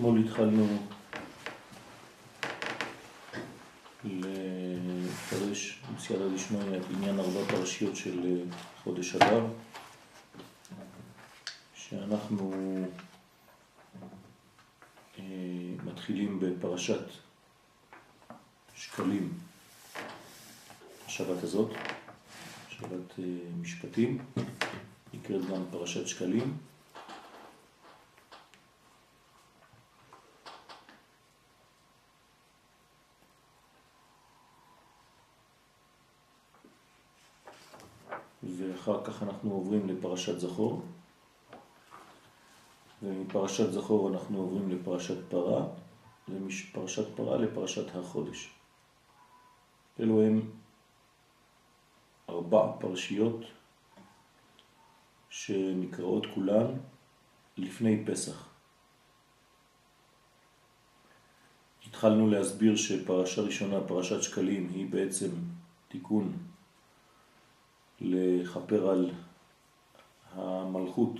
אתמול 0.00 0.20
התחלנו 0.20 0.66
לפרש 4.04 5.80
בסייעתא 5.96 6.24
דשמיא 6.34 6.60
בעניין 6.60 7.20
ארבע 7.20 7.40
פרשיות 7.48 7.96
של 7.96 8.42
חודש 8.84 9.14
אדר, 9.14 9.46
שאנחנו 11.74 12.52
אה, 15.18 15.24
מתחילים 15.84 16.40
בפרשת 16.40 17.04
שקלים 18.74 19.32
השבת 21.06 21.42
הזאת, 21.42 21.70
שבת 22.68 23.18
אה, 23.18 23.24
משפטים, 23.60 24.18
נקראת 25.14 25.44
גם 25.50 25.62
פרשת 25.70 26.06
שקלים. 26.06 26.56
ואחר 38.90 39.04
כך 39.04 39.22
אנחנו 39.22 39.52
עוברים 39.52 39.88
לפרשת 39.88 40.38
זכור, 40.38 40.82
ומפרשת 43.02 43.72
זכור 43.72 44.08
אנחנו 44.08 44.38
עוברים 44.38 44.70
לפרשת 44.70 45.16
פרה, 45.28 45.66
ומפרשת 46.28 47.16
פרה 47.16 47.38
לפרשת 47.38 47.96
החודש. 47.96 48.50
אלו 50.00 50.22
הם 50.22 50.50
ארבע 52.28 52.72
פרשיות 52.80 53.40
שנקראות 55.30 56.26
כולן 56.34 56.66
לפני 57.56 58.04
פסח. 58.06 58.48
התחלנו 61.86 62.30
להסביר 62.30 62.76
שפרשה 62.76 63.42
ראשונה, 63.42 63.80
פרשת 63.88 64.22
שקלים, 64.22 64.68
היא 64.74 64.90
בעצם 64.90 65.30
תיקון 65.88 66.49
לחפר 68.00 68.90
על 68.90 69.10
המלכות, 70.34 71.14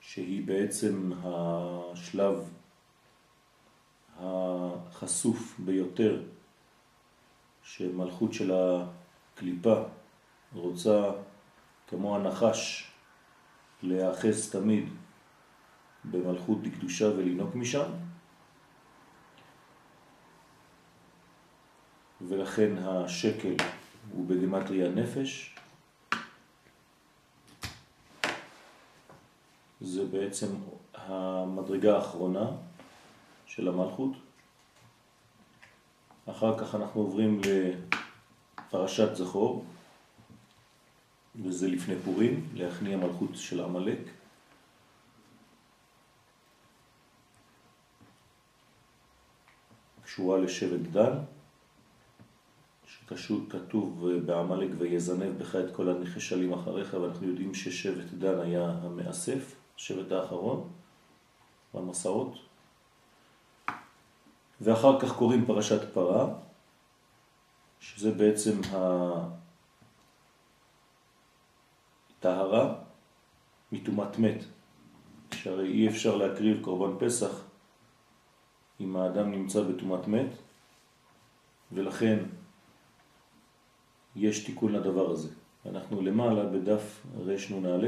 שהיא 0.00 0.46
בעצם 0.46 1.12
השלב 1.24 2.50
החשוף 4.18 5.54
ביותר 5.58 6.22
שמלכות 7.62 8.32
של 8.32 8.52
הקליפה 8.54 9.82
רוצה 10.54 11.10
כמו 11.88 12.16
הנחש 12.16 12.90
להאחז 13.82 14.50
תמיד 14.50 14.88
במלכות 16.10 16.62
דקדושה 16.62 17.08
ולנוק 17.08 17.54
משם 17.54 17.90
ולכן 22.28 22.78
השקל 22.78 23.54
הוא 24.12 24.26
בגמטריה 24.26 24.90
נפש. 24.90 25.54
זה 29.80 30.04
בעצם 30.04 30.46
המדרגה 30.94 31.96
האחרונה 31.96 32.46
של 33.46 33.68
המלכות. 33.68 34.12
אחר 36.30 36.58
כך 36.58 36.74
אנחנו 36.74 37.00
עוברים 37.00 37.40
לפרשת 38.68 39.14
זכור, 39.14 39.64
וזה 41.42 41.68
לפני 41.68 41.94
פורים, 42.04 42.48
להכניע 42.54 42.96
מלכות 42.96 43.30
של 43.34 43.60
עמלק. 43.64 43.98
קשורה 50.04 50.38
לשבט 50.38 50.80
דן, 50.80 51.18
שכתוב 53.16 54.08
בעמלק 54.26 54.70
ויזנב 54.78 55.38
בך 55.38 55.56
את 55.56 55.74
כל 55.76 55.88
הנחשלים 55.88 56.52
אחריך, 56.52 56.94
ואנחנו 56.94 57.26
יודעים 57.26 57.54
ששבט 57.54 58.10
דן 58.18 58.40
היה 58.40 58.74
המאסף, 58.82 59.54
שבט 59.76 60.12
האחרון 60.12 60.68
במסעות. 61.74 62.38
ואחר 64.60 65.00
כך 65.00 65.16
קוראים 65.16 65.46
פרשת 65.46 65.94
פרה, 65.94 66.34
שזה 67.80 68.10
בעצם 68.10 68.60
הטהרה 72.18 72.74
מטומאת 73.72 74.18
מת, 74.18 74.44
שהרי 75.34 75.68
אי 75.68 75.88
אפשר 75.88 76.16
להקריב 76.16 76.62
קורבן 76.62 77.06
פסח 77.06 77.40
אם 78.80 78.96
האדם 78.96 79.30
נמצא 79.30 79.62
בטומאת 79.62 80.08
מת, 80.08 80.30
ולכן 81.72 82.18
יש 84.16 84.44
תיקון 84.44 84.72
לדבר 84.72 85.10
הזה. 85.10 85.28
אנחנו 85.70 86.02
למעלה 86.02 86.44
בדף 86.44 87.06
רנ"א, 87.26 87.86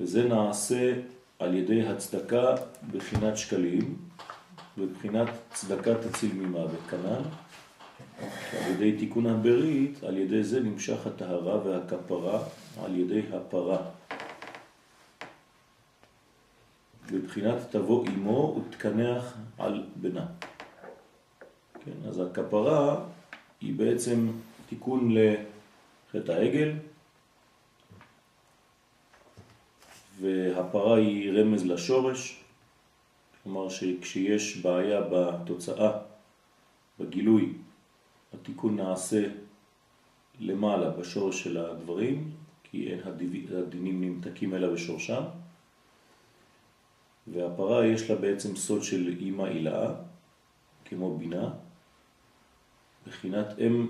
וזה 0.00 0.28
נעשה 0.28 0.92
על 1.38 1.54
ידי 1.54 1.86
הצדקה 1.86 2.54
בחינת 2.92 3.36
שקלים, 3.36 3.96
בבחינת 4.78 5.28
צדקה 5.54 5.94
תציל 5.94 6.32
ממוות 6.34 6.80
כנ"ל. 6.90 7.22
על 8.52 8.70
ידי 8.70 8.96
תיקון 8.98 9.26
הברית, 9.26 10.04
על 10.04 10.16
ידי 10.16 10.44
זה 10.44 10.60
נמשך 10.60 11.06
הטהרה 11.06 11.66
והכפרה 11.66 12.42
על 12.84 12.96
ידי 12.96 13.22
הפרה. 13.32 13.78
בבחינת 17.12 17.56
תבוא 17.70 18.06
אמו 18.08 18.60
ותקנח 18.60 19.36
על 19.58 19.84
בנה. 19.96 20.26
כן, 21.84 22.08
אז 22.08 22.20
הכפרה 22.20 23.04
היא 23.66 23.74
בעצם 23.74 24.28
תיקון 24.68 25.14
לחטא 25.14 26.32
העגל, 26.32 26.72
והפרה 30.20 30.96
היא 30.96 31.32
רמז 31.32 31.66
לשורש, 31.66 32.40
כלומר 33.42 33.68
שכשיש 33.68 34.56
בעיה 34.56 35.00
בתוצאה, 35.12 35.98
בגילוי, 37.00 37.52
התיקון 38.34 38.76
נעשה 38.76 39.28
למעלה 40.40 40.90
בשורש 40.90 41.44
של 41.44 41.58
הדברים, 41.58 42.30
כי 42.62 42.92
אין 42.92 43.00
הדינים 43.04 44.04
נמתקים 44.04 44.54
אלא 44.54 44.74
בשורשם, 44.74 45.22
והפרה 47.26 47.86
יש 47.86 48.10
לה 48.10 48.16
בעצם 48.16 48.56
סוד 48.56 48.82
של 48.82 49.16
אימא 49.20 49.46
אילאה, 49.46 49.94
כמו 50.84 51.18
בינה, 51.18 51.50
בחינת 53.06 53.46
אם 53.58 53.86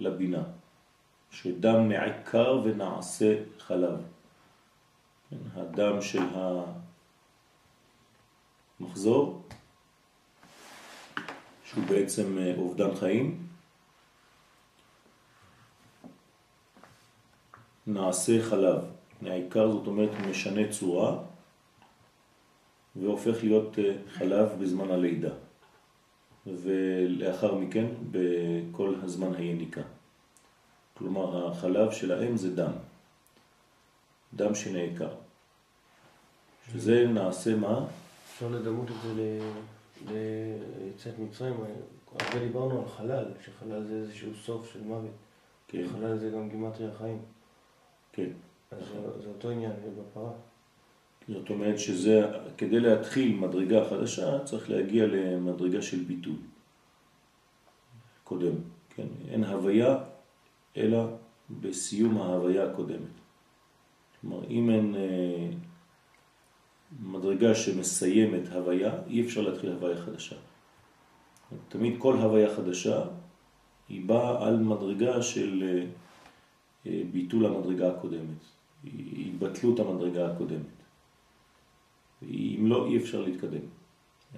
לבינה, 0.00 0.42
שדם 1.30 1.88
נעקר 1.88 2.60
ונעשה 2.64 3.36
חלב. 3.58 4.00
כן, 5.30 5.36
הדם 5.54 6.02
של 6.02 6.22
המחזור, 8.80 9.42
שהוא 11.64 11.84
בעצם 11.84 12.38
אה, 12.38 12.54
אובדן 12.56 12.94
חיים, 12.96 13.46
נעשה 17.86 18.42
חלב. 18.42 18.78
העיקר 19.26 19.70
זאת 19.70 19.86
אומרת 19.86 20.10
משנה 20.30 20.60
צורה 20.70 21.18
והופך 22.96 23.36
להיות 23.42 23.78
אה, 23.78 23.92
חלב 24.12 24.48
בזמן 24.60 24.90
הלידה 24.90 25.34
ולאחר 26.46 27.54
מכן 27.54 27.86
בכל 28.10 28.94
הזמן 29.02 29.34
היניקה. 29.34 29.80
כלומר 30.98 31.48
החלב 31.48 31.90
של 31.92 32.12
האם 32.12 32.36
זה 32.36 32.56
דם, 32.56 32.72
דם 34.34 34.54
שנעקר. 34.54 35.08
שזה 36.72 37.06
נעשה 37.06 37.56
מה? 37.56 37.86
אפשר 38.34 38.48
לדמות 38.48 38.88
את 38.90 38.94
זה 39.02 39.40
ליציאת 40.08 41.18
מצרים, 41.18 41.54
הרבה 42.20 42.38
דיברנו 42.38 42.78
על 42.78 42.88
חלל, 42.88 43.24
שחלל 43.44 43.84
זה 43.84 43.94
איזשהו 43.94 44.34
סוף 44.34 44.72
של 44.72 44.82
מוות. 44.82 45.10
כן. 45.68 45.86
חלל 45.92 46.18
זה 46.18 46.30
גם 46.30 46.48
גימטרי 46.48 46.88
החיים. 46.88 47.18
כן. 48.12 48.30
אז 48.70 48.78
זה 49.22 49.28
אותו 49.28 49.50
עניין 49.50 49.72
בפרה. 49.98 50.30
זאת 51.32 51.50
אומרת 51.50 51.78
שזה, 51.78 52.26
כדי 52.58 52.80
להתחיל 52.80 53.36
מדרגה 53.36 53.84
חדשה, 53.90 54.44
צריך 54.44 54.70
להגיע 54.70 55.06
למדרגה 55.06 55.82
של 55.82 56.00
ביטול. 56.04 56.36
קודם, 58.24 58.54
כן? 58.94 59.06
אין 59.28 59.44
הוויה, 59.44 59.98
אלא 60.76 61.06
בסיום 61.60 62.18
ההוויה 62.18 62.70
הקודמת. 62.70 63.14
כלומר, 64.20 64.44
אם 64.50 64.70
אין 64.70 64.94
אה, 64.94 65.48
מדרגה 67.02 67.54
שמסיימת 67.54 68.48
הוויה, 68.52 68.92
אי 69.06 69.22
אפשר 69.22 69.40
להתחיל 69.40 69.72
הוויה 69.72 69.96
חדשה. 69.96 70.36
תמיד 71.68 71.94
כל 71.98 72.14
הוויה 72.16 72.56
חדשה 72.56 73.02
היא 73.88 74.06
באה 74.06 74.46
על 74.48 74.56
מדרגה 74.56 75.22
של 75.22 75.62
אה, 75.62 75.84
אה, 76.86 77.02
ביטול 77.12 77.46
המדרגה 77.46 77.90
הקודמת, 77.90 78.42
התבטלות 78.84 79.80
המדרגה 79.80 80.32
הקודמת. 80.32 80.79
אם 82.22 82.66
לא, 82.66 82.86
אי 82.86 82.96
אפשר 82.96 83.20
להתקדם. 83.20 83.66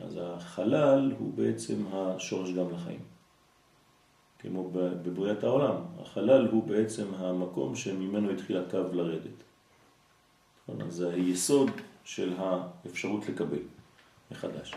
אז 0.01 0.19
החלל 0.23 1.13
הוא 1.19 1.35
בעצם 1.35 1.85
השורש 1.93 2.51
גם 2.51 2.71
לחיים. 2.71 3.01
כמו 4.39 4.71
בבריאת 4.73 5.45
העולם, 5.45 5.75
החלל 6.01 6.49
הוא 6.49 6.67
בעצם 6.67 7.15
המקום 7.15 7.77
שממנו 7.77 8.31
התחיל 8.31 8.57
הקו 8.57 8.83
לרדת. 8.93 9.43
נכון? 10.63 10.83
אז 10.83 10.95
זה 10.95 11.11
היסוד 11.11 11.71
של 12.05 12.35
האפשרות 12.39 13.29
לקבל 13.29 13.63
מחדש. 14.31 14.75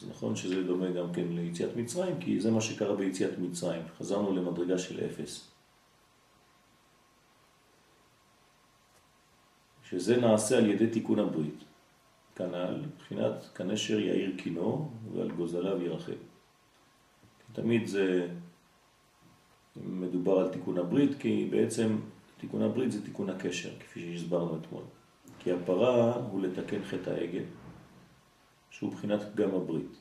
אז 0.00 0.08
נכון 0.08 0.36
שזה 0.36 0.62
דומה 0.62 0.90
גם 0.90 1.12
כן 1.12 1.24
ליציאת 1.30 1.76
מצרים, 1.76 2.20
כי 2.20 2.40
זה 2.40 2.50
מה 2.50 2.60
שקרה 2.60 2.96
ביציאת 2.96 3.38
מצרים. 3.38 3.82
חזרנו 3.98 4.36
למדרגה 4.36 4.78
של 4.78 5.04
אפס. 5.06 5.50
שזה 9.90 10.16
נעשה 10.16 10.58
על 10.58 10.66
ידי 10.70 10.86
תיקון 10.86 11.18
הברית. 11.18 11.64
כנ"ל, 12.36 12.82
מבחינת 12.86 13.48
כנשר 13.54 13.98
יאיר 13.98 14.32
קינו 14.36 14.90
ועל 15.14 15.30
גוזליו 15.30 15.82
ירחב. 15.82 16.12
תמיד 17.52 17.86
זה 17.86 18.28
מדובר 19.76 20.38
על 20.38 20.48
תיקון 20.48 20.78
הברית, 20.78 21.10
כי 21.18 21.48
בעצם 21.50 21.96
תיקון 22.38 22.62
הברית 22.62 22.92
זה 22.92 23.04
תיקון 23.04 23.30
הקשר, 23.30 23.70
כפי 23.80 24.00
שהסברנו 24.00 24.58
אתמול. 24.58 24.82
כי 25.38 25.52
הפרה 25.52 26.14
הוא 26.14 26.42
לתקן 26.42 26.84
חטא 26.84 27.10
העגל, 27.10 27.44
שהוא 28.70 28.92
מבחינת 28.92 29.20
פגם 29.34 29.54
הברית. 29.54 29.96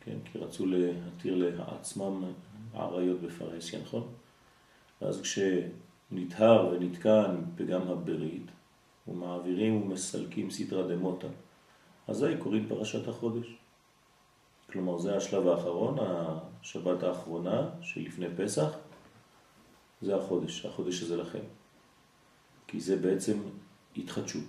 כן? 0.00 0.16
כי 0.24 0.38
רצו 0.38 0.66
להתיר 0.66 1.34
לעצמם 1.34 2.24
עריות 2.74 3.20
בפרהסיה, 3.20 3.80
נכון? 3.80 4.08
ואז 5.02 5.22
כשנטהר 5.22 6.68
ונתקן 6.72 7.36
פגם 7.56 7.82
הברית, 7.82 8.50
ומעבירים 9.08 9.82
ומסלקים 9.82 10.50
סדרה 10.50 10.88
דמוטה. 10.88 11.26
אזי 12.08 12.36
קוראים 12.38 12.68
פרשת 12.68 13.08
החודש. 13.08 13.46
כלומר, 14.72 14.98
זה 14.98 15.16
השלב 15.16 15.46
האחרון, 15.48 15.96
השבת 16.00 17.02
האחרונה 17.02 17.70
שלפני 17.82 18.26
פסח, 18.36 18.70
זה 20.02 20.16
החודש, 20.16 20.66
החודש 20.66 21.02
הזה 21.02 21.16
לכם. 21.16 21.44
כי 22.66 22.80
זה 22.80 22.96
בעצם 22.96 23.38
התחדשות. 23.96 24.44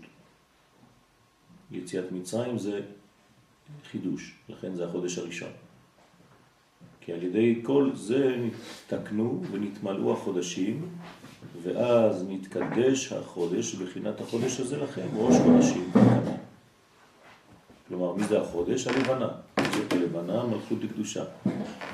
יציאת 1.72 2.12
מצרים 2.12 2.58
זה 2.58 2.82
חידוש, 3.84 4.36
לכן 4.50 4.76
זה 4.76 4.86
החודש 4.86 5.18
הראשון. 5.18 5.52
כי 7.08 7.14
על 7.14 7.24
ידי 7.24 7.60
כל 7.64 7.92
זה 7.94 8.38
נתקנו 8.38 9.42
ונתמלאו 9.52 10.14
החודשים 10.14 10.90
ואז 11.62 12.26
נתקדש 12.30 13.14
החודש, 13.14 13.76
בחינת 13.76 14.22
החודש 14.22 14.60
הזה 14.60 14.78
לכם, 14.78 15.08
ראש 15.16 15.36
חודשים. 15.36 15.92
כלומר, 17.88 18.14
מי 18.14 18.24
זה 18.24 18.42
החודש? 18.42 18.88
הלבנה. 18.88 19.30
זאת 19.60 19.94
הלבנה, 19.94 20.46
מלכות 20.46 20.80
דקדושה. 20.80 21.24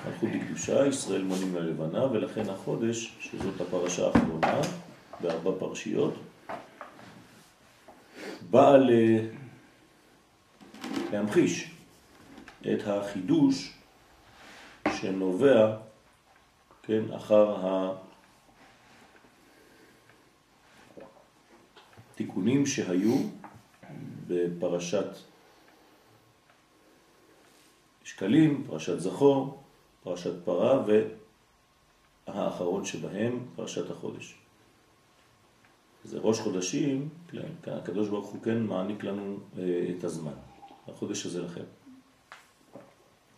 מלכות 0.06 0.30
דקדושה, 0.30 0.88
ישראל 0.88 1.24
מונים 1.24 1.56
ללבנה, 1.56 2.06
ולכן 2.12 2.50
החודש, 2.50 3.16
שזאת 3.20 3.62
הפרשה 3.62 4.08
האחרונה, 4.08 4.62
בארבע 5.22 5.52
פרשיות, 5.60 6.14
באה 8.50 8.78
להמחיש 11.12 11.72
את 12.62 12.88
החידוש 12.88 13.74
שנובע, 15.04 15.78
כן, 16.84 17.12
אחר 17.12 17.56
התיקונים 22.12 22.66
שהיו 22.66 23.18
בפרשת 24.28 25.06
שקלים, 28.04 28.64
פרשת 28.68 29.00
זכור, 29.00 29.64
פרשת 30.04 30.46
פרה 30.46 30.84
והאחרון 32.28 32.86
שבהם 32.86 33.46
פרשת 33.56 33.92
החודש. 33.92 34.36
זה 36.04 36.20
ראש 36.20 36.40
חודשים, 36.40 37.10
כן, 37.64 37.72
הקדוש 37.72 38.10
ברוך 38.10 38.28
הוא 38.28 38.42
כן 38.42 38.64
מעניק 38.64 39.04
לנו 39.04 39.38
אה, 39.58 39.86
את 39.98 40.04
הזמן. 40.04 40.34
החודש 40.88 41.26
הזה 41.26 41.42
לכם. 41.42 41.64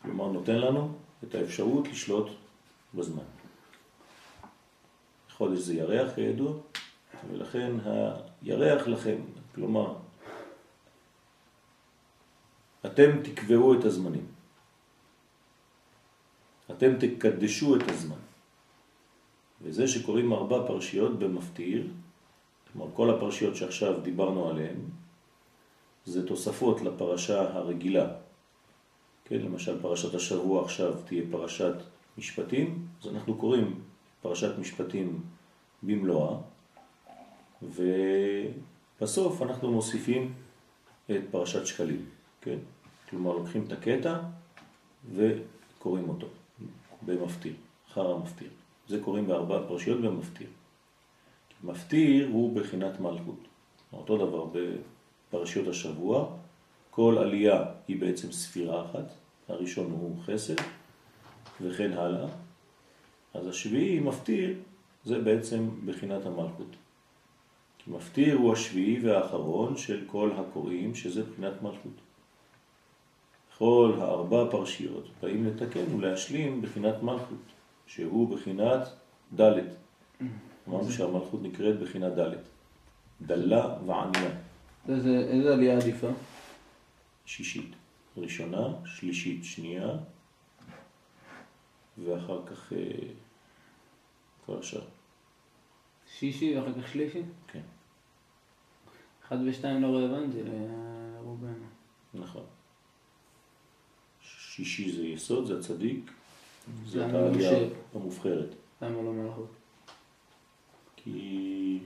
כלומר 0.01 0.27
נותן 0.27 0.55
לנו 0.55 1.04
את 1.29 1.35
האפשרות 1.35 1.87
לשלוט 1.87 2.29
בזמן. 2.93 3.23
חודש 5.29 5.59
זה 5.59 5.73
ירח 5.73 6.15
כידוע, 6.15 6.53
ולכן 7.31 7.71
הירח 8.41 8.87
לכם, 8.87 9.15
כלומר, 9.55 9.95
אתם 12.85 13.23
תקבעו 13.23 13.79
את 13.79 13.85
הזמנים. 13.85 14.25
אתם 16.71 16.91
תקדשו 16.99 17.75
את 17.75 17.89
הזמן. 17.89 18.15
וזה 19.61 19.87
שקוראים 19.87 20.33
ארבע 20.33 20.67
פרשיות 20.67 21.19
במפתיר, 21.19 21.87
כלומר 22.73 22.91
כל 22.93 23.09
הפרשיות 23.09 23.55
שעכשיו 23.55 24.01
דיברנו 24.01 24.49
עליהן, 24.49 24.75
זה 26.05 26.27
תוספות 26.27 26.81
לפרשה 26.81 27.41
הרגילה. 27.41 28.24
כן, 29.25 29.35
למשל 29.35 29.81
פרשת 29.81 30.15
השבוע 30.15 30.63
עכשיו 30.63 30.93
תהיה 31.05 31.23
פרשת 31.31 31.73
משפטים, 32.17 32.87
אז 33.01 33.07
אנחנו 33.07 33.35
קוראים 33.35 33.81
פרשת 34.21 34.59
משפטים 34.59 35.21
במלואה, 35.83 36.37
ובסוף 39.01 39.41
אנחנו 39.41 39.71
מוסיפים 39.71 40.33
את 41.11 41.21
פרשת 41.31 41.65
שקלים, 41.65 42.05
כן? 42.41 42.57
כלומר 43.09 43.33
לוקחים 43.33 43.65
את 43.67 43.71
הקטע 43.71 44.19
וקוראים 45.15 46.09
אותו 46.09 46.27
במפתיר, 47.01 47.53
אחר 47.91 48.11
המפתיר. 48.11 48.49
זה 48.87 48.99
קוראים 48.99 49.27
בארבע 49.27 49.67
פרשיות 49.67 50.01
במפתיר. 50.01 50.47
מפתיר 51.63 52.29
הוא 52.31 52.55
בחינת 52.55 52.99
מלכות. 52.99 53.39
אותו 53.93 54.17
דבר 54.17 54.45
בפרשיות 54.53 55.67
השבוע, 55.67 56.27
כל 56.95 57.17
עלייה 57.17 57.65
היא 57.87 58.01
בעצם 58.01 58.31
ספירה 58.31 58.85
אחת, 58.85 59.11
הראשון 59.47 59.91
הוא 59.91 60.15
חסד 60.25 60.55
וכן 61.61 61.93
הלאה. 61.93 62.27
אז 63.33 63.47
השביעי 63.47 63.99
מפתיר 63.99 64.53
זה 65.05 65.19
בעצם 65.19 65.69
בחינת 65.85 66.25
המלכות. 66.25 66.75
כי 67.77 67.91
מפתיר 67.91 68.35
הוא 68.35 68.53
השביעי 68.53 68.99
והאחרון 68.99 69.77
של 69.77 70.03
כל 70.07 70.31
הקוראים, 70.37 70.95
שזה 70.95 71.23
בחינת 71.23 71.61
מלכות. 71.61 72.01
כל 73.57 73.93
הארבע 74.01 74.51
פרשיות 74.51 75.07
באים 75.21 75.45
לתקן 75.45 75.95
ולהשלים 75.95 76.61
בחינת 76.61 77.03
מלכות, 77.03 77.45
שהוא 77.87 78.37
בחינת 78.37 78.81
ד'. 79.39 79.59
אמרנו 80.69 80.91
שהמלכות 80.91 81.43
נקראת 81.43 81.79
בחינת 81.79 82.13
ד', 82.13 82.35
דלה 83.21 83.75
וענייה. 83.85 84.31
איזה, 84.89 85.53
עלייה 85.53 85.77
עדיפה? 85.77 86.07
שישית. 87.25 87.71
ראשונה, 88.17 88.67
שלישית, 88.85 89.43
שנייה, 89.43 89.87
ואחר 91.97 92.45
כך 92.45 92.73
אה, 92.73 92.77
כל 94.45 94.59
השאר. 94.59 94.83
שישי 96.17 96.57
ואחר 96.57 96.81
כך 96.81 96.87
שלישי? 96.87 97.21
כן. 97.47 97.61
אחד 99.27 99.37
ושתיים 99.45 99.81
לא 99.81 99.87
רלוונטי 99.87 100.37
לרובנו. 100.43 101.65
נכון. 102.13 102.43
שישי 104.21 104.91
זה 104.91 105.05
יסוד, 105.05 105.45
זה 105.45 105.59
הצדיק, 105.59 106.11
זאת 106.85 107.13
העלייה 107.13 107.67
המובחרת. 107.95 108.49
למה 108.81 109.01
לא 109.01 109.13
מלכות? 109.13 109.49
כי 110.95 111.79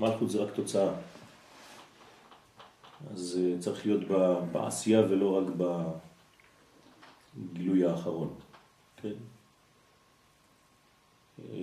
מלכות 0.00 0.30
זה 0.30 0.38
רק 0.38 0.54
תוצאה. 0.54 0.92
אז 3.06 3.40
אה, 3.40 3.58
צריך 3.58 3.86
להיות 3.86 4.02
בעשייה 4.52 5.00
ולא 5.00 5.38
רק 5.38 5.46
בגילוי 7.36 7.84
האחרון. 7.84 8.34
כן? 8.96 9.12
אה, 11.38 11.54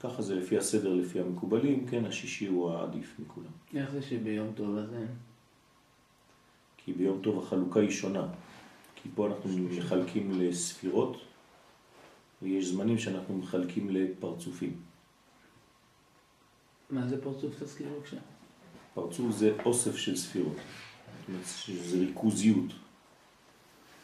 ככה 0.00 0.22
זה 0.22 0.34
לפי 0.34 0.58
הסדר, 0.58 0.94
לפי 0.94 1.20
המקובלים, 1.20 1.86
כן, 1.86 2.04
השישי 2.04 2.46
הוא 2.46 2.70
העדיף 2.70 3.14
מכולם. 3.18 3.50
איך 3.74 3.90
זה 3.90 4.02
שביום 4.02 4.52
טוב 4.54 4.76
הזה? 4.76 5.06
כי 6.76 6.92
ביום 6.92 7.20
טוב 7.22 7.44
החלוקה 7.44 7.80
היא 7.80 7.90
שונה. 7.90 8.26
כי 8.94 9.08
פה 9.14 9.26
אנחנו 9.26 9.50
מחלקים 9.58 10.40
לספירות, 10.40 11.16
ויש 12.42 12.66
זמנים 12.66 12.98
שאנחנו 12.98 13.36
מחלקים 13.36 13.90
לפרצופים. 13.90 14.76
מה 16.90 17.08
זה 17.08 17.22
פרצוף? 17.22 17.62
תזכיר 17.62 17.88
בבקשה. 17.88 18.16
פרצוף 18.94 19.30
זה 19.30 19.52
אוסף 19.64 19.96
של 19.96 20.16
ספירות. 20.16 20.56
שזה 21.46 21.98
ריכוזיות. 21.98 22.72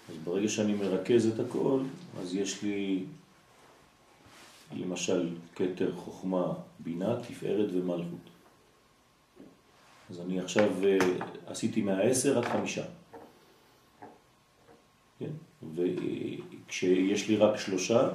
אז 0.09 0.15
ברגע 0.25 0.49
שאני 0.49 0.75
מרכז 0.75 1.27
את 1.27 1.41
הכל, 1.41 1.81
אז 2.21 2.35
יש 2.35 2.63
לי 2.63 3.05
למשל 4.73 5.37
כתר 5.57 5.95
חוכמה, 5.97 6.53
בינה, 6.79 7.21
תפארת 7.21 7.69
ומלכות. 7.73 8.31
אז 10.11 10.21
אני 10.21 10.41
עכשיו 10.41 10.85
אה, 10.85 10.99
עשיתי 11.47 11.83
מהעשר 11.83 12.39
עד 12.39 12.45
חמישה. 12.45 12.85
כן? 15.19 15.31
וכשיש 15.75 17.29
לי 17.29 17.37
רק 17.37 17.57
שלושה, 17.57 18.09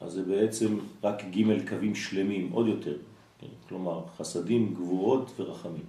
אז 0.00 0.12
זה 0.12 0.22
בעצם 0.22 0.78
רק 1.02 1.22
ג' 1.24 1.68
קווים 1.68 1.94
שלמים, 1.94 2.52
עוד 2.52 2.66
יותר. 2.66 2.96
כלומר, 3.68 4.04
חסדים, 4.16 4.74
גבורות 4.74 5.30
ורחמים. 5.36 5.84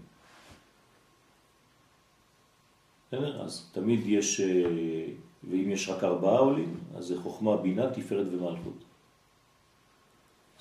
אז 3.12 3.70
תמיד 3.72 4.00
יש, 4.06 4.42
אה, 4.42 5.06
ואם 5.50 5.70
יש 5.70 5.90
רק 5.90 6.04
ארבעה 6.04 6.38
עולים, 6.38 6.78
אז 6.96 7.06
זה 7.06 7.22
חוכמה, 7.22 7.58
בינה, 7.58 7.92
תפארת 7.94 8.28
ומלכות. 8.32 8.84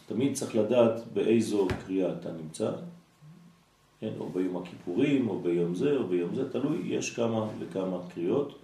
תמיד 0.06 0.34
צריך 0.34 0.56
לדעת 0.56 1.12
באיזו 1.12 1.68
קריאה 1.86 2.12
אתה 2.12 2.32
נמצא, 2.32 2.72
כן, 4.00 4.12
או 4.18 4.28
ביום 4.28 4.56
הכיפורים, 4.56 5.28
או 5.28 5.40
ביום 5.40 5.74
זה, 5.74 5.96
או 5.96 6.06
ביום 6.06 6.34
זה, 6.34 6.52
תלוי, 6.52 6.82
יש 6.84 7.16
כמה 7.16 7.48
וכמה 7.58 7.98
קריאות, 8.14 8.58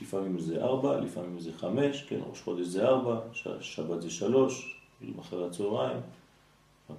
לפעמים 0.00 0.38
זה 0.38 0.64
ארבע, 0.64 1.00
לפעמים 1.00 1.40
זה 1.40 1.52
חמש, 1.52 2.02
כן, 2.02 2.18
ראש 2.30 2.40
חודש 2.40 2.66
זה 2.66 2.88
ארבע, 2.88 3.20
שבת 3.60 4.02
זה 4.02 4.10
שלוש, 4.10 4.80
אחרי 5.20 5.46
הצהריים, 5.46 6.00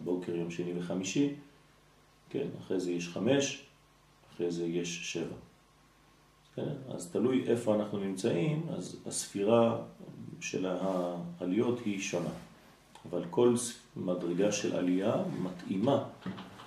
בוקר 0.04 0.36
יום 0.36 0.52
שני 0.52 0.80
וחמישי, 0.80 1.34
כן, 2.30 2.48
אחרי 2.60 2.80
זה 2.80 2.92
יש 2.92 3.10
חמש, 3.10 3.66
אחרי 4.34 4.52
זה 4.52 4.66
יש 4.66 5.14
שבע. 5.14 5.36
כן, 6.56 6.74
אז 6.90 7.12
תלוי 7.12 7.48
איפה 7.48 7.76
אנחנו 7.76 8.00
נמצאים, 8.00 8.66
אז 8.70 8.98
הספירה 9.06 9.82
של 10.42 10.66
העליות 10.66 11.80
היא 11.86 12.00
שונה. 12.00 12.30
אבל 13.10 13.24
כל 13.30 13.54
מדרגה 13.96 14.52
של 14.52 14.76
עלייה 14.76 15.16
מתאימה, 15.44 16.04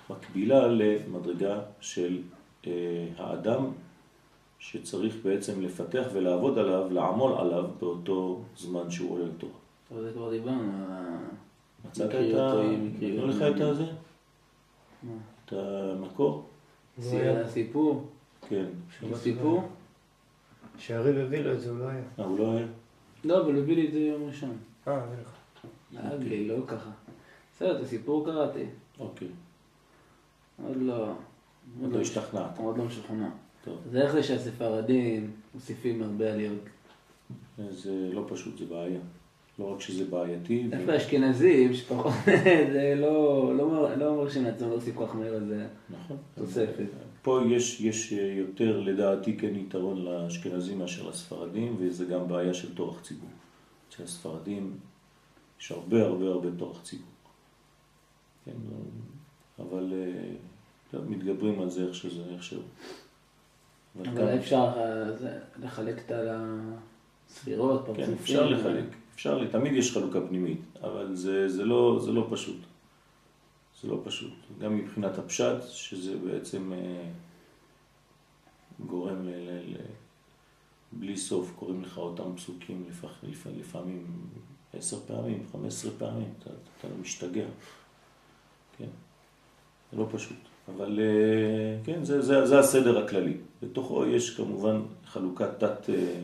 מקבילה 0.09 0.67
למדרגה 0.67 1.59
של 1.79 2.21
אה, 2.67 3.07
האדם 3.17 3.65
שצריך 4.59 5.15
בעצם 5.23 5.61
לפתח 5.61 6.05
ולעבוד 6.13 6.57
עליו, 6.57 6.93
לעמול 6.93 7.33
עליו 7.33 7.65
באותו 7.79 8.41
זמן 8.57 8.91
שהוא 8.91 9.11
עולה 9.11 9.25
לתורה. 9.25 9.53
אבל 9.91 10.03
זה 10.03 10.11
כבר 10.13 10.31
דיברנו. 10.31 10.71
מצאת 11.87 12.09
את 12.09 12.35
ה... 12.35 12.53
נתנו 13.01 13.27
לך 13.27 13.41
את 13.55 13.61
הזה? 13.61 13.85
את 15.45 15.53
המקור? 15.53 16.45
הסיפור? 17.43 18.07
כן. 18.49 18.65
סיפור? 19.13 19.67
שהריב 20.77 21.17
הביא 21.17 21.39
לו 21.39 21.53
את 21.53 21.61
זה, 21.61 21.69
הוא 21.69 21.79
לא 21.79 21.87
היה. 21.87 22.03
אה, 22.19 22.25
הוא 22.25 22.39
לא 22.39 22.51
היה? 22.51 22.67
לא, 23.23 23.41
אבל 23.41 23.59
הביא 23.59 23.75
לי 23.75 23.87
את 23.87 23.93
זה 23.93 23.99
יום 23.99 24.27
ראשון. 24.27 24.57
אה, 24.87 25.03
הביא 25.03 25.17
לך. 25.21 25.31
נהג 25.91 26.23
לי, 26.23 26.47
לא 26.47 26.55
ככה. 26.67 26.89
בסדר, 27.55 27.77
את 27.77 27.81
הסיפור 27.81 28.25
קראתי. 28.25 28.65
אוקיי. 28.99 29.27
עוד 30.63 30.77
לא... 30.77 31.13
עוד 31.81 31.93
לא 31.93 31.99
השתכנעת. 31.99 32.57
עוד 32.57 32.77
לא 32.77 32.85
משוכנע. 32.85 33.29
זה 33.91 34.01
איך 34.01 34.11
זה 34.11 34.23
שהספרדים 34.23 35.31
מוסיפים 35.53 36.03
הרבה 36.03 36.33
עליות. 36.33 36.59
זה 37.69 38.09
לא 38.13 38.25
פשוט, 38.29 38.57
זה 38.57 38.65
בעיה. 38.65 38.99
לא 39.59 39.73
רק 39.73 39.81
שזה 39.81 40.05
בעייתי. 40.05 40.67
דווקא 40.69 40.97
אשכנזים, 40.97 41.73
שפחות, 41.73 42.13
זה 42.73 42.93
לא, 42.97 43.51
לא, 43.57 43.95
לא 43.97 44.15
מרשים 44.15 44.43
לעצמם 44.43 44.69
להוסיף 44.69 44.95
כל 44.95 45.07
כך 45.07 45.15
מהר 45.15 45.37
לזה 45.37 45.67
נכון. 45.89 46.17
תוספת. 46.35 46.85
פה 47.21 47.41
יש, 47.49 47.81
יש 47.81 48.11
יותר, 48.11 48.79
לדעתי, 48.79 49.37
כן 49.37 49.55
יתרון 49.55 50.05
לאשכנזים 50.05 50.79
מאשר 50.79 51.09
לספרדים, 51.09 51.75
וזה 51.79 52.05
גם 52.05 52.27
בעיה 52.27 52.53
של 52.53 52.75
תורך 52.75 53.01
ציבור. 53.01 53.29
אצל 53.89 54.03
הספרדים 54.03 54.77
יש 55.59 55.71
הרבה 55.71 56.05
הרבה 56.05 56.25
הרבה 56.25 56.49
תורך 56.57 56.83
ציבור. 56.83 57.07
כן, 58.45 58.51
אבל 59.59 59.93
אה, 59.93 60.99
מתגברים 61.07 61.61
על 61.61 61.69
זה 61.69 61.87
איך 61.87 61.95
שזה, 61.95 62.21
איך 62.33 62.43
שהוא. 62.43 62.63
אבל 64.01 64.37
אפשר 64.37 64.71
אה, 64.77 65.03
לחלק 65.63 65.99
את 66.05 66.11
הספירות, 67.29 67.85
פרצופים. 67.85 68.05
כן, 68.05 68.13
אפשר 68.13 68.49
לחלק. 68.49 68.85
אפשר, 69.15 69.47
תמיד 69.47 69.73
יש 69.73 69.93
חלוקה 69.93 70.21
פנימית, 70.21 70.61
אבל 70.81 71.15
זה, 71.15 71.49
זה, 71.49 71.65
לא, 71.65 71.99
זה 72.05 72.11
לא 72.11 72.27
פשוט. 72.31 72.57
זה 73.81 73.87
לא 73.87 74.01
פשוט. 74.03 74.33
גם 74.59 74.77
מבחינת 74.77 75.17
הפשט, 75.17 75.61
שזה 75.69 76.17
בעצם 76.17 76.73
אה, 76.73 77.09
גורם 78.85 79.25
ל... 79.25 79.29
ל, 79.29 79.73
ל 79.73 79.77
בלי 80.91 81.17
סוף, 81.17 81.51
קוראים 81.55 81.81
לך 81.83 81.97
אותם 81.97 82.35
פסוקים 82.35 82.83
לפח, 82.89 83.23
לפ, 83.23 83.47
לפעמים 83.59 84.07
עשר 84.73 84.99
פעמים, 85.07 85.43
חמש 85.51 85.67
עשרה 85.67 85.91
פעמים, 85.97 86.33
אתה, 86.39 86.49
אתה 86.49 86.87
לא 86.87 86.95
משתגע. 87.01 87.45
כן, 88.77 88.87
זה 89.91 89.97
לא 89.97 90.07
פשוט. 90.11 90.37
אבל 90.75 90.99
אה, 90.99 91.83
כן, 91.83 92.03
זה, 92.03 92.21
זה, 92.21 92.45
זה 92.45 92.59
הסדר 92.59 93.03
הכללי. 93.03 93.37
בתוכו 93.63 94.05
יש 94.05 94.37
כמובן 94.37 94.81
חלוקת 95.05 95.59
תת... 95.59 95.89
אה, 95.89 96.19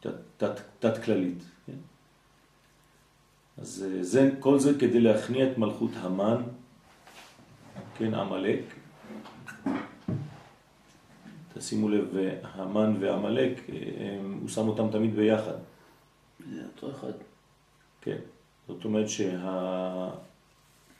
תת, 0.00 0.14
תת, 0.36 0.60
תת 0.78 1.04
כללית. 1.04 1.42
כן? 1.66 1.72
אז 3.58 3.86
אה, 3.88 4.02
זה, 4.04 4.30
כל 4.40 4.58
זה 4.58 4.78
כדי 4.78 5.00
להכניע 5.00 5.52
את 5.52 5.58
מלכות 5.58 5.90
המן, 5.94 6.42
כן, 7.96 8.14
עמלק. 8.14 8.60
תשימו 11.54 11.88
לב, 11.88 12.16
המן 12.42 12.96
ועמלק, 13.00 13.70
אה, 13.70 13.74
הוא 14.40 14.48
שם 14.48 14.68
אותם 14.68 14.90
תמיד 14.90 15.16
ביחד. 15.16 15.56
זה 16.50 16.62
אותו 16.74 16.90
אחד. 16.90 17.12
כן, 18.00 18.18
זאת 18.68 18.84
אומרת 18.84 19.06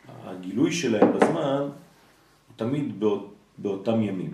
שהגילוי 0.08 0.72
שה, 0.72 0.80
שלהם 0.80 1.12
בזמן 1.12 1.60
הוא 1.60 1.70
תמיד 2.56 3.00
באות, 3.00 3.34
באותם 3.58 4.02
ימים. 4.02 4.32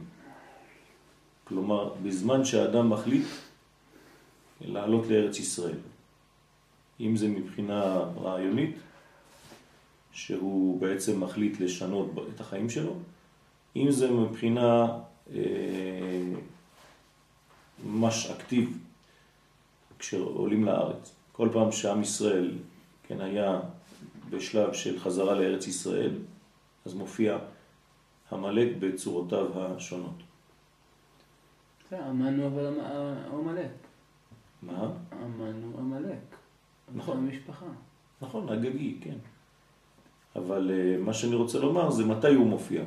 כלומר, 1.45 1.95
בזמן 2.03 2.45
שהאדם 2.45 2.91
מחליט 2.91 3.27
לעלות 4.67 5.07
לארץ 5.07 5.39
ישראל. 5.39 5.79
אם 7.01 7.17
זה 7.17 7.29
מבחינה 7.29 8.05
רעיונית, 8.23 8.77
שהוא 10.13 10.81
בעצם 10.81 11.21
מחליט 11.21 11.61
לשנות 11.61 12.11
את 12.35 12.41
החיים 12.41 12.71
שלו, 12.71 12.97
אם 13.77 13.91
זה 13.91 14.11
מבחינה 14.11 14.99
אה, 15.35 16.33
ממש 17.87 18.27
אקטיב 18.27 18.79
כשעולים 19.99 20.65
לארץ. 20.65 21.15
כל 21.33 21.49
פעם 21.53 21.73
שעם 21.73 22.03
ישראל 22.03 22.53
כן, 23.09 23.21
היה 23.21 23.61
בשלב 24.31 24.73
של 24.73 25.01
חזרה 25.01 25.35
לארץ 25.35 25.67
ישראל, 25.67 26.13
אז 26.87 26.95
מופיע 26.95 27.39
המלאק 28.31 28.69
בצורותיו 28.79 29.47
השונות. 29.55 30.23
זה 31.91 32.07
אמנו 32.11 32.47
אבל 32.47 32.81
המלאק. 33.33 33.84
מה? 34.67 34.89
המן 35.11 35.63
הוא 35.63 35.81
עמלק. 35.81 36.37
נכון. 36.95 37.17
המשפחה. 37.17 37.67
נכון, 38.23 38.49
הגגי, 38.49 38.99
כן. 39.01 39.17
אבל 40.37 40.71
uh, 40.71 41.03
מה 41.03 41.15
שאני 41.15 41.35
רוצה 41.35 41.59
לומר 41.59 41.91
זה 41.91 42.05
מתי 42.05 42.35
הוא 42.35 42.47
מופיע. 42.47 42.83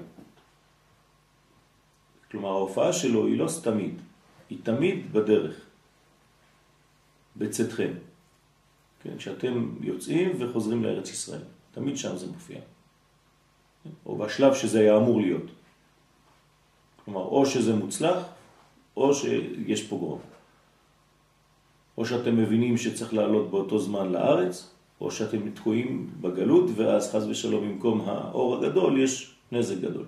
כלומר, 2.31 2.49
ההופעה 2.49 2.93
שלו 2.93 3.27
היא 3.27 3.37
לא 3.37 3.47
סתמית, 3.47 3.95
היא 4.49 4.59
תמיד 4.63 5.13
בדרך, 5.13 5.55
בצאתכם. 7.37 7.91
כן, 9.01 9.17
כשאתם 9.17 9.75
יוצאים 9.81 10.31
וחוזרים 10.39 10.83
לארץ 10.83 11.09
ישראל, 11.09 11.41
תמיד 11.71 11.97
שם 11.97 12.17
זה 12.17 12.27
מופיע. 12.27 12.59
או 14.05 14.17
בשלב 14.17 14.53
שזה 14.53 14.79
היה 14.79 14.97
אמור 14.97 15.21
להיות. 15.21 15.51
כלומר, 17.05 17.21
או 17.21 17.45
שזה 17.45 17.75
מוצלח, 17.75 18.23
או 18.97 19.13
שיש 19.13 19.87
פוגרום. 19.87 20.19
או 21.97 22.05
שאתם 22.05 22.37
מבינים 22.37 22.77
שצריך 22.77 23.13
לעלות 23.13 23.51
באותו 23.51 23.79
זמן 23.79 24.11
לארץ, 24.11 24.69
או 25.01 25.11
שאתם 25.11 25.49
תקועים 25.49 26.09
בגלות, 26.21 26.69
ואז 26.75 27.11
חז 27.11 27.27
ושלום 27.27 27.69
במקום 27.69 28.01
האור 28.05 28.55
הגדול 28.55 28.99
יש 28.99 29.35
נזק 29.51 29.77
גדול. 29.77 30.05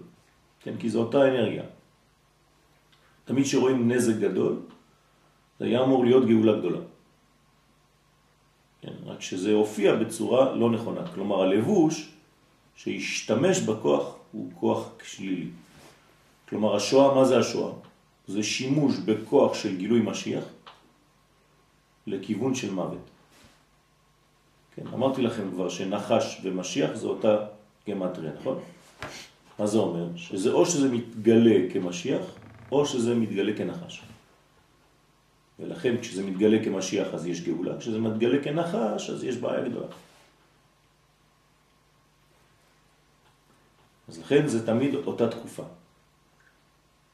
כן, 0.59 0.77
כי 0.79 0.89
זו 0.89 0.99
אותה 0.99 1.27
אנרגיה. 1.27 1.63
תמיד 3.25 3.45
שרואים 3.45 3.91
נזק 3.91 4.15
גדול, 4.15 4.55
זה 5.59 5.65
היה 5.65 5.83
אמור 5.83 6.05
להיות 6.05 6.25
גאולה 6.25 6.59
גדולה. 6.59 6.79
כן, 8.81 8.93
רק 9.05 9.21
שזה 9.21 9.53
הופיע 9.53 9.95
בצורה 9.95 10.55
לא 10.55 10.69
נכונה. 10.69 11.07
כלומר, 11.13 11.41
הלבוש 11.41 12.09
שהשתמש 12.75 13.59
בכוח 13.59 14.15
הוא 14.31 14.51
כוח 14.59 14.89
שלילי. 15.03 15.47
כלומר, 16.49 16.75
השואה, 16.75 17.15
מה 17.15 17.25
זה 17.25 17.39
השואה? 17.39 17.71
זה 18.27 18.43
שימוש 18.43 18.97
בכוח 19.05 19.53
של 19.53 19.77
גילוי 19.77 20.01
משיח, 20.01 20.43
לכיוון 22.09 22.55
של 22.55 22.73
מוות. 22.73 23.09
כן, 24.75 24.87
אמרתי 24.93 25.21
לכם 25.21 25.51
כבר 25.51 25.69
שנחש 25.69 26.41
ומשיח 26.43 26.95
זה 26.95 27.07
אותה 27.07 27.45
גמטריה, 27.89 28.31
נכון? 28.39 28.59
מה 29.59 29.67
זה 29.67 29.77
אומר? 29.77 30.07
שזה 30.15 30.51
או 30.51 30.65
שזה 30.65 30.89
מתגלה 30.91 31.73
כמשיח, 31.73 32.21
או 32.71 32.85
שזה 32.85 33.15
מתגלה 33.15 33.57
כנחש. 33.57 34.01
ולכן 35.59 35.97
כשזה 36.01 36.23
מתגלה 36.23 36.63
כמשיח 36.63 37.13
אז 37.13 37.27
יש 37.27 37.41
גאולה, 37.41 37.77
כשזה 37.77 37.99
מתגלה 37.99 38.43
כנחש 38.43 39.09
אז 39.09 39.23
יש 39.23 39.37
בעיה 39.37 39.69
גדולה. 39.69 39.87
אז 44.07 44.19
לכן 44.19 44.47
זה 44.47 44.65
תמיד 44.65 44.95
אותה 44.95 45.29
תקופה. 45.29 45.63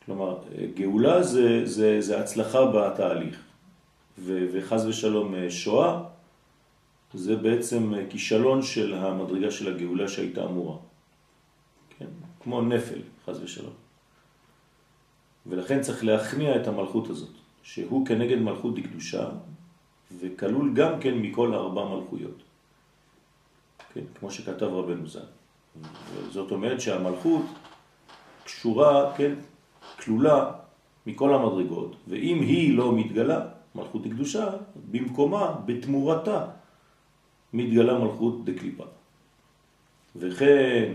כלומר, 0.06 0.38
גאולה 0.74 1.24
זה, 1.24 1.66
זה, 1.66 2.02
זה 2.02 2.20
הצלחה 2.20 2.66
בתהליך, 2.66 3.40
וחז 4.18 4.86
ושלום 4.86 5.36
אה, 5.36 5.52
שואה 5.52 6.04
זה 7.14 7.36
בעצם 7.36 7.94
אה, 7.94 8.04
כישלון 8.10 8.62
של 8.62 8.94
המדרגה 8.94 9.52
של 9.52 9.76
הגאולה 9.76 10.08
שהייתה 10.08 10.46
אמורה. 10.46 10.78
כן? 12.00 12.06
כמו 12.44 12.62
נפל, 12.62 13.00
חז 13.26 13.44
ושלום. 13.44 13.74
ולכן 15.46 15.82
צריך 15.82 16.04
להכניע 16.04 16.56
את 16.56 16.68
המלכות 16.68 17.10
הזאת, 17.10 17.34
שהוא 17.64 18.06
כנגד 18.06 18.38
מלכות 18.38 18.76
דקדושה, 18.76 19.30
וכלול 20.20 20.74
גם 20.74 21.00
כן 21.00 21.18
מכל 21.18 21.54
ארבע 21.54 21.86
מלכויות. 21.86 22.44
כן? 23.94 24.04
כמו 24.20 24.32
שכתב 24.32 24.66
רבנו 24.66 25.08
ז"ל. 25.08 25.20
זאת 26.32 26.52
אומרת 26.52 26.82
שהמלכות 26.82 27.46
קשורה, 28.44 29.14
כן, 29.18 29.34
כלולה 30.00 30.52
מכל 31.08 31.34
המדרגות, 31.34 31.96
ואם 32.08 32.42
היא 32.42 32.78
לא 32.78 32.96
מתגלה, 32.96 33.55
מלכות 33.76 34.08
דקדושה, 34.08 34.50
במקומה, 34.92 35.56
בתמורתה, 35.66 36.46
מתגלה 37.54 38.00
מלכות 38.00 38.46
דקליפה. 38.46 38.84
וכן, 40.16 40.94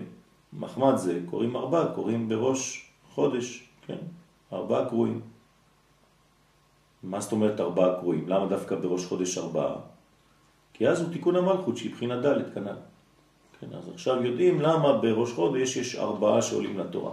מחמד 0.53 0.97
זה, 0.97 1.21
קוראים 1.27 1.57
ארבע, 1.57 1.93
קוראים 1.95 2.29
בראש 2.29 2.91
חודש, 3.11 3.69
כן, 3.87 3.99
ארבעה 4.53 4.89
קרואים. 4.89 5.21
מה 7.03 7.21
זאת 7.21 7.33
אומרת 7.33 7.61
ארבעה 7.61 8.01
קרואים? 8.01 8.29
למה 8.29 8.47
דווקא 8.47 8.77
בראש 8.77 9.07
חודש 9.07 9.39
ארבעה? 9.39 9.75
כי 10.73 10.89
אז 10.89 11.01
הוא 11.01 11.13
תיקון 11.13 11.37
המלכות 11.37 11.77
שהיא 11.77 11.93
בחינה 11.93 12.21
ד' 12.21 12.55
כנ"ל. 12.55 12.77
כן, 13.61 13.67
אז 13.73 13.89
עכשיו 13.89 14.25
יודעים 14.25 14.61
למה 14.61 14.93
בראש 14.93 15.33
חודש 15.33 15.77
יש 15.77 15.97
ארבעה 15.97 16.43
שעולים 16.43 16.79
לתורה. 16.79 17.13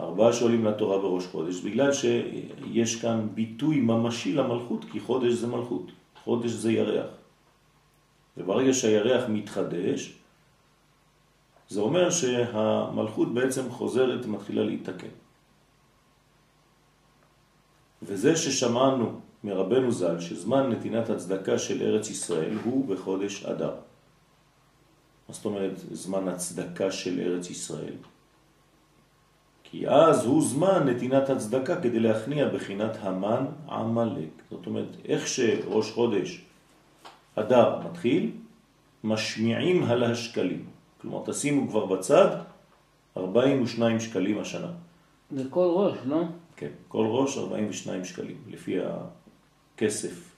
ארבעה 0.00 0.32
שעולים 0.32 0.64
לתורה 0.64 0.98
בראש 0.98 1.26
חודש, 1.26 1.60
בגלל 1.60 1.92
שיש 1.92 3.00
כאן 3.00 3.28
ביטוי 3.34 3.80
ממשי 3.80 4.32
למלכות, 4.32 4.84
כי 4.92 5.00
חודש 5.00 5.32
זה 5.32 5.46
מלכות, 5.46 5.86
חודש 6.24 6.50
זה 6.50 6.72
ירח. 6.72 7.10
וברגע 8.36 8.74
שהירח 8.74 9.24
מתחדש, 9.28 10.12
זה 11.68 11.80
אומר 11.80 12.10
שהמלכות 12.10 13.34
בעצם 13.34 13.70
חוזרת 13.70 14.26
ומתחילה 14.26 14.64
להתקן. 14.64 15.14
וזה 18.02 18.36
ששמענו 18.36 19.20
מרבנו 19.44 19.92
ז"ל 19.92 20.20
שזמן 20.20 20.70
נתינת 20.70 21.10
הצדקה 21.10 21.58
של 21.58 21.82
ארץ 21.82 22.10
ישראל 22.10 22.58
הוא 22.64 22.88
בחודש 22.88 23.44
אדר. 23.44 23.74
מה 25.28 25.34
זאת 25.34 25.44
אומרת 25.44 25.78
זמן 25.92 26.28
הצדקה 26.28 26.90
של 26.90 27.20
ארץ 27.20 27.50
ישראל? 27.50 27.94
כי 29.70 29.88
אז 29.88 30.24
הוא 30.24 30.42
זמן 30.44 30.88
נתינת 30.88 31.30
הצדקה 31.30 31.80
כדי 31.80 32.00
להכניע 32.00 32.48
בחינת 32.48 32.96
המן 33.00 33.44
עמלק. 33.68 34.28
זאת 34.50 34.66
אומרת, 34.66 34.96
איך 35.04 35.28
שראש 35.28 35.92
חודש 35.92 36.44
אדר 37.34 37.78
מתחיל, 37.90 38.30
משמיעים 39.04 39.84
על 39.84 40.04
השקלים. 40.04 40.64
כלומר, 41.00 41.22
תשימו 41.26 41.68
כבר 41.68 41.86
בצד 41.86 42.40
42 43.16 44.00
שקלים 44.00 44.38
השנה. 44.38 44.70
זה 45.30 45.42
כל 45.50 45.68
ראש, 45.74 45.96
לא? 46.04 46.22
כן, 46.56 46.70
כל 46.88 47.06
ראש 47.06 47.38
42 47.38 48.04
שקלים, 48.04 48.36
לפי 48.48 48.76
הכסף 49.74 50.36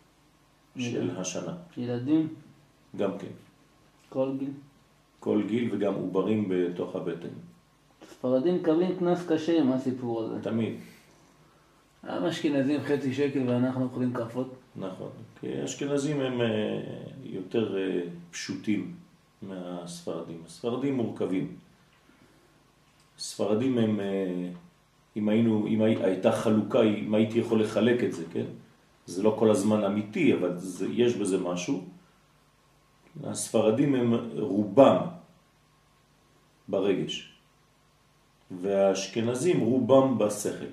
של 0.79 1.11
השנה. 1.17 1.55
ילדים? 1.77 2.29
גם 2.97 3.19
כן. 3.19 3.35
כל 4.09 4.33
גיל? 4.39 4.51
כל 5.21 5.43
גיל 5.47 5.69
וגם 5.75 5.95
עוברים 5.95 6.49
בתוך 6.49 6.97
הבטן. 6.97 7.35
ספרדים 8.19 8.55
מקבלים 8.55 8.97
קנס 8.99 9.27
קשה 9.29 9.63
מה 9.65 9.75
הסיפור 9.75 10.23
הזה. 10.23 10.43
תמיד. 10.43 10.75
אשכנזים 12.03 12.81
חצי 12.83 13.15
שקל 13.15 13.49
ואנחנו 13.49 13.85
אוכלים 13.85 14.15
כפות. 14.15 14.55
נכון, 14.77 15.11
כי 15.41 15.65
אשכנזים 15.65 16.21
הם 16.21 16.41
אה, 16.41 16.81
יותר 17.23 17.79
אה, 17.79 18.01
פשוטים 18.31 18.95
מהספרדים. 19.43 20.43
הספרדים 20.47 20.95
מורכבים. 20.95 21.57
ספרדים 23.19 23.79
הם, 23.79 24.01
אה, 24.01 24.49
אם, 25.17 25.29
היינו, 25.29 25.67
אם 25.67 25.83
הייתה 25.83 26.33
חלוקה, 26.33 26.83
אם 26.83 27.15
הייתי 27.15 27.39
יכול 27.39 27.63
לחלק 27.63 28.05
את 28.05 28.13
זה, 28.13 28.25
כן? 28.33 28.47
זה 29.07 29.23
לא 29.23 29.37
כל 29.39 29.51
הזמן 29.51 29.85
אמיתי, 29.85 30.35
אבל 30.35 30.59
זה, 30.59 30.87
יש 30.91 31.15
בזה 31.15 31.39
משהו. 31.39 31.85
הספרדים 33.25 33.95
הם 33.95 34.15
רובם 34.39 34.97
ברגש, 36.69 37.38
והאשכנזים 38.51 39.61
רובם 39.61 40.19
בשכל. 40.19 40.67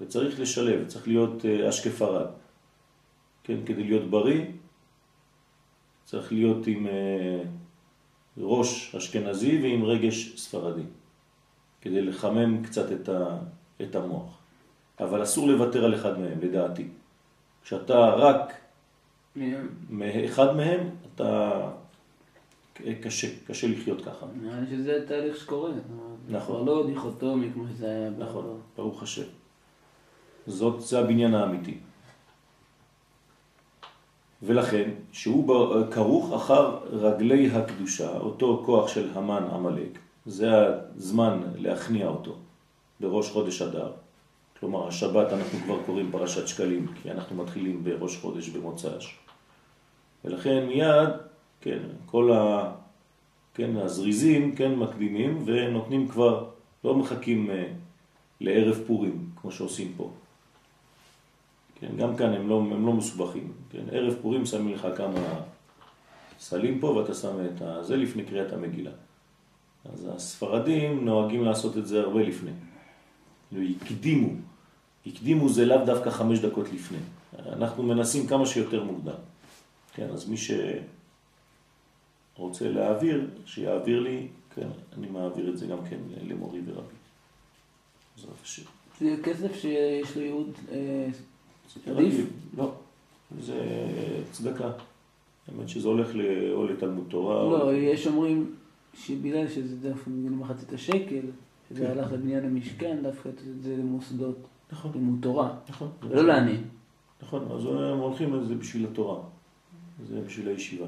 וצריך 0.00 0.40
לשלב, 0.40 0.86
צריך 0.86 1.08
להיות 1.08 1.44
אה, 1.44 1.68
אשכפרד. 1.68 2.26
כן, 3.44 3.56
כדי 3.66 3.84
להיות 3.84 4.10
בריא, 4.10 4.44
צריך 6.04 6.32
להיות 6.32 6.66
עם 6.66 6.86
אה, 6.86 7.42
ראש 8.38 8.94
אשכנזי 8.94 9.62
ועם 9.62 9.84
רגש 9.84 10.36
ספרדי, 10.36 10.82
כדי 11.80 12.02
לחמם 12.02 12.64
קצת 12.64 12.92
את, 12.92 13.08
ה, 13.08 13.38
את 13.82 13.94
המוח. 13.94 14.38
אבל 15.00 15.22
אסור 15.22 15.48
לוותר 15.48 15.84
על 15.84 15.94
אחד 15.94 16.18
מהם, 16.18 16.40
לדעתי. 16.40 16.88
כשאתה 17.62 18.08
רק 18.08 18.52
מאחד 19.90 20.56
מהם, 20.56 20.90
אתה... 21.14 21.60
קשה, 23.02 23.28
קשה 23.46 23.68
לחיות 23.68 24.04
ככה. 24.04 24.26
נראה 24.42 24.60
לי 24.60 24.66
שזה 24.66 25.04
תהליך 25.08 25.36
שקורה. 25.36 25.70
נכון. 26.28 26.46
כבר 26.46 26.62
לא 26.62 26.86
דיכוטומי 26.86 27.50
כמו 27.54 27.64
שזה 27.68 27.86
היה. 27.86 28.10
נכון, 28.18 28.60
ברוך 28.76 29.02
השם. 29.02 29.22
זאת, 30.46 30.80
זה 30.80 30.98
הבניין 30.98 31.34
האמיתי. 31.34 31.78
ולכן, 34.42 34.90
שהוא 35.12 35.54
כרוך 35.90 36.32
אחר 36.32 36.78
רגלי 36.90 37.50
הקדושה, 37.50 38.18
אותו 38.18 38.62
כוח 38.66 38.88
של 38.88 39.10
המן 39.14 39.42
עמלק, 39.52 39.98
זה 40.26 40.50
הזמן 40.96 41.42
להכניע 41.56 42.08
אותו 42.08 42.36
בראש 43.00 43.30
חודש 43.30 43.62
אדר. 43.62 43.92
כלומר, 44.60 44.88
השבת 44.88 45.32
אנחנו 45.32 45.58
כבר 45.58 45.82
קוראים 45.86 46.12
פרשת 46.12 46.48
שקלים, 46.48 46.86
כי 47.02 47.10
אנחנו 47.10 47.36
מתחילים 47.36 47.84
בראש 47.84 48.16
חודש 48.16 48.48
במוצאש. 48.48 49.18
ולכן 50.24 50.66
מיד, 50.66 51.08
כן, 51.60 51.78
כל 52.06 52.32
ה... 52.32 52.72
כן, 53.54 53.76
הזריזים, 53.76 54.54
כן, 54.56 54.74
מקדימים 54.74 55.42
ונותנים 55.46 56.08
כבר, 56.08 56.48
לא 56.84 56.94
מחכים 56.94 57.50
אה, 57.50 57.66
לערב 58.40 58.78
פורים, 58.86 59.26
כמו 59.40 59.50
שעושים 59.50 59.92
פה. 59.96 60.10
כן, 61.80 61.96
גם 61.96 62.16
כאן 62.16 62.32
הם 62.32 62.48
לא, 62.48 62.56
הם 62.56 62.86
לא 62.86 62.92
מסובכים. 62.92 63.52
כן, 63.70 63.84
ערב 63.92 64.14
פורים 64.22 64.46
שמים 64.46 64.74
לך 64.74 64.86
כמה 64.96 65.40
סלים 66.40 66.80
פה 66.80 66.86
ואתה 66.86 67.14
שם 67.14 67.36
את 67.46 67.62
זה 67.86 67.96
לפני 67.96 68.24
קריאת 68.24 68.52
המגילה. 68.52 68.90
אז 69.92 70.08
הספרדים 70.14 71.04
נוהגים 71.04 71.44
לעשות 71.44 71.78
את 71.78 71.86
זה 71.86 72.00
הרבה 72.00 72.22
לפני. 72.22 72.50
כאילו, 73.48 73.66
הקדימו. 73.82 74.28
הקדימו 75.06 75.48
זה 75.48 75.66
לאו 75.66 75.84
דווקא 75.84 76.10
חמש 76.10 76.38
דקות 76.38 76.72
לפני. 76.72 76.98
אנחנו 77.48 77.82
מנסים 77.82 78.26
כמה 78.26 78.46
שיותר 78.46 78.84
מוקדם. 78.84 79.20
כן, 79.94 80.08
אז 80.10 80.28
מי 80.28 80.36
שרוצה 82.40 82.68
להעביר, 82.68 83.26
שיעביר 83.46 84.00
לי, 84.00 84.26
כן, 84.54 84.68
אני 84.98 85.08
מעביר 85.08 85.48
את 85.48 85.58
זה 85.58 85.66
גם 85.66 85.78
כן 85.90 85.98
למורי 86.28 86.60
ורבי. 86.66 86.94
בעזרת 88.16 88.34
השם. 88.42 88.62
זה 89.00 89.16
כסף 89.22 89.54
שיש 89.54 90.16
לו 90.16 90.22
ייעוד 90.22 90.50
אה, 90.72 91.08
עדיף? 91.86 92.26
לא, 92.56 92.72
זה 93.40 93.86
צדקה. 94.32 94.72
האמת 95.48 95.68
שזה 95.68 95.88
הולך 95.88 96.08
או 96.52 96.66
לתלמוד 96.66 97.04
תורה. 97.08 97.34
לא, 97.34 97.62
או... 97.62 97.72
יש 97.72 98.06
אומרים 98.06 98.54
שבגלל 98.94 99.48
שזה 99.48 99.76
דווקא 99.76 100.10
מחצית 100.10 100.72
השקל, 100.72 101.26
שזה 101.68 101.86
כן. 101.86 101.90
הלך 101.90 102.12
לבניין 102.12 102.44
המשכן, 102.44 102.98
דווקא 103.02 103.28
את 103.28 103.62
זה 103.62 103.76
למוסדות. 103.76 104.36
נכון. 104.72 104.90
לימוד 104.94 105.18
תורה. 105.22 105.54
נכון. 105.68 105.88
ולא 106.02 106.26
לעניים. 106.26 106.64
נכון, 107.22 107.48
אז 107.52 107.66
הם 107.66 107.98
הולכים 107.98 108.34
על 108.34 108.44
זה 108.44 108.54
בשביל 108.54 108.86
התורה. 108.86 109.20
זה 110.08 110.20
בשביל 110.26 110.48
הישיבה. 110.48 110.86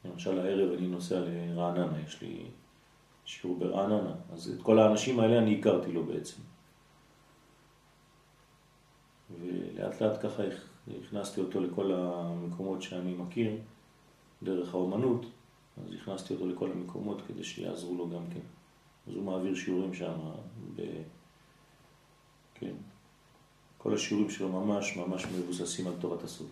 למשל 0.05 0.39
הערב 0.39 0.73
אני 0.79 0.87
נוסע 0.87 1.21
לרעננה, 1.21 2.01
יש 2.07 2.23
לי 2.23 2.43
שיעור 3.25 3.59
ברעננה, 3.59 4.15
אז 4.33 4.49
את 4.49 4.63
כל 4.63 4.79
האנשים 4.79 5.21
האלה 5.21 5.39
אני 5.39 5.59
הכרתי 5.59 5.93
לו 5.93 6.05
בעצם. 6.05 6.43
ולאט 9.41 10.03
לאט 10.03 10.23
ככה 10.23 10.43
הכנסתי 11.07 11.41
אותו 11.41 11.61
לכל 11.61 11.93
המקומות 11.93 12.83
שאני 12.83 13.15
מכיר 13.15 13.57
דרך 14.43 14.75
האומנות, 14.75 15.27
אז 15.77 15.95
הכנסתי 15.95 16.35
אותו 16.35 16.47
לכל 16.47 16.71
המקומות 16.73 17.23
כדי 17.29 17.45
שיעזרו 17.45 17.95
לו 17.95 18.11
גם 18.11 18.23
כן. 18.35 18.41
אז 19.09 19.15
הוא 19.15 19.25
מעביר 19.25 19.55
שיעורים 19.55 19.95
שם, 19.95 20.19
ב... 20.77 20.83
כן. 22.55 22.75
כל 23.79 23.95
השיעורים 23.95 24.31
שלו 24.31 24.49
ממש 24.49 24.97
ממש 24.97 25.25
מבוססים 25.27 25.87
על 25.87 25.93
תורת 26.01 26.25
הסוד. 26.25 26.49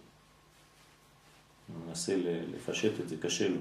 הוא 1.68 1.76
מנסה 1.86 2.16
לפשט 2.26 3.00
את 3.00 3.08
זה, 3.08 3.16
קשה 3.16 3.48
לו. 3.48 3.60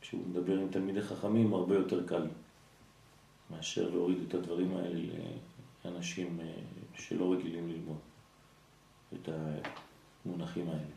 כשהוא 0.00 0.20
מדבר 0.30 0.58
עם 0.58 0.68
תלמידי 0.70 1.02
חכמים 1.02 1.54
הרבה 1.54 1.74
יותר 1.74 2.06
קל 2.06 2.26
מאשר 3.50 3.90
להוריד 3.90 4.18
את 4.28 4.34
הדברים 4.34 4.76
האלה 4.76 5.02
לאנשים 5.90 6.40
אה, 6.40 6.62
שלא 6.94 7.32
רגילים 7.32 7.68
ללמוד 7.68 7.98
את 9.14 9.28
המונחים 10.24 10.68
האלה. 10.68 10.94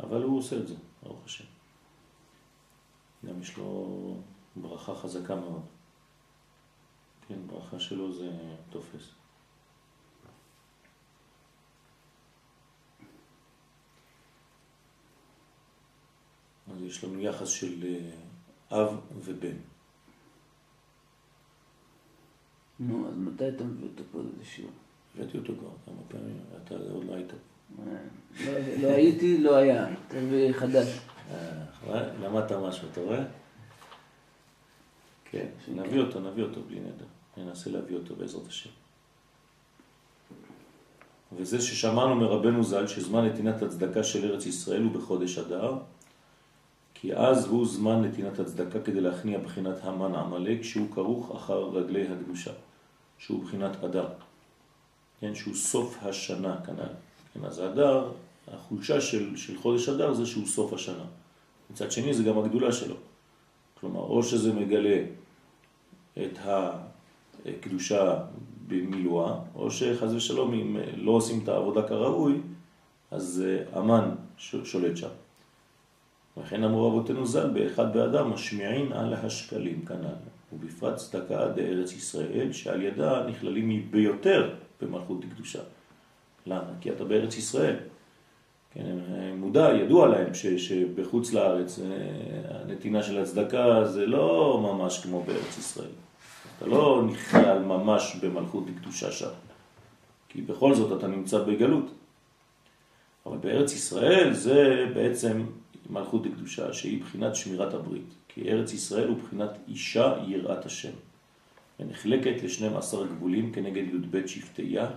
אבל 0.00 0.22
הוא 0.22 0.38
עושה 0.38 0.56
את 0.56 0.68
זה, 0.68 0.74
ברוך 1.02 1.24
השם. 1.24 1.44
גם 3.26 3.40
יש 3.40 3.56
לו 3.56 4.16
ברכה 4.56 4.94
חזקה 4.94 5.34
מאוד. 5.34 5.62
כן, 7.28 7.46
ברכה 7.46 7.80
שלו 7.80 8.12
זה 8.12 8.30
תופס. 8.70 9.10
אז 16.72 16.82
יש 16.82 17.04
לנו 17.04 17.20
יחס 17.20 17.48
של 17.48 17.84
אה, 17.84 18.80
אב 18.80 19.00
ובן. 19.14 19.73
נו, 22.80 23.08
אז 23.08 23.18
מתי 23.18 23.48
אתה 23.48 23.64
מביא 23.64 23.88
אותו 23.88 24.02
פה 24.12 24.18
לאיזה 24.18 24.44
שיעור? 24.44 24.70
הבאתי 25.16 25.38
אותו 25.38 25.52
כבר 25.58 25.68
כמה 25.86 26.02
פעמים, 26.08 26.40
אתה 26.64 26.74
עוד 26.92 27.04
לא 27.04 27.14
היית 27.14 27.30
פה. 27.30 27.82
לא, 28.44 28.52
לא 28.82 28.88
הייתי, 28.88 29.38
לא 29.38 29.56
היה. 29.56 29.86
אתה 30.08 30.20
מביא 30.20 30.52
חדש. 30.52 30.98
אה, 31.30 32.08
למדת 32.22 32.52
משהו, 32.52 32.88
אתה 32.92 33.00
רואה? 33.00 33.24
כן, 35.24 35.46
נביא 35.68 36.00
אותו, 36.00 36.20
נביא 36.20 36.42
אותו 36.42 36.60
בלי 36.62 36.80
נדר. 36.80 37.04
ננסה 37.36 37.70
להביא 37.70 37.96
אותו 37.96 38.16
בעזרת 38.16 38.46
השם. 38.46 38.70
וזה 41.36 41.60
ששמענו 41.60 42.14
מרבנו 42.14 42.64
ז"ל 42.64 42.86
שזמן 42.86 43.24
נתינת 43.26 43.62
הצדקה 43.62 44.02
של 44.02 44.30
ארץ 44.30 44.46
ישראל 44.46 44.82
הוא 44.82 44.92
בחודש 44.92 45.38
אדר, 45.38 45.78
כי 47.04 47.14
אז 47.14 47.46
הוא 47.46 47.66
זמן 47.66 48.02
נתינת 48.02 48.38
הצדקה 48.38 48.80
כדי 48.80 49.00
להכניע 49.00 49.38
בחינת 49.38 49.76
המן 49.82 50.14
עמלק 50.14 50.62
שהוא 50.62 50.86
כרוך 50.94 51.36
אחר 51.36 51.62
רגלי 51.62 52.08
הקדושה, 52.08 52.50
שהוא 53.18 53.44
בחינת 53.44 53.84
אדר, 53.84 54.08
כן, 55.20 55.34
שהוא 55.34 55.54
סוף 55.54 55.96
השנה 56.02 56.56
כנ"ל. 56.66 56.92
כן, 57.34 57.44
אז 57.44 57.58
האדר, 57.58 58.10
החולשה 58.48 59.00
של, 59.00 59.36
של 59.36 59.58
חודש 59.58 59.88
אדר 59.88 60.12
זה 60.12 60.26
שהוא 60.26 60.46
סוף 60.46 60.72
השנה. 60.72 61.04
מצד 61.70 61.92
שני 61.92 62.14
זה 62.14 62.22
גם 62.22 62.38
הגדולה 62.38 62.72
שלו. 62.72 62.96
כלומר, 63.80 64.00
או 64.00 64.22
שזה 64.22 64.52
מגלה 64.52 65.04
את 66.18 66.38
הקדושה 67.46 68.24
במילואה, 68.68 69.34
או 69.54 69.70
שחז 69.70 70.14
ושלום 70.14 70.54
אם 70.54 70.76
לא 70.96 71.10
עושים 71.10 71.42
את 71.42 71.48
העבודה 71.48 71.88
כראוי, 71.88 72.40
אז 73.10 73.44
אמן 73.76 74.14
שולט 74.38 74.96
שם. 74.96 75.08
וכן 76.36 76.64
אמרו 76.64 76.88
אבותינו 76.88 77.26
ז"ל, 77.26 77.50
באחד 77.50 77.94
באדם 77.94 78.30
משמיעין 78.30 78.92
על 78.92 79.14
השקלים 79.14 79.84
כנ"ל, 79.84 80.14
ובפרט 80.52 80.96
צדקה 80.96 81.48
דארץ 81.48 81.92
ישראל, 81.92 82.52
שעל 82.52 82.82
ידה 82.82 83.26
נכללים 83.26 83.90
ביותר 83.90 84.54
במלכות 84.80 85.24
קדושה. 85.34 85.60
למה? 86.46 86.70
כי 86.80 86.90
אתה 86.90 87.04
בארץ 87.04 87.36
ישראל. 87.36 87.76
כן, 88.74 88.96
מודע, 89.36 89.70
ידוע 89.72 90.08
להם 90.08 90.34
ש, 90.34 90.46
שבחוץ 90.46 91.32
לארץ 91.32 91.78
אה, 91.78 91.84
הנתינה 92.60 93.02
של 93.02 93.18
הצדקה 93.18 93.84
זה 93.84 94.06
לא 94.06 94.60
ממש 94.62 95.02
כמו 95.02 95.22
בארץ 95.22 95.58
ישראל. 95.58 95.90
אתה 96.58 96.66
לא 96.66 97.02
נכלל 97.06 97.58
ממש 97.58 98.16
במלכות 98.22 98.64
קדושה 98.80 99.12
שם, 99.12 99.30
כי 100.28 100.42
בכל 100.42 100.74
זאת 100.74 100.98
אתה 100.98 101.06
נמצא 101.06 101.44
בגלות. 101.44 101.90
אבל 103.26 103.36
בארץ 103.36 103.74
ישראל 103.74 104.32
זה 104.32 104.86
בעצם 104.94 105.44
מלכות 105.90 106.22
קדושה, 106.26 106.72
שהיא 106.72 107.00
בחינת 107.02 107.36
שמירת 107.36 107.74
הברית. 107.74 108.14
כי 108.28 108.50
ארץ 108.50 108.72
ישראל 108.72 109.08
הוא 109.08 109.18
בחינת 109.18 109.50
אישה 109.68 110.14
יראת 110.26 110.66
השם. 110.66 110.92
ונחלקת 111.80 112.42
לשנים 112.42 112.76
עשר 112.76 113.06
גבולים 113.06 113.52
כנגד 113.52 113.94
י"ב 113.94 114.26
שבטיה, 114.26 114.90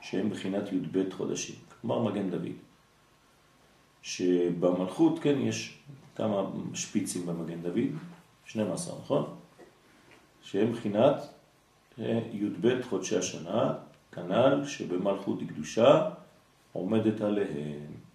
שהם 0.00 0.30
בחינת 0.30 0.72
י"ב 0.72 1.12
חודשים. 1.12 1.56
כלומר 1.80 2.02
מגן 2.02 2.30
דוד. 2.30 2.56
שבמלכות, 4.02 5.18
כן, 5.18 5.38
יש 5.38 5.78
כמה 6.16 6.50
שפיצים 6.74 7.26
במגן 7.26 7.62
דוד, 7.62 7.98
12, 8.46 8.98
נכון? 8.98 9.24
שהם 10.42 10.72
בחינת 10.72 11.16
אה, 11.98 12.20
י"ב 12.32 12.82
חודשי 12.82 13.16
השנה, 13.16 13.74
כנ"ל 14.12 14.64
שבמלכות 14.66 15.38
קדושה 15.48 16.10
עומדת 16.72 17.20
עליהם. 17.20 18.05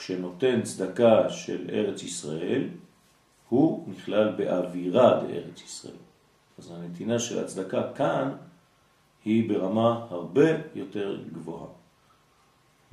כשנותן 0.00 0.62
צדקה 0.62 1.30
של 1.30 1.70
ארץ 1.72 2.02
ישראל, 2.02 2.68
הוא 3.48 3.88
נכלל 3.88 4.32
באווירה 4.36 5.20
בארץ 5.20 5.62
ישראל. 5.62 5.96
אז 6.58 6.70
הנתינה 6.70 7.18
של 7.18 7.44
הצדקה 7.44 7.92
כאן 7.94 8.32
היא 9.24 9.48
ברמה 9.48 10.06
הרבה 10.10 10.50
יותר 10.74 11.22
גבוהה. 11.32 11.66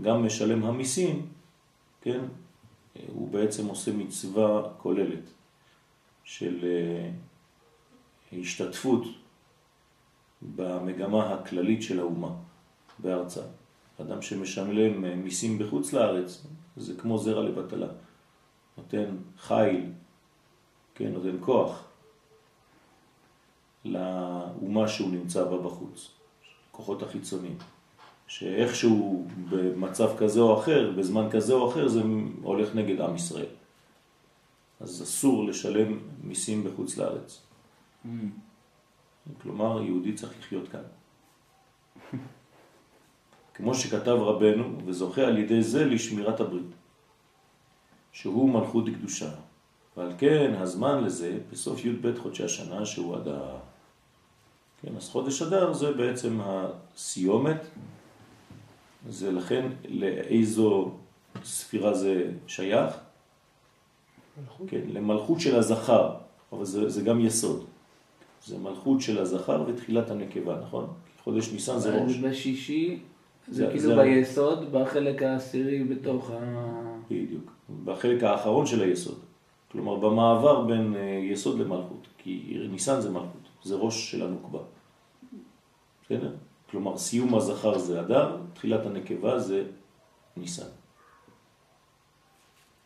גם 0.01 0.25
משלם 0.25 0.63
המיסים, 0.63 1.27
כן, 2.01 2.19
הוא 3.07 3.29
בעצם 3.31 3.67
עושה 3.67 3.91
מצווה 3.91 4.69
כוללת 4.77 5.29
של 6.23 6.59
אה, 6.63 7.09
השתתפות 8.39 9.03
במגמה 10.55 11.33
הכללית 11.33 11.83
של 11.83 11.99
האומה 11.99 12.31
בארצה. 12.99 13.41
אדם 14.01 14.21
שמשלם 14.21 15.23
מיסים 15.23 15.59
בחוץ 15.59 15.93
לארץ, 15.93 16.47
זה 16.77 16.93
כמו 16.97 17.17
זרע 17.17 17.43
לבטלה. 17.43 17.87
נותן 18.77 19.05
חיל, 19.37 19.91
כן, 20.95 21.11
נותן 21.11 21.37
כוח 21.39 21.83
לאומה 23.85 24.87
שהוא 24.87 25.11
נמצא 25.11 25.43
בה 25.43 25.57
בחוץ, 25.57 26.11
כוחות 26.71 27.03
החיצוניים. 27.03 27.57
שאיכשהו 28.27 29.27
במצב 29.49 30.17
כזה 30.17 30.39
או 30.39 30.59
אחר, 30.59 30.91
בזמן 30.97 31.27
כזה 31.31 31.53
או 31.53 31.71
אחר, 31.71 31.87
זה 31.87 32.01
הולך 32.41 32.75
נגד 32.75 33.01
עם 33.01 33.15
ישראל. 33.15 33.45
אז 34.79 35.03
אסור 35.03 35.47
לשלם 35.47 35.99
מיסים 36.23 36.63
בחוץ 36.63 36.97
לארץ. 36.97 37.41
Mm. 38.05 38.09
כלומר, 39.41 39.81
יהודי 39.81 40.13
צריך 40.13 40.39
לחיות 40.39 40.67
כאן. 40.67 40.81
כמו 43.57 43.75
שכתב 43.75 44.09
רבנו, 44.09 44.77
וזוכה 44.85 45.21
על 45.21 45.37
ידי 45.37 45.63
זה 45.63 45.85
לשמירת 45.85 46.39
הברית, 46.39 46.71
שהוא 48.11 48.49
מלכות 48.49 48.85
קדושה. 48.89 49.29
ועל 49.97 50.11
כן 50.17 50.53
הזמן 50.57 51.03
לזה 51.03 51.37
בסוף 51.51 51.85
י"ב 51.85 52.19
חודשי 52.19 52.43
השנה 52.43 52.85
שהוא 52.85 53.17
אדר. 53.17 53.57
כן, 54.81 54.95
אז 54.97 55.09
חודש 55.09 55.41
אדר 55.41 55.73
זה 55.73 55.91
בעצם 55.91 56.39
הסיומת, 56.41 57.61
זה 59.09 59.31
לכן 59.31 59.69
לאיזו 59.89 60.91
ספירה 61.43 61.93
זה 61.93 62.31
שייך? 62.47 62.93
מלכות. 64.41 64.69
כן, 64.69 64.81
למלכות 64.87 65.39
של 65.39 65.55
הזכר, 65.55 66.15
אבל 66.51 66.65
זה, 66.65 66.89
זה 66.89 67.01
גם 67.01 67.25
יסוד. 67.25 67.65
זה 68.45 68.57
מלכות 68.57 69.01
של 69.01 69.19
הזכר 69.19 69.63
ותחילת 69.67 70.09
הנקבה, 70.11 70.59
נכון? 70.61 70.87
חודש 71.23 71.51
ניסן 71.51 71.79
זה 71.79 71.95
ראש. 71.95 72.17
בשישי 72.17 72.99
זה, 73.47 73.65
זה 73.65 73.71
כאילו 73.71 73.79
זה 73.79 73.95
ביסוד, 73.95 74.71
בחלק 74.71 75.23
העשירי 75.23 75.83
בתוך 75.83 76.31
ה... 76.31 76.37
בדיוק, 77.05 77.51
בחלק 77.83 78.23
האחרון 78.23 78.65
של 78.65 78.81
היסוד. 78.81 79.19
כלומר, 79.71 79.95
במעבר 79.95 80.65
בין 80.65 80.95
אה, 80.95 81.01
יסוד 81.01 81.59
למלכות, 81.59 82.07
כי 82.17 82.57
ניסן 82.71 83.01
זה 83.01 83.09
מלכות, 83.09 83.49
זה 83.63 83.75
ראש 83.75 84.11
של 84.11 84.23
הנוקבה. 84.23 84.59
בסדר? 86.05 86.33
כלומר, 86.69 86.97
סיום 86.97 87.35
הזכר 87.35 87.77
זה 87.77 88.01
אדר, 88.01 88.37
תחילת 88.53 88.85
הנקבה 88.85 89.39
זה 89.39 89.63
ניסן. 90.37 90.67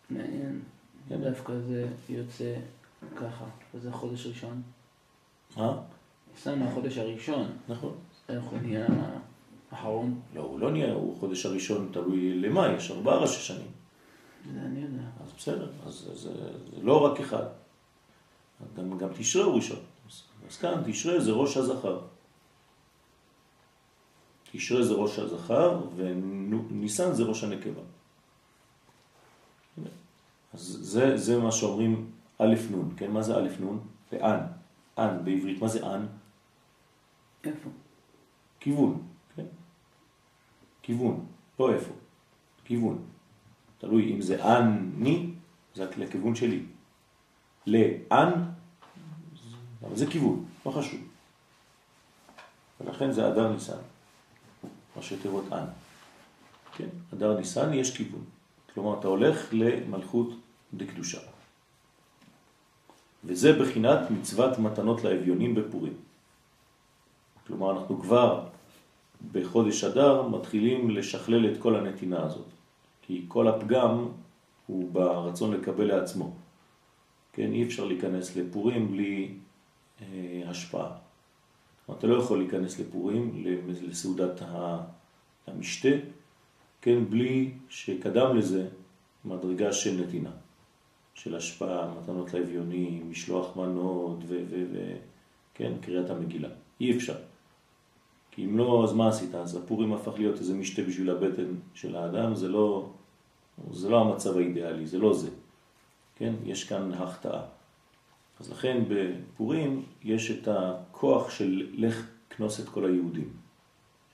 מעניין. 0.10 0.62
כן. 1.10 1.22
דווקא 1.22 1.54
זה 1.68 1.88
יוצא 2.10 2.54
ככה, 3.16 3.46
וזה 3.74 3.92
חודש 3.92 4.28
ראשון. 4.28 4.62
מה? 5.58 5.78
ניסן 6.34 6.62
החודש 6.62 6.98
הראשון. 6.98 7.48
נכון. 7.70 7.94
איך 8.30 8.44
הוא 8.44 8.60
נהיה 8.62 8.88
אחרון? 9.74 10.20
לא, 10.36 10.42
הוא 10.42 10.60
לא 10.60 10.72
נהיה, 10.72 10.94
הוא 10.94 11.20
חודש 11.20 11.46
הראשון 11.46 11.90
תלוי 11.94 12.40
למה, 12.40 12.68
יש 12.68 12.92
ארבעה 12.92 13.18
ראשי 13.18 13.42
שנים. 13.42 13.72
זה 14.54 14.60
אני 14.60 14.80
יודע. 14.80 15.04
אז 15.24 15.32
בסדר, 15.38 15.72
אז 15.86 16.10
זה, 16.14 16.30
לא 16.82 17.06
רק 17.06 17.20
אחד. 17.20 17.46
גם, 18.78 18.98
גם 18.98 19.10
תשרה 19.18 19.44
הוא 19.44 19.56
ראשון. 19.56 19.80
אז 20.50 20.58
כאן 20.58 20.82
תשרה 20.86 21.20
זה 21.20 21.32
ראש 21.32 21.58
הזכר. 21.58 22.00
תשרה 24.52 24.84
זה 24.84 24.94
ראש 24.94 25.20
הזכר 25.20 25.82
וניסן 25.96 27.14
זה 27.14 27.24
ראש 27.24 27.44
הנקבה. 27.44 27.82
אז 30.54 30.78
זה, 30.82 31.18
זה 31.18 31.38
מה 31.38 31.52
שאומרים 31.52 32.12
א' 32.38 32.56
נ', 32.72 32.96
כן? 32.96 33.12
מה 33.12 33.22
זה 33.22 33.36
א' 33.38 33.48
נ'? 33.48 33.78
זה 34.12 34.18
אן. 34.26 34.40
אן 35.00 35.26
בעברית, 35.26 35.62
מה 35.62 35.68
זה 35.68 35.96
אן? 35.96 36.06
איפה? 37.44 37.70
כיוון? 38.60 39.11
כיוון, 40.92 41.26
לא 41.60 41.74
איפה, 41.74 41.94
כיוון. 42.66 43.04
תלוי 43.78 44.14
אם 44.14 44.22
זה 44.22 44.44
אני, 44.44 45.30
זה 45.76 45.86
לכיוון 45.98 46.36
שלי. 46.36 46.64
לאן, 47.68 48.32
אבל 49.82 49.96
זה 49.96 50.06
כיוון, 50.08 50.46
לא 50.66 50.72
חשוב. 50.72 51.00
ולכן 52.82 53.12
זה 53.12 53.28
אדר 53.28 53.52
ניסן, 53.52 53.78
ראשי 54.98 55.18
תיבות 55.18 55.46
אן. 55.54 55.66
כן, 56.76 56.88
אדר 57.14 57.38
ניסן 57.38 57.74
יש 57.74 57.98
כיוון. 57.98 58.26
כלומר, 58.74 59.00
אתה 59.00 59.08
הולך 59.08 59.54
למלכות 59.54 60.30
דקדושה. 60.74 61.20
וזה 63.24 63.60
בחינת 63.60 64.12
מצוות 64.12 64.60
מתנות 64.60 65.04
לאביונים 65.04 65.56
בפורים. 65.56 65.94
כלומר, 67.48 67.80
אנחנו 67.80 68.02
כבר 68.02 68.51
בחודש 69.32 69.84
אדר 69.84 70.28
מתחילים 70.28 70.90
לשכלל 70.90 71.52
את 71.52 71.58
כל 71.58 71.76
הנתינה 71.76 72.24
הזאת. 72.24 72.48
כי 73.02 73.26
כל 73.28 73.48
הפגם 73.48 74.08
הוא 74.68 74.92
ברצון 74.92 75.54
לקבל 75.54 75.86
לעצמו. 75.86 76.34
כן, 77.34 77.52
אי 77.54 77.64
אפשר 77.64 77.86
להיכנס 77.86 78.36
לפורים 78.36 78.92
בלי 78.92 79.34
אה, 80.02 80.42
השפעה. 80.46 80.92
אתה 81.98 82.08
לא 82.08 82.16
יכול 82.16 82.40
להיכנס 82.40 82.80
לפורים, 82.80 83.44
לסעודת 83.82 84.42
המשתה, 85.48 85.90
כן, 86.82 87.06
בלי 87.10 87.52
שקדם 87.70 88.38
לזה 88.38 88.68
מדרגה 89.26 89.74
של 89.74 90.02
נתינה, 90.02 90.32
של 91.14 91.36
השפעה, 91.36 91.94
מתנות 92.02 92.34
לאביונים, 92.34 93.12
משלוח 93.12 93.58
מנות 93.58 94.18
ו... 94.28 94.44
ו, 94.50 94.64
ו 94.72 94.96
כן, 95.54 95.74
קריאת 95.82 96.10
המגילה. 96.10 96.50
אי 96.82 96.98
אפשר. 96.98 97.16
כי 98.32 98.46
אם 98.46 98.58
לא, 98.58 98.84
אז 98.84 98.94
מה 98.94 99.10
עשית? 99.10 99.36
אז 99.36 99.56
הפורים 99.56 99.94
הפך 99.94 100.12
להיות 100.18 100.40
איזה 100.40 100.54
משתה 100.54 100.82
בשביל 100.82 101.10
הבטן 101.10 101.56
של 101.74 101.96
האדם, 101.96 102.36
זה 102.36 102.48
לא, 102.50 102.90
זה 103.72 103.90
לא 103.90 104.02
המצב 104.02 104.38
האידיאלי, 104.38 104.88
זה 104.88 104.98
לא 104.98 105.14
זה. 105.14 105.30
כן? 106.16 106.34
יש 106.46 106.64
כאן 106.64 106.94
החטאה. 106.94 107.42
אז 108.40 108.52
לכן 108.52 108.84
בפורים 108.90 109.84
יש 110.04 110.32
את 110.32 110.48
הכוח 110.48 111.30
של 111.30 111.68
לך 111.74 112.08
כנוס 112.30 112.60
את 112.60 112.70
כל 112.70 112.86
היהודים. 112.86 113.30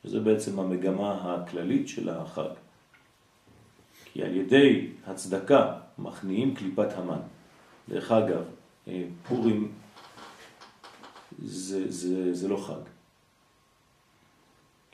שזה 0.04 0.20
בעצם 0.20 0.60
המגמה 0.60 1.34
הכללית 1.34 1.88
של 1.88 2.10
החג. 2.10 2.50
כי 4.06 4.24
על 4.24 4.36
ידי 4.36 4.88
הצדקה 5.08 5.80
מכניעים 5.98 6.56
קליפת 6.56 6.98
המן. 6.98 7.20
דרך 7.90 8.12
אגב, 8.12 8.44
אה, 8.88 9.04
פורים 9.28 9.72
זה, 11.44 11.92
זה, 11.92 12.34
זה 12.34 12.48
לא 12.48 12.58
חג. 12.58 12.97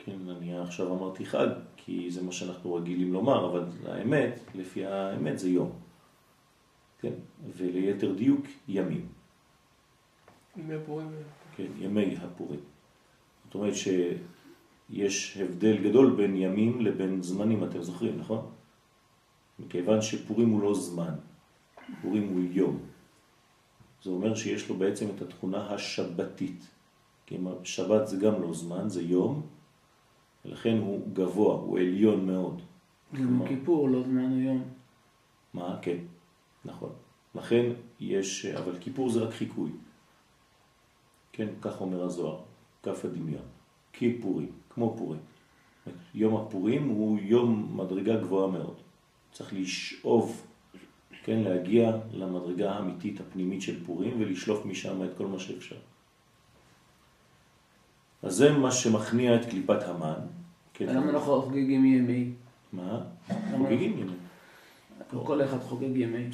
כן, 0.04 0.30
אני 0.30 0.58
עכשיו 0.58 0.92
אמרתי 0.92 1.26
חג, 1.26 1.46
כי 1.76 2.10
זה 2.10 2.22
מה 2.22 2.32
שאנחנו 2.32 2.74
רגילים 2.74 3.12
לומר, 3.12 3.50
אבל 3.50 3.64
האמת, 3.86 4.40
לפי 4.54 4.86
האמת 4.86 5.38
זה 5.38 5.48
יום. 5.48 5.72
כן, 7.00 7.12
וליתר 7.56 8.12
דיוק 8.12 8.46
ימים. 8.68 9.08
ימי 10.56 10.74
הפורים. 10.74 11.10
כן, 11.56 11.66
ימי 11.78 12.16
הפורים. 12.16 12.60
זאת 13.44 13.54
אומרת 13.54 13.72
שיש 13.74 15.36
הבדל 15.36 15.76
גדול 15.88 16.14
בין 16.16 16.36
ימים 16.36 16.80
לבין 16.80 17.22
זמנים, 17.22 17.64
אתם 17.64 17.82
זוכרים, 17.82 18.18
נכון? 18.18 18.50
מכיוון 19.58 20.02
שפורים 20.02 20.50
הוא 20.50 20.62
לא 20.62 20.74
זמן, 20.74 21.14
פורים 22.02 22.28
הוא 22.28 22.40
יום. 22.50 22.78
זה 24.02 24.10
אומר 24.10 24.34
שיש 24.34 24.68
לו 24.68 24.74
בעצם 24.76 25.06
את 25.16 25.22
התכונה 25.22 25.74
השבתית. 25.74 26.68
כי 27.26 27.38
שבת 27.64 28.06
זה 28.06 28.16
גם 28.16 28.42
לא 28.42 28.54
זמן, 28.54 28.88
זה 28.88 29.02
יום, 29.02 29.42
ולכן 30.44 30.78
הוא 30.78 31.00
גבוה, 31.12 31.54
הוא 31.54 31.78
עליון 31.78 32.26
מאוד. 32.26 32.62
גם 33.12 33.46
כיפור 33.48 33.88
לא 33.88 34.02
זמן 34.02 34.30
הוא 34.30 34.40
יום. 34.40 34.62
מה? 35.54 35.78
כן, 35.82 35.96
נכון. 36.64 36.92
לכן 37.34 37.72
יש, 38.00 38.46
אבל 38.46 38.78
כיפור 38.80 39.10
זה 39.10 39.20
רק 39.20 39.32
חיקוי. 39.34 39.70
כן, 41.32 41.48
כך 41.60 41.80
אומר 41.80 42.02
הזוהר, 42.02 42.40
כף 42.82 43.04
הדמיון. 43.04 43.42
כיפורים, 43.92 44.52
כמו 44.70 44.94
פורים. 44.98 45.20
יום 46.14 46.36
הפורים 46.36 46.88
הוא 46.88 47.18
יום 47.22 47.80
מדרגה 47.80 48.16
גבוהה 48.16 48.50
מאוד. 48.50 48.76
צריך 49.32 49.52
לשאוב, 49.52 50.46
כן, 51.24 51.38
להגיע 51.38 51.96
למדרגה 52.12 52.72
האמיתית 52.72 53.20
הפנימית 53.20 53.62
של 53.62 53.84
פורים 53.84 54.20
ולשלוף 54.20 54.66
משם 54.66 55.04
את 55.04 55.10
כל 55.16 55.26
מה 55.26 55.38
שאפשר. 55.38 55.76
אז 58.24 58.34
זה 58.34 58.52
מה 58.52 58.72
שמכניע 58.72 59.36
את 59.36 59.44
קליפת 59.44 59.82
המן. 59.82 60.20
כן. 60.74 60.86
למה 60.86 61.10
אנחנו 61.10 61.42
חוגגים 61.42 61.84
ימי? 61.84 62.30
מה? 62.72 63.00
חוגגים 63.50 63.98
ימי. 63.98 64.12
כל 65.24 65.44
אחד 65.44 65.58
חוגג 65.60 65.96
ימי. 65.96 66.28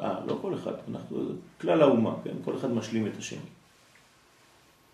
אה, 0.00 0.24
לא 0.26 0.38
כל 0.42 0.54
אחד, 0.54 0.72
אנחנו, 0.90 1.18
כלל 1.60 1.82
האומה, 1.82 2.14
כן? 2.24 2.34
כל 2.44 2.56
אחד 2.56 2.70
משלים 2.70 3.06
את 3.06 3.16
השני. 3.18 3.38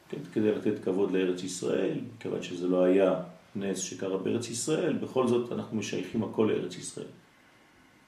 כן, 0.08 0.18
כדי 0.32 0.52
לתת 0.52 0.84
כבוד 0.84 1.12
לארץ 1.12 1.42
ישראל, 1.42 1.98
כיוון 2.20 2.42
שזה 2.42 2.68
לא 2.68 2.84
היה 2.84 3.14
נס 3.56 3.78
שקרה 3.78 4.18
בארץ 4.18 4.50
ישראל, 4.50 4.92
בכל 4.92 5.28
זאת 5.28 5.52
אנחנו 5.52 5.76
משייכים 5.76 6.22
הכל 6.22 6.50
לארץ 6.52 6.76
ישראל. 6.76 7.06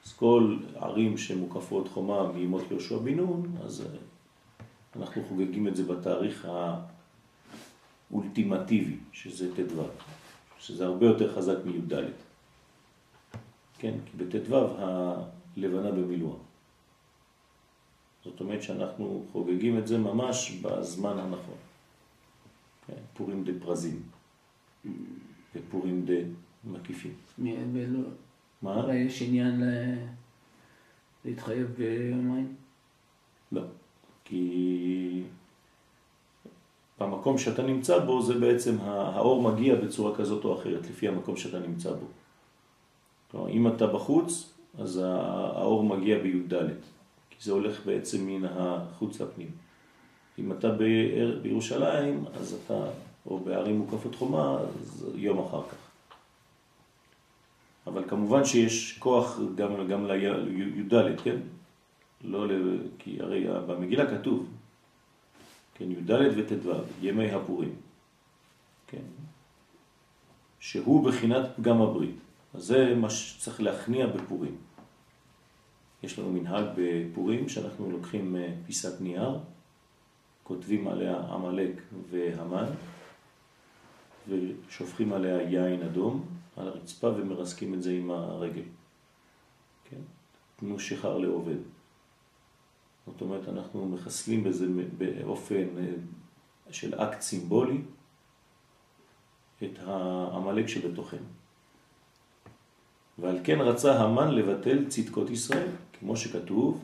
אז 0.05 0.13
כל 0.13 0.57
ערים 0.75 1.17
שמוקפות 1.17 1.87
חומה 1.87 2.31
מימות 2.31 2.63
יהושע 2.71 2.97
בן 2.97 3.15
נון, 3.15 3.55
אז 3.65 3.81
אה, 3.81 3.97
אנחנו 5.01 5.23
חוגגים 5.29 5.67
את 5.67 5.75
זה 5.75 5.83
בתאריך 5.83 6.47
האולטימטיבי, 8.11 8.97
שזה 9.11 9.55
ט"ו, 9.55 9.83
שזה 10.59 10.85
הרבה 10.85 11.05
יותר 11.05 11.35
חזק 11.35 11.57
מי"ד. 11.65 11.93
כן, 13.77 13.93
כי 14.05 14.17
בט"ו 14.17 14.67
הלבנה 14.77 15.91
במילואה. 15.91 16.37
זאת 18.23 18.39
אומרת 18.39 18.63
שאנחנו 18.63 19.25
חוגגים 19.31 19.77
את 19.77 19.87
זה 19.87 19.97
ממש 19.97 20.51
בזמן 20.61 21.17
הנכון. 21.19 21.57
כן, 22.87 23.01
פורים 23.13 23.43
דה 23.43 23.51
פרזים 23.61 24.01
ופורים 25.55 26.05
דה 26.05 26.13
מקיפים. 26.63 27.13
מה? 28.61 28.95
יש 28.95 29.21
עניין 29.21 29.63
להתחייב 31.25 31.67
ביומיים? 31.77 32.55
לא, 33.51 33.61
כי 34.23 35.23
במקום 36.99 37.37
שאתה 37.37 37.63
נמצא 37.63 37.99
בו 37.99 38.21
זה 38.21 38.33
בעצם 38.33 38.75
האור 38.81 39.41
מגיע 39.51 39.75
בצורה 39.75 40.15
כזאת 40.15 40.45
או 40.45 40.59
אחרת 40.59 40.89
לפי 40.89 41.07
המקום 41.07 41.37
שאתה 41.37 41.59
נמצא 41.59 41.91
בו. 41.91 42.05
כלומר, 43.31 43.49
אם 43.49 43.67
אתה 43.67 43.87
בחוץ, 43.87 44.53
אז 44.79 45.01
האור 45.03 45.83
מגיע 45.83 46.19
בי"ד, 46.19 46.53
כי 47.29 47.37
זה 47.41 47.51
הולך 47.51 47.85
בעצם 47.85 48.27
מן 48.27 48.45
החוץ 48.45 49.21
לפנים. 49.21 49.49
אם 50.39 50.51
אתה 50.51 50.69
בירושלים, 51.41 52.25
אז 52.33 52.57
אתה, 52.65 52.85
או 53.25 53.39
בערים 53.39 53.77
מוקפות 53.77 54.15
חומה, 54.15 54.57
אז 54.59 55.07
יום 55.15 55.39
אחר 55.39 55.61
כך. 55.61 55.77
אבל 57.87 58.03
כמובן 58.07 58.45
שיש 58.45 58.97
כוח 58.99 59.39
גם, 59.55 59.87
גם 59.87 60.07
לי"ד, 60.07 60.93
כן? 61.23 61.37
לא, 62.23 62.45
כי 62.99 63.17
הרי 63.19 63.45
במגילה 63.67 64.17
כתוב, 64.17 64.45
כן, 65.75 65.91
י"ד 65.91 66.11
וט"ו, 66.11 66.71
ימי 67.01 67.31
הפורים, 67.31 67.75
כן? 68.87 69.01
שהוא 70.59 71.07
בחינת 71.09 71.45
פגם 71.55 71.81
הברית. 71.81 72.15
אז 72.53 72.63
זה 72.63 72.95
מה 72.95 73.09
שצריך 73.09 73.61
להכניע 73.61 74.07
בפורים. 74.07 74.57
יש 76.03 76.19
לנו 76.19 76.31
מנהג 76.31 76.65
בפורים 76.77 77.49
שאנחנו 77.49 77.91
לוקחים 77.91 78.35
אה, 78.35 78.53
פיסת 78.65 79.01
נייר, 79.01 79.39
כותבים 80.43 80.87
עליה 80.87 81.17
עמלק 81.19 81.81
והמן, 82.09 82.65
ושופכים 84.29 85.13
עליה 85.13 85.41
יין 85.41 85.81
אדום 85.81 86.25
על 86.57 86.67
הרצפה 86.67 87.07
ומרסקים 87.07 87.73
את 87.73 87.83
זה 87.83 87.91
עם 87.91 88.11
הרגל. 88.11 88.63
כן? 89.89 90.01
תנו 90.55 90.79
שחר 90.79 91.17
לעובד. 91.17 91.74
זאת 93.07 93.21
אומרת, 93.21 93.49
אנחנו 93.49 93.87
מחסלים 93.87 94.43
בזה 94.43 94.65
באופן 94.97 95.65
אה, 95.77 95.93
של 96.71 96.95
אקט 96.95 97.21
סימבולי 97.21 97.81
את 99.63 99.79
העמלק 99.79 100.67
שבתוכנו. 100.67 101.27
ועל 103.17 103.39
כן 103.43 103.61
רצה 103.61 103.99
המן 103.99 104.31
לבטל 104.31 104.85
צדקות 104.87 105.29
ישראל, 105.29 105.67
כמו 105.99 106.17
שכתוב, 106.17 106.83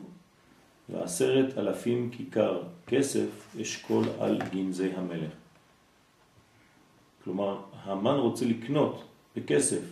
ועשרת 0.88 1.58
אלפים 1.58 2.10
כיכר 2.10 2.62
כסף 2.86 3.56
אשכול 3.62 4.04
על 4.20 4.38
גנזי 4.52 4.92
המלך. 4.92 5.32
כלומר, 7.24 7.60
המן 7.82 8.14
רוצה 8.14 8.44
לקנות 8.44 9.04
בכסף 9.36 9.82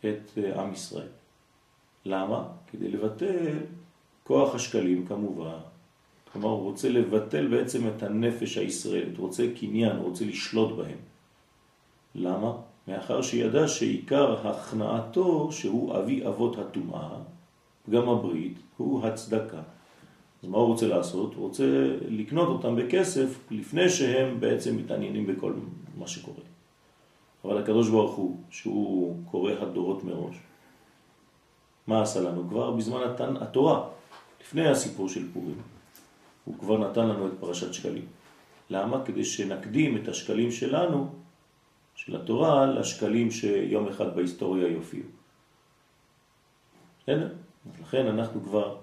את 0.00 0.38
אה, 0.38 0.62
עם 0.62 0.72
ישראל. 0.72 1.08
למה? 2.04 2.48
כדי 2.70 2.88
לבטל 2.88 3.58
כוח 4.24 4.54
השקלים 4.54 5.06
כמובן. 5.06 5.58
כלומר, 6.32 6.48
הוא 6.48 6.62
רוצה 6.62 6.88
לבטל 6.88 7.46
בעצם 7.46 7.88
את 7.88 8.02
הנפש 8.02 8.58
הישראלית, 8.58 9.18
רוצה 9.18 9.46
קניין, 9.60 9.96
רוצה 9.96 10.24
לשלוט 10.24 10.76
בהם. 10.76 10.98
למה? 12.14 12.52
מאחר 12.88 13.22
שידע 13.22 13.68
שעיקר 13.68 14.48
הכנעתו, 14.48 15.52
שהוא 15.52 15.96
אבי 15.98 16.26
אבות 16.26 16.58
הטומאה, 16.58 17.16
גם 17.90 18.08
הברית, 18.08 18.58
הוא 18.76 19.06
הצדקה. 19.06 19.62
אז 20.42 20.48
מה 20.48 20.58
הוא 20.58 20.66
רוצה 20.66 20.86
לעשות? 20.86 21.34
הוא 21.34 21.44
רוצה 21.44 21.64
לקנות 22.08 22.48
אותם 22.48 22.76
בכסף 22.76 23.38
לפני 23.50 23.88
שהם 23.88 24.40
בעצם 24.40 24.76
מתעניינים 24.76 25.26
בכל 25.26 25.52
מה 25.98 26.06
שקורה. 26.06 26.44
אבל 27.44 27.58
הקדוש 27.58 27.88
ברוך 27.88 28.14
הוא, 28.14 28.36
שהוא 28.50 29.16
קורא 29.30 29.52
הדורות 29.60 30.04
מראש, 30.04 30.36
מה 31.86 32.02
עשה 32.02 32.20
לנו? 32.20 32.48
כבר 32.48 32.70
בזמן 32.70 33.00
התורה, 33.40 33.88
לפני 34.44 34.68
הסיפור 34.68 35.08
של 35.08 35.32
פורים, 35.32 35.62
הוא 36.44 36.58
כבר 36.58 36.90
נתן 36.90 37.08
לנו 37.08 37.26
את 37.26 37.32
פרשת 37.40 37.74
שקלים. 37.74 38.06
למה? 38.70 39.04
כדי 39.04 39.24
שנקדים 39.24 39.96
את 39.96 40.08
השקלים 40.08 40.52
שלנו 40.52 41.14
של 41.94 42.16
התורה 42.16 42.66
לשקלים 42.66 43.30
שיום 43.30 43.88
אחד 43.88 44.16
בהיסטוריה 44.16 44.68
יופיעו. 44.68 45.06
בסדר? 47.02 47.32
לכן 47.82 48.06
אנחנו 48.06 48.42
כבר, 48.42 48.76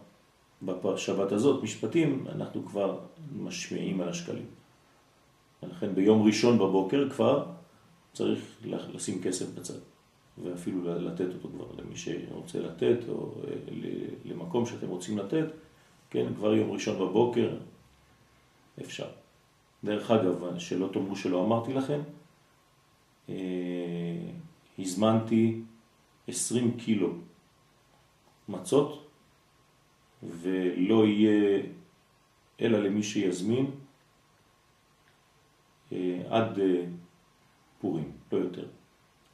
בשבת 0.61 1.31
הזאת, 1.31 1.63
משפטים, 1.63 2.25
אנחנו 2.35 2.65
כבר 2.65 2.99
משמיעים 3.35 4.01
על 4.01 4.09
השקלים. 4.09 4.45
ולכן 5.63 5.95
ביום 5.95 6.25
ראשון 6.25 6.57
בבוקר 6.57 7.09
כבר 7.09 7.45
צריך 8.13 8.39
לשים 8.65 9.23
כסף 9.23 9.45
בצד, 9.55 9.79
ואפילו 10.37 10.99
לתת 10.99 11.33
אותו 11.33 11.49
כבר 11.49 11.65
למי 11.77 11.95
שרוצה 11.95 12.59
לתת, 12.59 12.97
או 13.09 13.31
אה, 13.47 13.53
למקום 14.25 14.65
שאתם 14.65 14.87
רוצים 14.87 15.17
לתת, 15.17 15.45
כן, 16.09 16.33
כבר 16.35 16.53
יום 16.53 16.71
ראשון 16.71 16.99
בבוקר 16.99 17.57
אפשר. 18.81 19.09
דרך 19.83 20.11
אגב, 20.11 20.59
שלא 20.59 20.89
תאמרו 20.93 21.15
שלא 21.15 21.45
אמרתי 21.45 21.73
לכם, 21.73 22.01
אה, 23.29 23.35
הזמנתי 24.79 25.61
20 26.27 26.77
קילו 26.77 27.13
מצות 28.49 29.07
ולא 30.23 31.07
יהיה 31.07 31.61
אלא 32.61 32.79
למי 32.79 33.03
שיזמין 33.03 33.71
אה, 35.91 36.21
עד 36.29 36.59
פורים, 37.81 38.11
לא 38.31 38.37
יותר. 38.37 38.67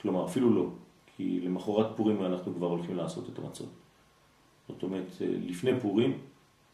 כלומר, 0.01 0.25
אפילו 0.25 0.53
לא, 0.53 0.69
כי 1.17 1.39
למחרת 1.39 1.87
פורים 1.95 2.25
אנחנו 2.25 2.53
כבר 2.53 2.67
הולכים 2.67 2.95
לעשות 2.95 3.29
את 3.33 3.39
המצות. 3.39 3.69
זאת 4.67 4.83
אומרת, 4.83 5.07
לפני 5.21 5.79
פורים 5.81 6.17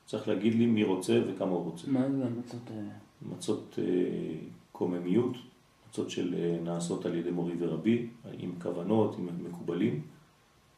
צריך 0.06 0.27
להגיד 0.27 0.56
לי 0.56 0.65
מי 0.65 0.84
רוצה 0.84 1.21
וכמה 1.27 1.51
הוא 1.51 1.63
רוצה. 1.63 1.91
מה 1.91 2.12
זה 2.12 2.25
המצות 2.25 2.69
האלה? 2.69 2.89
מצות 3.21 3.79
קוממיות, 4.71 5.38
קבוצות 5.84 6.10
של 6.10 6.36
אה, 6.38 6.58
נעשות 6.63 7.06
על 7.06 7.15
ידי 7.15 7.32
מורי 7.32 7.53
ורבי, 7.60 8.08
עם 8.39 8.51
כוונות, 8.62 9.15
עם 9.17 9.27
מקובלים. 9.49 10.01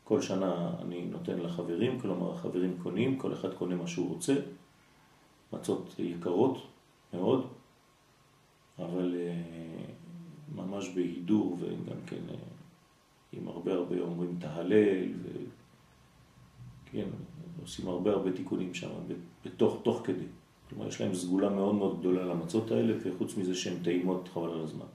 כל 0.04 0.21
שנה 0.21 0.71
אני 0.82 1.06
נותן 1.06 1.39
לחברים, 1.39 1.99
כלומר 1.99 2.32
החברים 2.32 2.78
קונים, 2.84 3.19
כל 3.19 3.34
אחד 3.34 3.54
קונה 3.54 3.75
מה 3.75 3.88
שהוא 3.88 4.10
רוצה. 4.10 4.36
מצות 5.54 5.95
יקרות 5.99 6.58
מאוד, 7.13 7.47
אבל 8.80 9.15
אה, 9.17 9.34
ממש 10.56 10.89
בהידור 10.95 11.58
וגם 11.60 11.97
כן 12.08 12.21
אה, 12.30 12.36
עם 13.32 13.48
הרבה 13.48 13.74
הרבה 13.74 14.00
אומרים 14.00 14.38
תהלל, 14.40 15.14
וכן, 16.84 17.06
עושים 17.62 17.88
הרבה 17.88 18.12
הרבה 18.12 18.32
תיקונים 18.32 18.74
שם, 18.74 18.90
בתוך, 19.46 19.80
תוך 19.84 20.02
כדי. 20.04 20.26
כלומר, 20.70 20.88
יש 20.88 21.02
להם 21.02 21.16
סגולה 21.16 21.50
מאוד 21.50 21.76
מאוד 21.76 22.00
גדולה 22.00 22.26
למצות 22.26 22.72
האלה, 22.72 22.94
וחוץ 23.04 23.38
מזה 23.38 23.56
שהן 23.56 23.84
טעימות 23.84 24.30
חבל 24.34 24.52
על 24.52 24.62
הזמן. 24.62 24.86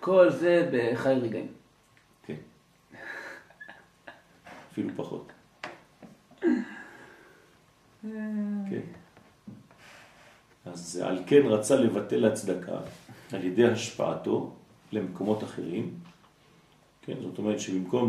כל 0.00 0.30
זה 0.30 0.70
בחי 0.72 1.14
רגעים. 1.14 1.46
כן. 2.22 2.36
אפילו 4.72 4.90
פחות. 4.96 5.32
כן. 8.70 8.80
אז 10.64 11.02
על 11.04 11.22
כן 11.26 11.42
רצה 11.46 11.76
לבטל 11.76 12.24
הצדקה 12.24 12.80
על 13.32 13.44
ידי 13.44 13.66
השפעתו 13.66 14.54
למקומות 14.92 15.44
אחרים. 15.44 15.94
כן, 17.02 17.14
זאת 17.20 17.38
אומרת 17.38 17.60
שבמקום 17.60 18.08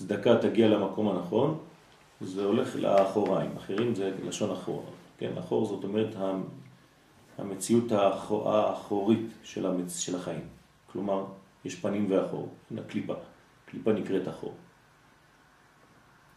שהצדקה 0.00 0.38
תגיע 0.40 0.68
למקום 0.68 1.08
הנכון, 1.08 1.58
זה 2.20 2.44
הולך 2.44 2.76
לאחוריים. 2.76 3.56
אחרים 3.56 3.94
זה 3.94 4.12
לשון 4.24 4.50
אחור. 4.50 4.84
כן, 5.18 5.38
אחור 5.38 5.66
זאת 5.66 5.84
אומרת 5.84 6.16
המציאות 7.38 7.92
האחורית 7.92 9.26
של. 9.42 9.66
של 9.88 10.16
החיים. 10.16 10.46
כלומר, 10.92 11.24
יש 11.64 11.74
פנים 11.74 12.06
ואחור, 12.10 12.48
הקליפה. 12.78 13.14
קליפה 13.66 13.92
נקראת 13.92 14.28
אחור. 14.28 14.54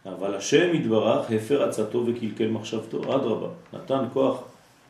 אבל 0.06 0.34
השם 0.34 0.74
יתברך 0.74 1.30
הפר 1.30 1.68
עצתו 1.68 2.04
וקלקל 2.06 2.48
מחשבתו, 2.48 3.16
אדרבה, 3.16 3.48
נתן 3.72 4.04
כוח 4.12 4.42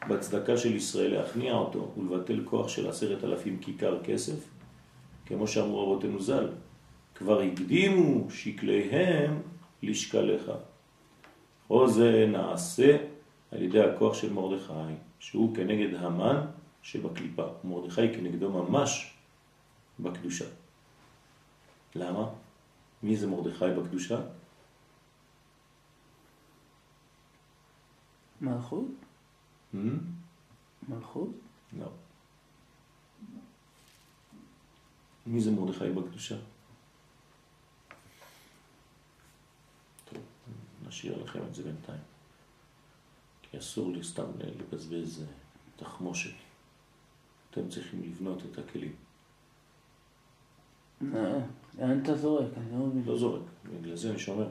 בצדקה 0.09 0.57
של 0.57 0.75
ישראל 0.75 1.15
להכניע 1.15 1.55
אותו 1.55 1.93
ולבטל 1.99 2.41
כוח 2.45 2.69
של 2.69 2.89
עשרת 2.89 3.25
אלפים 3.25 3.59
כיכר 3.59 4.03
כסף, 4.05 4.56
כמו 5.27 5.49
שאמרו 5.49 5.83
רבותינו 5.83 6.21
ז"ל, 6.21 6.49
כבר 7.15 7.41
הקדימו 7.41 8.31
שקליהם 8.31 9.43
לשקליך. 9.83 10.51
או 11.71 11.89
זה 11.89 12.27
נעשה 12.29 12.97
על 13.53 13.63
ידי 13.63 13.81
הכוח 13.81 14.15
של 14.15 14.33
מרדכי. 14.33 14.95
שהוא 15.19 15.57
כנגד 15.57 15.95
המן 15.95 16.47
שבקליפה. 16.83 17.47
מרדכי 17.65 18.15
כנגדו 18.15 18.51
ממש 18.51 19.15
בקדושה. 20.01 20.45
למה? 21.95 22.29
מי 23.03 23.17
זה 23.17 23.27
מרדכי 23.27 23.65
בקדושה? 23.79 24.21
מלכות? 28.41 28.87
Hmm? 29.75 29.79
מלכות? 30.89 31.29
לא. 31.79 31.87
מי 35.27 35.41
זה 35.41 35.51
מרדכי 35.51 35.91
בקדושה? 35.91 36.37
טוב, 40.05 40.23
נשאיר 40.89 41.23
לכם 41.23 41.41
את 41.49 41.55
זה 41.55 41.63
בינתיים. 41.63 42.01
כי 43.43 43.59
אסור 43.59 43.93
לי 43.93 44.05
סתם 44.05 44.27
לבזבז 44.41 45.23
אה, 45.23 45.27
תחמושת. 45.77 46.35
אתם 47.51 47.69
צריכים 47.69 48.03
לבנות 48.03 48.43
את 48.51 48.59
הכלים. 48.59 48.93
אה, 51.03 51.39
לאן 51.79 52.03
אתה 52.03 52.17
זורק? 52.17 52.51
אני 52.57 52.73
לא 52.73 52.87
מבין. 52.87 53.03
לא 53.07 53.19
זורק, 53.19 53.43
בגלל 53.81 53.97
זה 53.97 54.11
אני 54.11 54.19
שומר. 54.19 54.49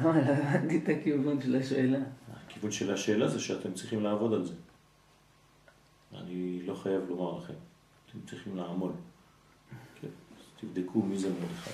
לא, 0.00 0.14
לא 0.14 0.20
הבנתי 0.20 0.78
את 0.78 0.88
הכיוון 0.88 1.42
של 1.42 1.56
השאלה. 1.56 1.98
הכיוון 2.32 2.70
של 2.70 2.94
השאלה 2.94 3.28
זה 3.28 3.40
שאתם 3.40 3.74
צריכים 3.74 4.02
לעבוד 4.02 4.32
על 4.32 4.44
זה. 4.44 4.54
אני 6.14 6.62
לא 6.62 6.74
חייב 6.74 7.08
לומר 7.08 7.38
לכם, 7.38 7.54
אתם 8.06 8.18
צריכים 8.26 8.56
לעמול. 8.56 8.92
כן, 10.60 10.66
תבדקו 10.66 11.02
מי 11.02 11.18
זה 11.18 11.28
מרדכי. 11.28 11.70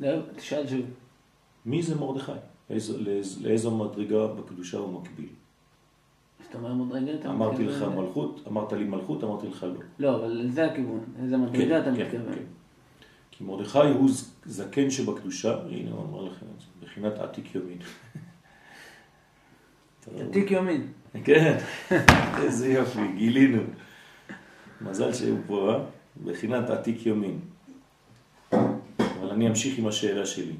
לא, 0.00 0.32
תשאל 0.36 0.68
שוב. 0.68 0.86
מי 1.66 1.82
זה 1.82 1.94
מרדכי? 1.94 2.32
איזו, 2.70 2.98
לאיז, 2.98 3.42
לאיזו 3.42 3.76
מדרגה 3.76 4.26
בקדושה 4.26 4.78
הוא 4.78 5.02
מקביל? 5.02 5.28
זאת 6.44 6.54
אומרת 6.54 6.72
מדרגה 6.72 7.14
אתה 7.14 7.30
אמרתי 7.30 7.64
לך 7.64 7.82
מתכוון? 7.82 8.04
מלכות, 8.04 8.44
אמרת 8.48 8.72
לי 8.72 8.84
מלכות, 8.84 9.24
אמרתי 9.24 9.46
לך 9.46 9.62
לא. 9.62 9.80
לא, 9.98 10.16
אבל 10.16 10.50
זה 10.50 10.66
הכיוון. 10.66 11.04
איזה 11.22 11.36
מדרגה 11.36 11.80
אתה 11.80 11.90
כן, 11.96 12.02
מתכוון? 12.02 12.34
כן. 12.34 12.42
כי 13.30 13.44
מרדכי 13.44 13.78
הוא 13.78 14.10
זקן 14.44 14.90
שבקדושה, 14.90 15.58
הנה 15.70 15.90
הוא 15.90 16.04
אמר 16.04 16.22
לכם 16.22 16.46
את 16.56 16.60
זה, 16.60 16.66
בחינת 16.82 17.18
עתיק 17.18 17.54
יומין. 17.54 17.78
עתיק 20.28 20.50
יומין. 20.50 20.86
כן, 21.24 21.58
איזה 22.42 22.72
יופי, 22.72 23.12
גילינו. 23.16 23.62
מזל 24.80 25.12
שהוא 25.12 25.38
פה, 25.46 25.72
אה? 25.72 25.84
בחינת 26.24 26.70
עתיק 26.70 27.06
יומין. 27.06 27.38
אבל 29.30 29.38
אני 29.38 29.48
אמשיך 29.48 29.78
עם 29.78 29.86
השאלה 29.86 30.26
שלי. 30.26 30.54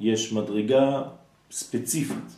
יש 0.00 0.32
מדרגה 0.32 1.02
ספציפית, 1.50 2.36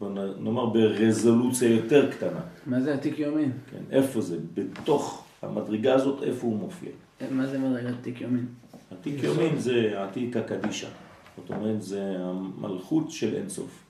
בוא 0.00 0.10
נאמר 0.38 0.66
ברזולוציה 0.66 1.70
יותר 1.70 2.12
קטנה. 2.12 2.40
מה 2.66 2.80
זה 2.80 2.94
עתיק 2.94 3.18
יומין? 3.18 3.52
כן, 3.70 3.82
איפה 3.90 4.20
זה? 4.20 4.38
בתוך 4.54 5.24
המדרגה 5.42 5.94
הזאת, 5.94 6.22
איפה 6.22 6.46
הוא 6.46 6.58
מופיע? 6.58 6.90
מה 7.30 7.46
זה 7.46 7.58
מדרגת 7.58 7.94
עתיק 8.00 8.20
יומין? 8.20 8.46
עתיק 8.90 9.22
יומין 9.22 9.58
זה 9.58 10.02
עתיק 10.02 10.36
הקדישה. 10.36 10.88
זאת 11.36 11.50
אומרת, 11.50 11.82
זה 11.82 12.16
המלכות 12.18 13.10
של 13.10 13.34
אינסוף. 13.34 13.84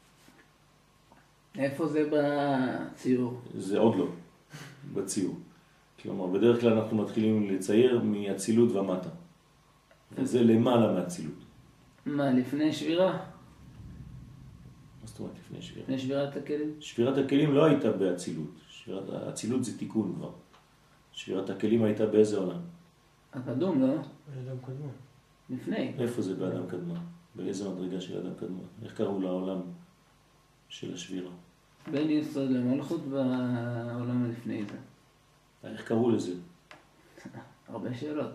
איפה 1.58 1.86
זה 1.86 2.10
בציור? 2.12 3.40
זה 3.58 3.78
עוד 3.78 3.96
לא 3.96 4.06
בציור. 4.94 5.34
כלומר, 6.02 6.26
בדרך 6.26 6.60
כלל 6.60 6.72
אנחנו 6.72 6.96
מתחילים 6.96 7.50
לצייר 7.50 8.00
מאצילות 8.04 8.72
ומטה. 8.72 9.08
וזה 10.12 10.42
למעלה 10.42 10.92
מאצילות. 10.92 11.44
מה, 12.06 12.30
לפני 12.30 12.72
שבירה? 12.72 13.12
מה 13.12 15.06
זאת 15.06 15.20
אומרת 15.20 15.34
לפני 15.38 15.62
שבירה? 15.62 15.82
לפני 15.82 15.98
שבירת 15.98 16.36
הכלים? 16.36 16.74
שבירת 16.80 17.18
הכלים 17.18 17.54
לא 17.54 17.64
הייתה 17.64 17.92
באצילות. 17.92 18.50
שבירת 18.68 19.09
האצילות 19.11 19.64
זה 19.64 19.78
תיקון 19.78 20.14
כבר. 20.16 20.30
שבירת 21.12 21.50
הכלים 21.50 21.84
הייתה 21.84 22.06
באיזה 22.06 22.38
עולם? 22.38 22.61
הקדום, 23.32 23.80
לא? 23.80 23.94
אדם 24.46 24.56
קדמון. 24.66 24.92
לפני. 25.50 25.92
איפה 25.98 26.22
זה 26.22 26.34
באדם 26.34 26.66
קדמה? 26.68 26.94
באיזה 27.34 27.68
מדרגה 27.68 28.00
של 28.00 28.18
אדם 28.18 28.34
קדמה? 28.40 28.62
איך 28.82 28.96
קראו 28.96 29.20
לעולם 29.20 29.61
של 30.68 30.94
השבירה? 30.94 31.30
בין 31.90 32.11
יסוד 32.11 32.50
למלכות 32.50 33.00
בעולם 33.09 34.24
הלפני 34.24 34.64
זה. 34.64 34.76
איך 35.70 35.88
קראו 35.88 36.11
לזה? 36.11 36.32
הרבה 37.68 37.94
שאלות. 37.94 38.30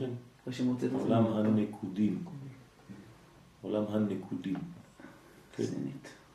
לא 0.00 0.52
זוכרים? 0.52 0.76
את 0.76 0.92
עולם 0.92 1.26
הנקודים. 1.26 2.24
עולם 3.62 3.84
הנקודים. 3.88 4.56
כן. 5.56 5.64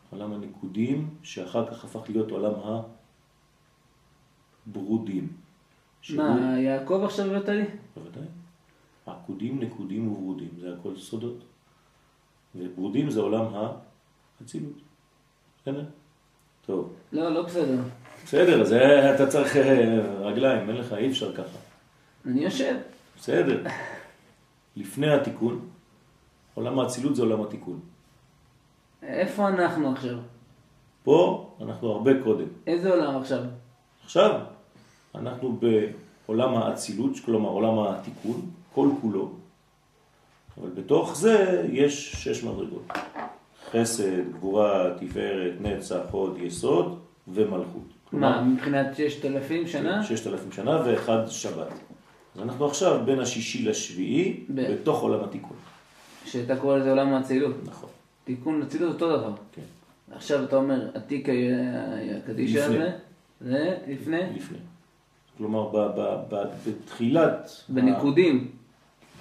עולם 0.10 0.34
הנקודים, 0.34 1.10
שאחר 1.24 1.72
כך 1.72 1.86
הפך 1.86 2.10
להיות 2.10 2.32
עולם 2.32 2.84
הברודים. 4.68 5.28
מה, 6.16 6.60
יעקב 6.60 7.02
עכשיו 7.04 7.26
הבאת 7.36 7.50
לי? 7.50 7.64
בוודאי. 7.96 8.24
עקודים, 9.06 9.60
נקודים 9.60 10.12
וברודים, 10.12 10.50
זה 10.60 10.74
הכל 10.74 10.98
סודות. 10.98 11.44
וברודים 12.56 13.10
זה 13.10 13.20
עולם 13.20 13.46
האצילות. 14.42 14.82
בסדר? 15.62 15.86
טוב. 16.66 16.94
לא, 17.12 17.30
לא 17.30 17.42
בסדר. 17.42 17.82
בסדר, 18.24 18.64
זה 18.64 19.16
אתה 19.16 19.28
צריך 19.28 19.58
אה, 19.58 20.02
רגליים, 20.20 20.70
אין 20.70 20.78
לך, 20.78 20.94
אי 20.94 21.08
אפשר 21.08 21.36
ככה. 21.36 21.58
אני 22.26 22.44
יושב. 22.44 22.76
בסדר. 23.24 23.64
לפני 24.76 25.14
התיקון, 25.14 25.60
עולם 26.54 26.80
האצילות 26.80 27.16
זה 27.16 27.22
עולם 27.22 27.42
התיקון. 27.42 27.80
איפה 29.04 29.48
אנחנו 29.48 29.92
עכשיו? 29.92 30.18
פה 31.04 31.50
אנחנו 31.62 31.92
הרבה 31.92 32.12
קודם. 32.24 32.46
איזה 32.68 32.90
עולם 32.90 33.22
עכשיו? 33.22 33.44
עכשיו, 34.04 34.40
אנחנו 35.16 35.60
בעולם 36.28 36.56
האצילות, 36.56 37.12
כלומר 37.26 37.50
עולם 37.50 37.80
התיקון, 37.80 38.42
כל 38.74 38.90
כולו, 39.02 39.32
אבל 40.58 40.70
בתוך 40.70 41.16
זה 41.16 41.68
יש 41.72 42.12
שש 42.12 42.44
מדרגות. 42.44 42.88
חסד, 43.72 44.32
גבורה, 44.32 44.90
תפארת, 45.00 45.54
נצח, 45.62 46.02
הוד, 46.12 46.38
יסוד 46.38 47.00
ומלכות. 47.28 47.88
מה, 48.12 48.42
מבחינת 48.42 48.96
ששת 48.96 49.26
אלפים 49.26 49.68
שנה? 49.68 50.04
ששת 50.04 50.28
אלפים 50.28 50.52
שנה 50.52 50.82
ואחד 50.86 51.28
שבת. 51.28 51.74
אנחנו 52.42 52.66
עכשיו 52.66 53.02
בין 53.06 53.20
השישי 53.20 53.66
לשביעי, 53.66 54.44
ב- 54.50 54.72
בתוך 54.72 55.02
עולם 55.02 55.24
התיקון. 55.24 55.58
שאתה 56.26 56.56
קורא 56.56 56.78
לזה 56.78 56.90
עולם 56.90 57.14
האצילות. 57.14 57.56
נכון, 57.66 57.90
תיקון 58.24 58.62
אצילות 58.62 58.94
אותו 58.94 59.18
דבר. 59.18 59.34
כן. 59.56 59.62
עכשיו 60.12 60.44
אתה 60.44 60.56
אומר, 60.56 60.90
עתיק 60.94 61.30
ה- 61.30 61.34
הקדישה. 62.18 62.66
הזה, 62.66 62.92
זה 63.42 63.78
לפני, 63.88 64.22
לפני. 64.36 64.58
כלומר, 65.38 65.70
ב- 65.70 66.00
ב- 66.00 66.24
ב- 66.36 66.46
בתחילת, 66.70 67.50
בניקודים, 67.70 68.52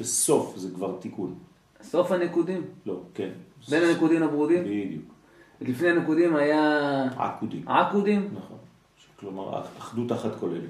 בסוף 0.00 0.56
זה 0.56 0.68
כבר 0.74 0.96
תיקון. 1.00 1.34
סוף 1.82 2.12
הניקודים, 2.12 2.64
לא, 2.86 3.00
כן. 3.14 3.28
בין 3.68 3.82
הניקודים 3.82 4.22
לברודים, 4.22 4.62
בדיוק. 4.64 5.04
לפני 5.60 5.88
הניקודים 5.90 6.36
היה 6.36 7.04
עקודים. 7.16 7.68
עקודים, 7.68 8.28
נכון. 8.34 8.56
כלומר, 9.20 9.62
אחדות 9.78 10.12
אחת 10.12 10.34
כוללת. 10.40 10.60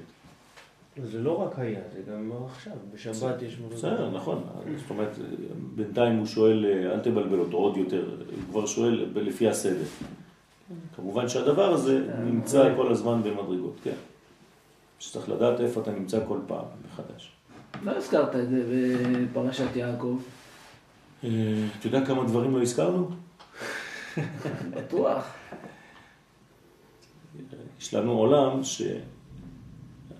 זה 1.01 1.19
לא 1.19 1.41
רק 1.41 1.59
היה, 1.59 1.79
זה 1.93 2.11
גם 2.11 2.31
עכשיו. 2.45 2.73
בשבת 2.93 3.41
יש. 3.41 3.55
בסדר, 3.55 4.09
נכון. 4.09 4.43
זאת 4.81 4.89
אומרת, 4.89 5.17
בינתיים 5.75 6.17
הוא 6.17 6.25
שואל, 6.25 6.65
אל 6.65 6.99
תבלבל 6.99 7.39
אותו 7.39 7.57
עוד 7.57 7.77
יותר, 7.77 8.09
הוא 8.19 8.43
כבר 8.49 8.65
שואל 8.65 9.09
לפי 9.15 9.49
הסדר. 9.49 9.85
כמובן 10.95 11.29
שהדבר 11.29 11.73
הזה 11.73 12.07
נמצא 12.25 12.73
כל 12.75 12.91
הזמן 12.91 13.23
במדרגות, 13.23 13.75
כן. 13.83 13.95
שצריך 14.99 15.29
לדעת 15.29 15.59
איפה 15.59 15.81
אתה 15.81 15.91
נמצא 15.91 16.19
כל 16.27 16.39
פעם 16.47 16.65
מחדש. 16.85 17.31
לא 17.83 17.91
הזכרת 17.91 18.35
את 18.35 18.49
זה 18.49 18.63
בפרשת 19.31 19.75
יעקב, 19.75 20.19
אה, 21.23 21.29
אתה 21.79 21.87
יודע 21.87 22.05
כמה 22.05 22.23
דברים 22.23 22.55
לא 22.55 22.61
הזכרנו? 22.61 23.09
בטוח. 24.71 25.33
יש 27.79 27.93
לנו 27.93 28.11
עולם 28.11 28.63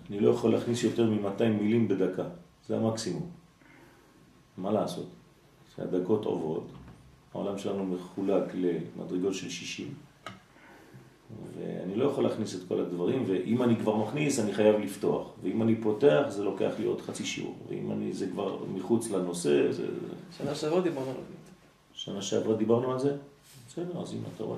שאני 0.07 0.19
לא 0.19 0.29
יכול 0.29 0.51
להכניס 0.51 0.83
יותר 0.83 1.09
מ-200 1.09 1.43
מילים 1.43 1.87
בדקה, 1.87 2.23
זה 2.67 2.77
המקסימום. 2.77 3.29
מה 4.57 4.71
לעשות? 4.71 5.07
שהדקות 5.75 6.25
עוברות, 6.25 6.67
העולם 7.33 7.57
שלנו 7.57 7.85
מחולק 7.85 8.43
למדרגות 8.55 9.33
של 9.33 9.49
60, 9.49 9.93
ואני 11.57 11.95
לא 11.95 12.05
יכול 12.05 12.23
להכניס 12.23 12.55
את 12.55 12.61
כל 12.67 12.79
הדברים, 12.79 13.23
ואם 13.27 13.63
אני 13.63 13.75
כבר 13.75 13.95
מכניס, 13.95 14.39
אני 14.39 14.53
חייב 14.53 14.79
לפתוח, 14.79 15.27
ואם 15.43 15.61
אני 15.61 15.75
פותח, 15.75 16.23
זה 16.29 16.43
לוקח 16.43 16.71
לי 16.79 16.85
עוד 16.85 17.01
חצי 17.01 17.25
שיעור, 17.25 17.55
ואם 17.69 17.91
אני, 17.91 18.13
זה 18.13 18.27
כבר 18.27 18.65
מחוץ 18.73 19.11
לנושא, 19.11 19.71
זה... 19.71 19.87
שנה 20.37 20.55
שעברה 20.55 20.81
דיברנו 20.81 21.09
על 21.09 21.15
זה. 21.15 21.33
שנה 21.93 22.21
שעברה 22.21 22.55
דיברנו 22.55 22.91
על 22.91 22.99
זה? 22.99 23.15
בסדר, 23.67 24.01
אז 24.01 24.13
הנה 24.13 24.23
אתה 24.35 24.43
רואה. 24.43 24.57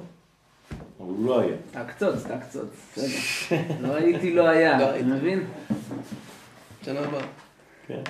אבל 0.72 1.08
הוא 1.08 1.26
לא 1.26 1.40
היה. 1.40 1.56
תקצוץ, 1.72 2.24
תקצוץ, 2.24 2.70
בסדר. 2.92 3.58
לא 3.82 3.96
הייתי, 3.96 4.34
לא 4.34 4.48
היה, 4.48 4.80
לא 4.80 4.96
אתה. 4.96 5.06
מבין? 5.06 5.48
שנה 6.84 7.00
הבאה. 7.00 7.26
כן. 7.88 8.02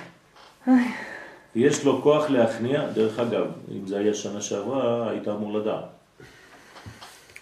יש 1.54 1.84
לו 1.84 2.02
כוח 2.02 2.30
להכניע, 2.30 2.90
דרך 2.90 3.18
אגב, 3.18 3.46
אם 3.72 3.86
זה 3.86 3.98
היה 3.98 4.14
שנה 4.14 4.40
שעברה, 4.40 5.10
היית 5.10 5.28
אמור 5.28 5.58
לדעת. 5.58 5.84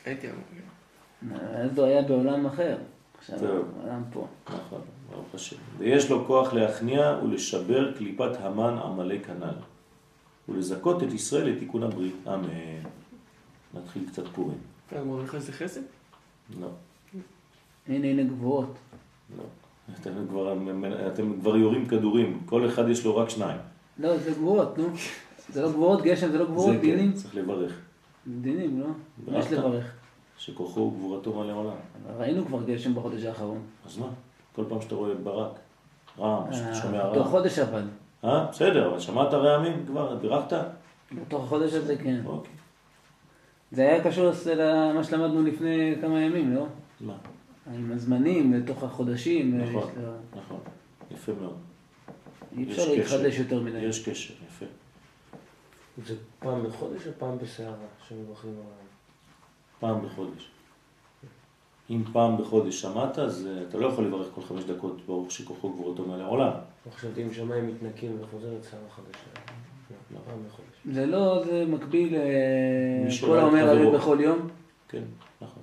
הייתי 0.05 0.27
אמור. 0.27 0.43
כן. 0.51 1.37
אז 1.37 1.79
הוא 1.79 1.87
היה 1.87 2.03
בעולם 2.03 2.47
אחר. 2.47 2.77
עכשיו. 3.19 3.39
העולם 3.47 4.03
פה. 4.12 4.27
נכון, 4.47 4.81
ברוך 5.11 5.35
השם. 5.35 5.57
ויש 5.79 6.11
לו 6.11 6.27
כוח 6.27 6.53
להכניע 6.53 7.19
ולשבר 7.25 7.93
קליפת 7.97 8.31
המן 8.41 8.79
עמלק 8.85 9.31
הנ"ל, 9.31 9.55
ולזכות 10.49 11.03
את 11.03 11.12
ישראל 11.12 11.47
לתיקון 11.51 11.83
הברית. 11.83 12.15
אמן. 12.29 12.49
נתחיל 13.75 14.03
קצת 14.12 14.29
פורים. 14.29 14.59
הגמרא 14.95 15.22
נכנס 15.22 15.49
לחסד? 15.49 15.80
לא, 16.61 16.66
הנה, 17.88 18.07
הנה 18.07 18.22
גבוהות. 18.22 18.74
לא. 19.38 19.45
אתם 20.01 20.11
כבר, 20.28 20.55
אתם 21.12 21.40
כבר 21.40 21.57
יורים 21.57 21.86
כדורים, 21.86 22.40
כל 22.47 22.68
אחד 22.68 22.88
יש 22.88 23.05
לו 23.05 23.16
רק 23.16 23.28
שניים. 23.30 23.59
לא, 23.99 24.18
זה 24.18 24.30
גבוהות, 24.30 24.78
נו. 24.78 24.84
זה 25.49 25.62
לא 25.62 25.72
גבוהות 25.72 26.03
גשם, 26.03 26.30
זה 26.30 26.38
לא 26.38 26.45
גבוהות 26.45 26.72
זה 26.74 26.76
כן, 26.76 26.80
דינים. 26.82 27.12
צריך 27.12 27.34
לברך. 27.34 27.80
דינים, 28.40 28.80
לא? 28.80 28.86
יש. 29.38 29.53
לברך? 29.53 29.92
שכוחו 30.38 30.80
וגבורתו 30.80 31.32
מלא 31.32 31.53
עולם. 31.53 31.76
ראינו 32.18 32.47
כבר 32.47 32.62
גשם 32.62 32.95
בחודש 32.95 33.24
האחרון. 33.24 33.62
אז 33.86 33.99
מה? 33.99 34.07
כל 34.57 34.64
פעם 34.68 34.80
שאתה 34.80 34.95
רואה 34.95 35.14
ברק, 35.14 35.53
רעם, 36.18 36.53
שאתה 36.53 36.74
שומע 36.74 37.07
אותו 37.07 37.20
רעם. 37.20 37.28
חודש 37.28 37.59
אבל. 37.59 37.82
אה? 38.24 38.47
בסדר, 38.51 38.88
אבל 38.90 39.01
שמעת 39.01 39.34
רעמים 39.34 39.86
כבר? 39.86 40.16
בירכת? 40.16 40.57
בתוך 41.12 41.45
החודש 41.45 41.72
הזה 41.72 41.97
כן. 41.97 42.20
אוקיי. 42.26 42.53
זה 43.75 43.83
היה 43.83 44.05
קשור 44.05 44.31
למה 44.57 45.05
שלמדנו 45.05 45.43
לפני 45.43 45.95
כמה 46.01 46.20
ימים, 46.20 46.55
לא? 46.55 46.66
מה? 47.01 47.16
עם 47.75 47.93
הזמנים, 47.93 48.53
לתוך 48.55 48.83
החודשים. 48.83 49.59
נכון, 49.61 49.91
יש 49.91 49.99
לה- 50.05 50.41
נכון. 50.41 50.59
יפה 51.11 51.33
מאוד. 51.41 51.57
אי 52.57 52.62
יש 52.62 52.79
אפשר. 52.79 52.93
להתחדש 52.93 53.39
יותר 53.39 53.61
מדי. 53.62 53.79
יש 53.79 54.09
קשר, 54.09 54.35
יפה. 54.49 54.66
זה 56.07 56.14
פעם 56.39 56.62
בחודש 56.66 57.07
או 57.07 57.12
פעם 57.18 57.39
בסערה 57.39 57.75
שמברכים 58.09 58.51
העולם? 58.51 58.85
פעם 59.81 60.07
בחודש. 60.07 60.51
אם 61.91 62.03
פעם 62.12 62.37
בחודש 62.39 62.81
שמעת, 62.81 63.18
אז 63.18 63.47
אה, 63.47 63.62
אתה 63.68 63.79
לא 63.79 63.87
יכול 63.87 64.05
לברך 64.07 64.27
כל 64.35 64.43
חמש 64.43 64.64
דקות 64.64 65.07
ברוך 65.07 65.31
שכוחו 65.33 65.66
וגבורתו 65.66 66.05
מעל 66.07 66.20
העולם. 66.20 66.51
לא 66.87 66.91
חשבתי 66.91 67.22
אם 67.25 67.33
שמיים 67.33 67.66
מתנקים 67.68 68.16
וחוזרת 68.20 68.62
סערה 68.62 68.91
חדשה. 68.91 69.41
לא, 70.14 70.18
פעם 70.27 70.39
בחודש. 70.49 70.74
זה 70.93 71.07
לא, 71.07 71.45
זה 71.45 71.64
מקביל 71.68 72.14
שראה 73.11 73.39
את 73.39 73.43
האומר. 73.43 73.68
הרי 73.68 73.91
בכל 73.91 74.18
יום. 74.20 74.49
כן, 74.89 75.03
נכון. 75.41 75.62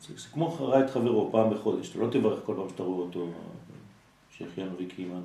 זה, 0.00 0.14
זה 0.16 0.28
כמו 0.32 0.56
ראה 0.60 0.84
את 0.84 0.90
חברו 0.90 1.28
פעם 1.32 1.50
בחודש, 1.50 1.90
אתה 1.90 1.98
לא 1.98 2.10
תברך 2.10 2.40
כל 2.44 2.54
פעם 2.56 2.68
שאתה 2.68 2.82
רואה 2.82 3.06
אותו, 3.06 3.28
שהחיינו 4.30 4.70
וקיימנו. 4.78 5.22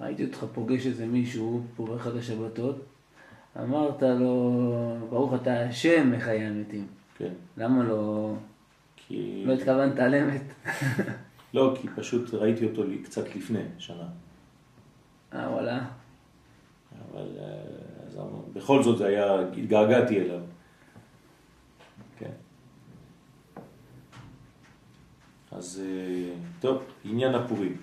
ראיתי 0.00 0.24
אותך 0.24 0.44
פוגש 0.54 0.86
איזה 0.86 1.06
מישהו 1.06 1.62
פה 1.76 1.86
באחד 1.86 2.16
השבתות, 2.16 2.76
אמרת 3.60 4.02
לו, 4.02 4.96
ברוך 5.10 5.34
אתה 5.34 5.60
השם 5.60 6.12
מחיי 6.12 6.44
המתים. 6.44 6.86
כן, 7.18 7.32
למה 7.56 7.84
לא, 7.84 8.32
כי... 8.96 9.42
לא 9.46 9.52
התכוונת 9.52 9.98
על 9.98 10.14
אמת? 10.14 10.42
לא, 11.54 11.76
כי 11.80 11.88
פשוט 11.88 12.34
ראיתי 12.34 12.64
אותו 12.64 12.82
קצת 13.04 13.36
לפני, 13.36 13.62
שנה. 13.78 14.04
אה, 15.34 15.50
וואלה. 15.50 15.84
אבל 17.12 17.28
אה, 17.38 17.44
אז 18.06 18.18
בכל 18.52 18.82
זאת 18.82 18.98
זה 18.98 19.06
היה, 19.06 19.40
התגעגעתי 19.40 20.20
אליו. 20.20 20.40
כן. 22.18 22.30
אז 25.52 25.82
אה, 25.84 26.34
טוב, 26.60 26.82
עניין 27.04 27.34
הפורים. 27.34 27.76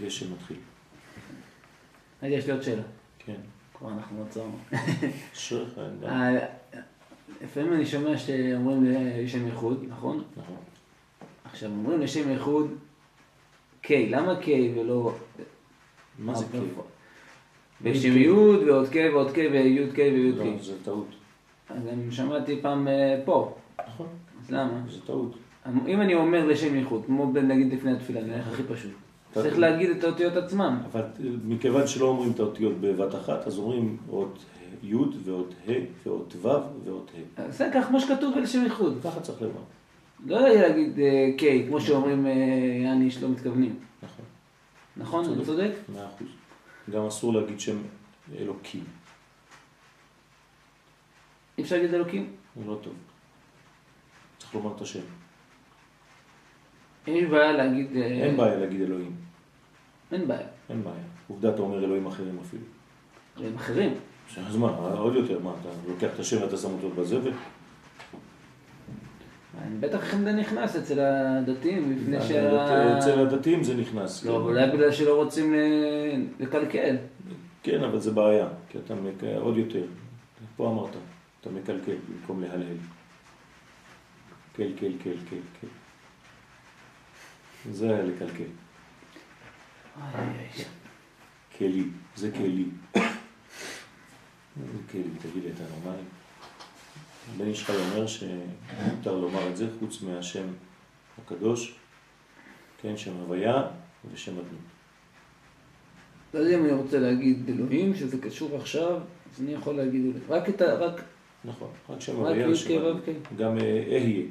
גשם 0.00 0.32
מתחיל. 0.32 0.56
רגע, 2.22 2.34
יש 2.36 2.46
לי 2.46 2.52
עוד 2.52 2.62
שאלה. 2.62 2.82
כן. 3.18 3.40
כבר 3.74 3.88
אנחנו 3.92 4.24
עצרנו. 4.24 4.58
אשריך. 5.34 5.78
אה, 6.04 6.46
לפעמים 7.42 7.72
אני 7.72 7.86
שומע 7.86 8.18
שאומרים 8.18 8.84
לשם 8.84 9.46
ייחוד, 9.46 9.84
נכון? 9.88 10.24
נכון. 10.36 10.56
עכשיו, 11.44 11.70
אומרים 11.70 12.00
לשם 12.00 12.30
ייחוד 12.30 12.70
K, 13.84 13.88
למה 13.90 14.40
K 14.40 14.46
ולא... 14.76 15.14
מה 16.18 16.34
זה 16.34 16.44
לא, 16.54 16.82
כאילו? 17.82 17.94
בשם 17.94 18.16
י' 18.16 18.30
ועוד 18.70 18.86
K 18.88 18.96
ועוד 19.12 19.28
K 19.30 19.34
וי' 19.34 19.86
K 19.92 19.98
וי' 19.98 20.32
לא, 20.32 20.42
K. 20.44 20.62
זה 20.62 20.72
טעות. 20.84 21.06
אז 21.70 21.86
אני 21.92 22.12
שמעתי 22.12 22.58
פעם 22.62 22.88
אה, 22.88 23.20
פה, 23.24 23.54
נכון, 23.88 24.06
אז 24.44 24.50
למה? 24.50 24.80
זה 24.90 25.00
טעות. 25.06 25.34
אם 25.86 26.00
אני 26.00 26.14
אומר 26.14 26.46
לשם 26.46 26.74
ייחוד, 26.76 27.02
כמו 27.06 27.32
נגיד 27.42 27.72
לפני 27.72 27.92
התפילה, 27.92 28.20
אני 28.20 28.34
אלך 28.34 28.48
הכי 28.52 28.62
פשוט. 28.62 28.90
אתה- 29.32 29.42
צריך 29.42 29.58
להגיד 29.58 29.90
את 29.90 30.04
האותיות 30.04 30.36
עצמם. 30.36 30.78
אבל 30.92 31.02
מכיוון 31.44 31.86
שלא 31.86 32.06
אומרים 32.06 32.30
את 32.32 32.40
האותיות 32.40 32.72
בבת 32.80 33.14
אחת, 33.14 33.46
אז 33.46 33.58
אומרים 33.58 33.96
אות 34.10 34.38
י' 34.82 34.94
ואות 35.24 35.54
ה' 35.68 35.72
ואות 36.06 36.34
ו' 36.42 36.48
ואות 36.84 37.10
ה'. 37.38 37.50
זה 37.50 37.70
כך 37.74 37.84
כמו 37.88 38.00
שכתוב 38.00 38.34
בלשם 38.34 38.62
ייחוד. 38.64 38.98
ככה 39.04 39.20
צריך 39.20 39.42
לומר. 39.42 39.60
לא 40.26 40.48
להגיד 40.48 40.98
אה, 40.98 41.30
K, 41.38 41.42
כמו 41.68 41.80
שאומרים 41.80 42.26
אה, 42.26 42.32
יעני 42.84 43.10
שלא 43.10 43.28
מתכוונים. 43.28 43.74
נכון. 44.02 44.24
נכון? 44.96 45.24
אני 45.24 45.34
צודק. 45.34 45.46
צודק? 45.46 45.70
מאה 45.94 46.06
אחוז. 46.06 46.28
גם 46.90 47.06
אסור 47.06 47.34
להגיד 47.34 47.60
שם 47.60 47.76
אלוקים. 48.38 48.84
אי 51.58 51.62
אפשר 51.62 51.76
להגיד 51.76 51.94
אלוקים? 51.94 52.32
זה 52.56 52.64
לא 52.66 52.78
טוב. 52.82 52.94
צריך 54.38 54.54
לומר 54.54 54.76
את 54.76 54.80
השם. 54.80 55.00
אין 57.06 57.30
בעיה 57.30 57.52
להגיד... 57.52 57.96
אה, 57.96 58.02
אין 58.02 58.36
בעיה 58.36 58.56
להגיד 58.56 58.80
אלוהים. 58.80 59.16
אין 60.12 60.28
בעיה. 60.28 60.48
אין 60.70 60.84
בעיה. 60.84 61.04
עובדה, 61.28 61.54
אתה 61.54 61.62
אומר 61.62 61.84
אלוהים 61.84 62.06
אחרים 62.06 62.38
אפילו. 62.38 62.62
הם 63.36 63.54
אחרים. 63.56 63.94
אז 64.46 64.56
מה, 64.56 64.68
עוד 64.76 65.14
יותר, 65.14 65.38
מה, 65.38 65.52
אתה 65.60 65.68
לוקח 65.88 66.08
את 66.14 66.18
השם 66.18 66.42
ואתה 66.42 66.56
שם 66.56 66.68
אותו 66.68 66.90
בזבל? 66.90 67.32
בטח 69.80 70.14
אם 70.14 70.24
זה 70.24 70.32
נכנס 70.32 70.76
אצל 70.76 71.00
הדתיים, 71.00 71.92
לפני 71.92 72.20
שה... 72.28 72.98
אצל 72.98 73.20
הדתיים 73.20 73.64
זה 73.64 73.74
נכנס. 73.74 74.24
לא, 74.24 74.32
כן. 74.32 74.36
אולי 74.36 74.70
בגלל 74.70 74.92
שלא 74.92 75.16
רוצים 75.16 75.54
לקלקל. 76.40 76.96
כן, 77.62 77.84
אבל 77.84 78.00
זה 78.00 78.10
בעיה, 78.10 78.48
כי 78.68 78.78
אתה. 78.78 78.94
עוד 79.36 79.56
יותר. 79.56 79.84
פה 80.56 80.68
אמרת, 80.68 80.90
אתה 81.40 81.50
מקלקל 81.50 81.96
במקום 82.08 82.42
להלהל. 82.42 82.76
קל, 84.56 84.72
קל, 84.80 84.92
קל, 85.04 85.16
קל, 85.30 85.36
קל. 85.60 85.66
זה 87.72 87.90
היה 87.90 88.02
לקלקל. 88.02 88.44
כלי, 91.58 91.84
זה 92.16 92.30
כלי. 92.32 92.64
זה 94.56 94.78
כלי, 94.90 95.02
תגיד 95.22 95.44
לי, 95.44 95.50
אתה 95.50 95.62
נורמלי? 95.70 96.02
בן 97.36 97.46
איש 97.46 97.64
חי 97.64 97.72
אומר 97.76 98.06
שמותר 98.06 99.16
לומר 99.16 99.48
את 99.48 99.56
זה 99.56 99.66
חוץ 99.78 100.02
מהשם 100.02 100.46
הקדוש, 101.24 101.74
כן, 102.82 102.96
שם 102.96 103.12
הוויה 103.16 103.62
ושם 104.12 104.32
אדנות. 104.32 104.46
לא 106.34 106.38
יודע 106.38 106.58
אם 106.58 106.64
אני 106.64 106.72
רוצה 106.72 106.98
להגיד 106.98 107.48
אלוהים, 107.48 107.94
שזה 107.94 108.18
קשור 108.18 108.56
עכשיו, 108.56 109.00
אז 109.34 109.42
אני 109.42 109.52
יכול 109.52 109.76
להגיד 109.76 110.00
אלוהים. 110.00 110.22
רק 110.28 110.48
את 110.48 110.60
ה... 110.60 110.74
רק... 110.74 111.02
נכון, 111.44 111.70
רק 111.88 112.00
שם 112.00 112.16
הוויה 112.16 112.50
ושם 112.50 112.68
כ' 112.68 112.70
אדנות. 112.70 112.96
ו' 112.96 113.12
כ'. 113.12 113.38
גם 113.38 113.58
אה, 113.58 113.84
אהיה. 113.92 114.24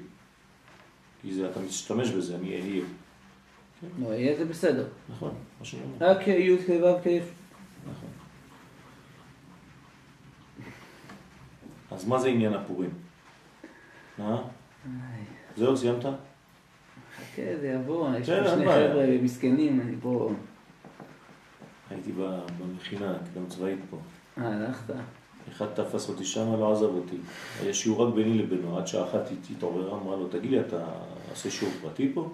כי 1.21 1.33
זה, 1.33 1.49
אתה 1.51 1.59
משתמש 1.59 2.09
בזה, 2.09 2.35
אני 2.35 2.53
אהיה. 2.53 2.83
לא, 3.99 4.13
יהיה 4.13 4.37
זה 4.37 4.45
בסדר. 4.45 4.87
נכון, 5.09 5.33
מה 5.59 5.65
שאני 5.65 5.81
אומר. 5.83 6.11
רק 6.11 6.27
י' 6.27 6.57
כ' 6.57 6.69
ו' 6.69 7.03
כ'. 7.03 7.07
נכון. 7.89 8.09
אז 11.97 12.07
מה 12.07 12.19
זה 12.19 12.27
עניין 12.27 12.53
הפורים? 12.53 12.89
אה? 14.19 14.37
זהו, 15.57 15.77
סיימת? 15.77 16.03
חכה, 16.03 17.41
זה 17.61 17.67
יבוא, 17.67 18.09
יש 18.15 18.29
כן, 18.29 18.43
פה 18.43 18.49
אין 18.49 18.59
שני. 18.59 18.65
חבר'ה 18.65 19.05
מסכנים, 19.21 19.81
אני 19.81 19.95
פה... 20.01 20.31
הייתי 21.89 22.11
במכינה, 22.59 23.17
קדם 23.33 23.45
צבאית 23.47 23.79
פה. 23.89 23.97
אה, 24.37 24.47
הלכת? 24.47 24.93
אחד 25.51 25.65
תפס 25.65 26.09
אותי 26.09 26.25
שם, 26.25 26.59
לא 26.59 26.73
עזב 26.73 26.85
אותי. 26.85 27.17
היה 27.61 27.73
שיעור 27.73 28.07
רק 28.07 28.13
ביני 28.13 28.37
לבינו, 28.37 28.77
עד 28.77 28.87
שעה 28.87 29.09
אחת 29.09 29.29
היא 29.29 29.37
התעוררה, 29.57 29.99
אמרה 30.01 30.15
לו, 30.15 30.27
תגיד 30.27 30.51
לי, 30.51 30.59
אתה 30.59 30.85
עושה 31.29 31.51
שיעור 31.51 31.73
פרטי 31.81 32.11
פה? 32.13 32.29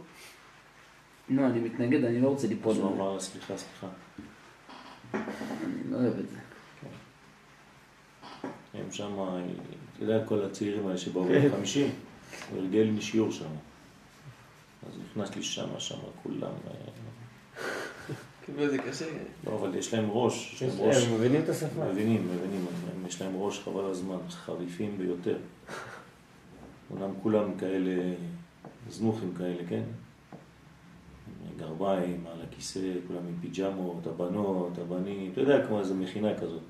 לא, 1.30 1.45
אני 1.45 1.59
מתנגד, 1.59 2.03
אני 2.03 2.22
לא 2.22 2.28
רוצה 2.28 2.47
ליפול 2.47 2.72
אז 2.72 2.78
הוא. 2.78 2.95
אמר 2.95 3.20
סליחה, 3.20 3.57
סליחה. 3.57 3.88
אני 5.14 5.22
לא 5.91 5.97
אוהב 5.97 6.20
את 6.20 6.30
זה. 6.30 6.38
הם 8.94 8.98
שם, 8.98 9.14
אתה 9.96 10.04
יודע, 10.04 10.26
כל 10.26 10.41
הצעירים 10.46 10.88
האלה 10.88 10.98
שבאו 10.98 11.26
כן. 11.28 11.50
ב-50, 11.50 11.80
הוא 12.52 12.60
הרגל 12.60 12.89
לי 12.96 13.02
שיעור 13.02 13.32
שם. 13.32 13.46
אז 14.89 14.94
נכנס 15.12 15.36
לי 15.36 15.44
שם, 15.44 15.68
שם 15.80 15.96
כולם, 16.24 16.41
אה, 16.68 16.74
קיבל 18.46 18.66
את 18.66 18.72
זה 18.72 18.78
קשה. 18.78 19.06
לא, 19.48 19.56
אבל 19.56 19.76
יש 19.76 19.94
להם 19.94 20.06
ראש, 20.12 20.54
יש 20.54 20.62
להם 20.64 20.72
ראש, 20.80 21.04
להם, 21.04 21.14
מבינים 21.16 21.41
את 21.44 21.50
השפה. 21.50 21.86
מבינים, 21.91 22.28
מבינים, 22.36 22.66
הם- 22.96 23.06
יש 23.08 23.22
להם 23.22 23.32
ראש 23.36 23.60
חבל 23.60 23.86
הזמן, 23.86 24.18
חריפים 24.30 24.98
ביותר. 24.98 25.38
אומנם 26.91 27.14
כולם 27.24 27.58
כאלה, 27.58 28.14
זנוחים 28.89 29.34
כאלה, 29.38 29.64
כן? 29.70 29.84
גרביים, 31.58 32.24
על 32.32 32.41
הכיסא, 32.50 32.80
כולם 33.08 33.20
עם 33.28 33.36
פיג'מות, 33.41 34.08
הבנות, 34.08 34.78
הבנים, 34.78 35.32
אתה 35.32 35.41
יודע, 35.41 35.68
כמו 35.68 35.80
איזו 35.80 35.96
מכינה 35.96 36.38
כזאת. 36.38 36.62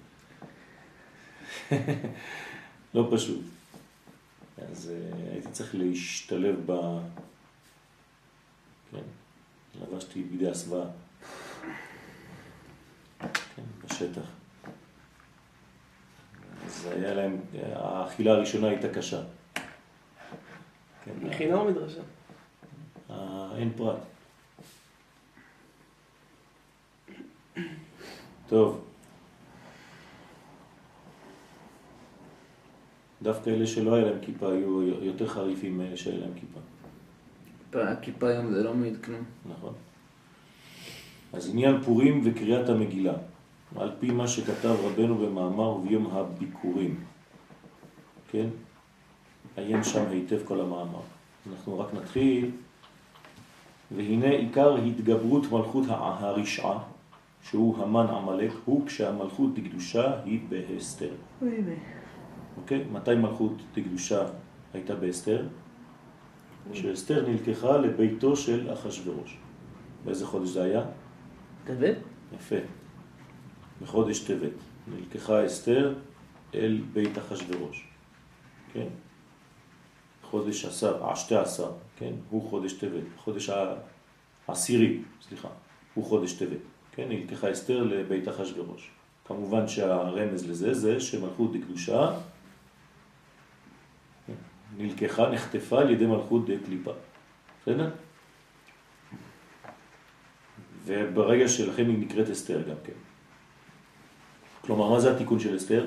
לא 2.93 3.07
פשוט. 3.11 3.41
אז 4.57 4.91
אה, 4.91 5.31
הייתי 5.31 5.51
צריך 5.51 5.75
להשתלב 5.75 6.55
ב... 6.65 6.99
כן, 8.91 9.03
לבשתי 9.81 10.23
בידי 10.23 10.49
הסוואה. 10.49 10.85
כן, 13.19 13.63
בשטח. 13.85 14.25
אז 16.65 16.85
היה 16.85 17.13
להם, 17.13 17.41
האכילה 17.73 18.31
הראשונה 18.31 18.67
הייתה 18.67 18.89
קשה. 18.89 19.23
כן, 21.03 21.11
מכינה 21.21 21.55
או 21.55 21.65
מדרשה? 21.65 22.01
אה, 23.09 23.57
אין 23.57 23.71
פרט. 23.77 23.99
טוב. 28.47 28.92
דווקא 33.23 33.49
אלה 33.49 33.67
שלא 33.67 33.95
היה 33.95 34.05
להם 34.05 34.17
כיפה 34.21 34.51
היו 34.51 34.81
יותר 35.01 35.27
חריפים 35.27 35.77
מאלה 35.77 35.97
שהיה 35.97 36.17
להם 36.17 36.31
כיפה. 36.35 36.59
הכיפה 37.91 38.27
היום 38.29 38.53
זה 38.53 38.63
לא 38.63 38.73
מעיד 38.73 39.03
כלום. 39.03 39.23
נכון. 39.57 39.73
אז 41.33 41.49
עניין 41.49 41.81
פורים 41.81 42.21
וקריאת 42.23 42.69
המגילה, 42.69 43.13
על 43.75 43.91
פי 43.99 44.11
מה 44.11 44.27
שכתב 44.27 44.75
רבנו 44.83 45.17
במאמר 45.17 45.77
ביום 45.77 46.07
הביקורים, 46.11 46.99
כן? 48.31 48.47
עיין 49.55 49.83
שם 49.83 50.03
היטב 50.09 50.39
כל 50.45 50.61
המאמר. 50.61 51.01
אנחנו 51.51 51.79
רק 51.79 51.93
נתחיל, 51.93 52.51
והנה 53.95 54.29
עיקר 54.29 54.75
התגברות 54.75 55.51
מלכות 55.51 55.85
הרשעה, 55.89 56.79
שהוא 57.43 57.83
המן 57.83 58.05
עמלק, 58.07 58.51
הוא 58.65 58.87
כשהמלכות 58.87 59.53
דקדושה 59.53 60.23
היא 60.25 60.39
בהסתר. 60.49 61.11
אוקיי? 62.57 62.83
מתי 62.91 63.15
מלכות 63.15 63.53
דקדושה 63.75 64.25
הייתה 64.73 64.95
בהסתר? 64.95 65.45
כשאסתר 66.71 67.27
נלקחה 67.27 67.77
לביתו 67.77 68.35
של 68.35 68.73
אחשוורוש. 68.73 69.37
באיזה 70.05 70.27
חודש 70.27 70.49
זה 70.49 70.63
היה? 70.63 70.85
טבת? 71.65 71.97
יפה. 72.35 72.55
בחודש 73.81 74.19
טבת. 74.19 74.51
נלקחה 74.87 75.45
אסתר 75.45 75.95
אל 76.55 76.81
בית 76.93 77.17
אחשוורוש. 77.17 77.87
כן? 78.73 78.87
חודש 80.23 80.65
עשר, 80.65 81.05
השתי 81.05 81.35
עשר, 81.35 81.71
כן? 81.97 82.13
הוא 82.29 82.49
חודש 82.49 82.73
טבת. 82.73 83.03
חודש 83.17 83.49
העשירי, 84.47 85.01
סליחה, 85.21 85.47
הוא 85.93 86.05
חודש 86.05 86.33
טבת. 86.33 86.57
כן? 86.91 87.09
נלקחה 87.09 87.51
אסתר 87.51 87.83
לבית 87.83 88.27
אחשוורוש. 88.27 88.91
כמובן 89.25 89.67
שהרמז 89.67 90.49
לזה 90.49 90.73
זה 90.73 90.99
שמלכות 90.99 91.53
דקדושה 91.53 92.11
נלקחה, 94.77 95.29
נחטפה 95.29 95.81
על 95.81 95.89
ידי 95.89 96.05
מלכות 96.05 96.45
דה 96.45 96.53
קליפה. 96.65 96.91
בסדר? 97.61 97.89
וברגע 100.85 101.47
שלכם 101.47 101.85
היא 101.89 101.97
נקראת 101.97 102.29
אסתר 102.29 102.61
גם 102.61 102.75
כן. 102.83 102.93
כלומר, 104.61 104.89
מה 104.89 104.99
זה 104.99 105.15
התיקון 105.15 105.39
של 105.39 105.57
אסתר? 105.57 105.85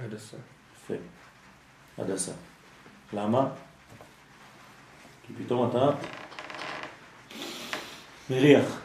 הדסה. 0.00 0.36
יפה. 0.76 0.94
הדסה. 1.98 2.32
למה? 3.12 3.48
כי 5.26 5.32
פתאום 5.44 5.70
אתה 5.70 5.90
מריח. 8.30 8.80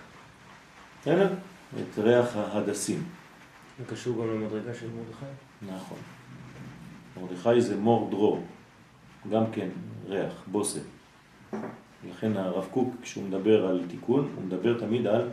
בסדר? 1.01 1.33
את 1.81 1.99
ריח 1.99 2.35
ההדסים. 2.35 3.03
זה 3.79 3.85
קשור 3.85 4.23
גם 4.23 4.31
למדרגה 4.31 4.73
של 4.73 4.87
מרדכי? 4.89 5.25
נכון. 5.61 5.97
מרדכי 7.17 7.61
זה 7.61 7.75
מור 7.75 8.09
דרור. 8.09 8.45
גם 9.31 9.43
כן 9.51 9.67
ריח, 10.07 10.33
בושם. 10.47 10.79
לכן 12.09 12.37
הרב 12.37 12.67
קוק, 12.71 12.95
כשהוא 13.01 13.23
מדבר 13.23 13.65
על 13.65 13.83
תיקון, 13.89 14.31
הוא 14.35 14.43
מדבר 14.43 14.79
תמיד 14.79 15.07
על 15.07 15.29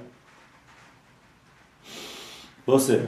בושם, 2.67 3.01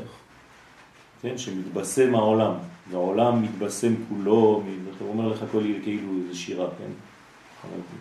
כן, 1.23 1.39
שמתבשם 1.39 2.15
העולם, 2.15 2.53
והעולם 2.91 3.43
מתבשם 3.43 3.95
כולו, 4.09 4.63
הוא 4.99 5.09
אומר 5.09 5.29
לך 5.29 5.45
כל 5.53 5.63
כאילו 5.83 6.13
איזה 6.23 6.39
שירה, 6.39 6.69
כן? 6.79 6.91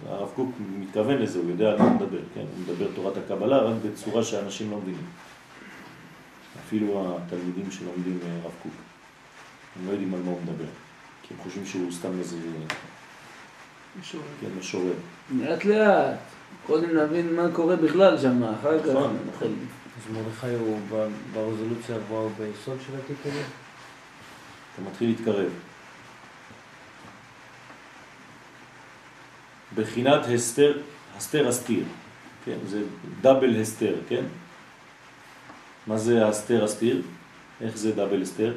הרב 0.08 0.30
קוק 0.36 0.50
מתכוון 0.80 1.18
לזה, 1.18 1.40
הוא 1.40 1.50
יודע 1.50 1.72
על 1.72 1.80
מה 1.80 1.86
הוא 1.86 1.96
מדבר, 1.96 2.20
כן? 2.34 2.42
הוא 2.42 2.64
מדבר 2.64 2.88
תורת 2.96 3.18
הקבלה 3.18 3.58
רק 3.58 3.76
בצורה 3.86 4.24
שאנשים 4.24 4.72
לא 4.72 4.78
מבינים. 4.78 5.06
אפילו 6.66 7.18
התלמידים 7.18 7.72
שלומדים 7.72 8.20
אה, 8.24 8.38
רב 8.46 8.52
קוק, 8.64 8.72
הם 9.76 9.88
לא 9.88 9.92
יודעים 9.92 10.14
על 10.14 10.20
מה 10.22 10.32
הוא 10.32 10.42
מדבר. 10.44 10.85
כי 11.28 11.34
הם 11.34 11.40
חושבים 11.44 11.66
שהוא 11.66 11.92
סתם 11.92 12.20
איזה... 12.20 12.38
משורר. 14.00 14.24
כן, 14.42 14.48
משורר. 14.60 14.94
לאט 15.36 15.66
לאט. 15.66 16.18
קודם 16.68 16.98
נבין 16.98 17.36
מה 17.36 17.48
קורה 17.54 17.76
בכלל 17.76 18.18
שם, 18.18 18.44
אחר 18.44 18.80
כך 18.84 18.90
נכון. 18.90 19.18
נתחיל. 19.28 19.48
אז 19.98 20.14
מרדכי 20.14 20.56
הוא 20.60 20.80
ב- 20.92 21.08
ברזולוציה 21.34 21.96
הגבוהה 21.96 22.30
ביסוד 22.30 22.78
של 22.88 22.94
התיק 23.00 23.18
הזה? 23.26 23.42
אתה 24.74 24.90
מתחיל 24.90 25.10
להתקרב. 25.10 25.50
בחינת 29.76 30.26
הסתר, 30.36 30.82
הסתר 31.18 31.48
הסתיר, 31.48 31.84
כן, 32.46 32.58
זה 32.68 32.82
דאבל 33.22 33.62
הסתר, 33.62 33.96
כן? 34.10 34.26
מה 35.88 35.98
זה 35.98 36.28
הסתר 36.28 36.64
הסתיר? 36.64 37.02
איך 37.62 37.78
זה 37.78 37.92
דאבל 37.96 38.22
הסתר? 38.22 38.54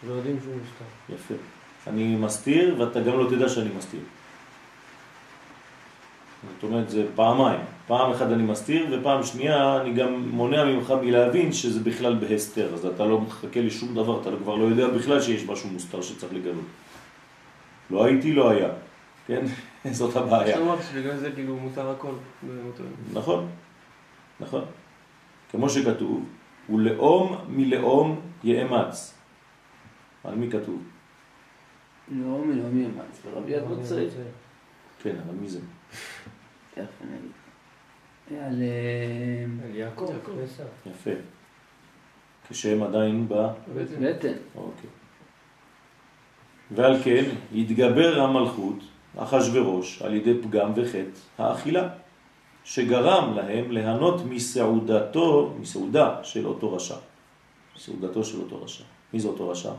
שלא 0.00 0.12
יודעים 0.12 0.36
שהוא 0.42 0.54
מוסתר. 0.54 1.14
יפה. 1.14 1.34
אני 1.86 2.16
מסתיר 2.16 2.74
ואתה 2.78 3.00
גם 3.00 3.18
לא 3.18 3.30
תדע 3.30 3.48
שאני 3.48 3.70
מסתיר. 3.76 4.00
זאת 6.54 6.62
אומרת, 6.62 6.90
זה 6.90 7.04
פעמיים. 7.14 7.60
פעם 7.86 8.10
אחת 8.10 8.26
אני 8.26 8.42
מסתיר, 8.42 8.86
ופעם 8.90 9.22
שנייה 9.22 9.80
אני 9.80 9.92
גם 9.92 10.28
מונע 10.28 10.64
ממך 10.64 10.94
מלהבין 11.02 11.52
שזה 11.52 11.80
בכלל 11.80 12.14
בהסתר. 12.14 12.74
אז 12.74 12.86
אתה 12.86 13.04
לא 13.04 13.20
מחכה 13.20 13.60
לשום 13.60 13.94
דבר, 13.94 14.20
אתה 14.20 14.30
כבר 14.42 14.54
לא 14.54 14.64
יודע 14.64 14.88
בכלל 14.88 15.20
שיש 15.20 15.46
משהו 15.46 15.68
מוסתר 15.68 16.02
שצריך 16.02 16.32
לגלות. 16.32 16.64
לא 17.90 18.04
הייתי, 18.04 18.32
לא 18.32 18.50
היה. 18.50 18.68
כן? 19.26 19.44
זאת 19.90 20.16
הבעיה. 20.16 20.46
שאתה 20.46 20.64
אמרת 20.64 20.78
שבגלל 20.92 21.16
זה 21.16 21.30
כאילו 21.32 21.56
מותר 21.56 21.90
הכל. 21.90 22.12
יום. 22.42 22.72
נכון, 23.12 23.48
נכון. 24.40 24.64
כמו 25.50 25.70
שכתוב, 25.70 26.24
ולאום 26.70 27.36
מלאום 27.48 28.20
יאמץ. 28.44 29.14
על 30.24 30.34
מי 30.34 30.50
כתוב? 30.50 30.82
לא 32.08 32.44
מלאום 32.44 32.80
יאמץ, 32.80 33.22
ורבי. 33.24 33.52
כן, 35.02 35.16
אבל 35.26 35.34
מי 35.34 35.48
זה? 35.48 35.58
תכף 36.74 37.02
אני 37.02 37.16
אגיד. 37.18 37.30
על... 38.30 38.62
אה, 38.62 39.66
על 39.68 39.74
יעקב. 39.74 40.06
יפה. 40.86 41.10
כשהם 42.48 42.82
עדיין 42.82 43.28
ב... 43.28 43.34
בעצם. 43.74 43.94
בטן. 44.00 44.32
אוקיי. 44.54 44.90
ועל 46.70 47.02
כן 47.02 47.24
התגבר 47.54 48.20
המלכות, 48.20 48.78
אחשוורוש, 49.16 50.02
על 50.02 50.14
ידי 50.14 50.34
פגם 50.42 50.72
וחטא 50.76 51.42
האכילה, 51.42 51.88
שגרם 52.64 53.34
להם 53.36 53.70
ליהנות 53.70 54.20
מסעודתו, 54.24 55.54
מסעודה 55.60 56.16
של 56.22 56.46
אותו 56.46 56.72
רשע. 56.72 56.96
סעודתו 57.76 58.24
של 58.24 58.40
אותו 58.40 58.62
רשע. 58.62 58.84
מי 59.12 59.20
זה 59.20 59.28
אותו 59.28 59.48
רשע? 59.48 59.72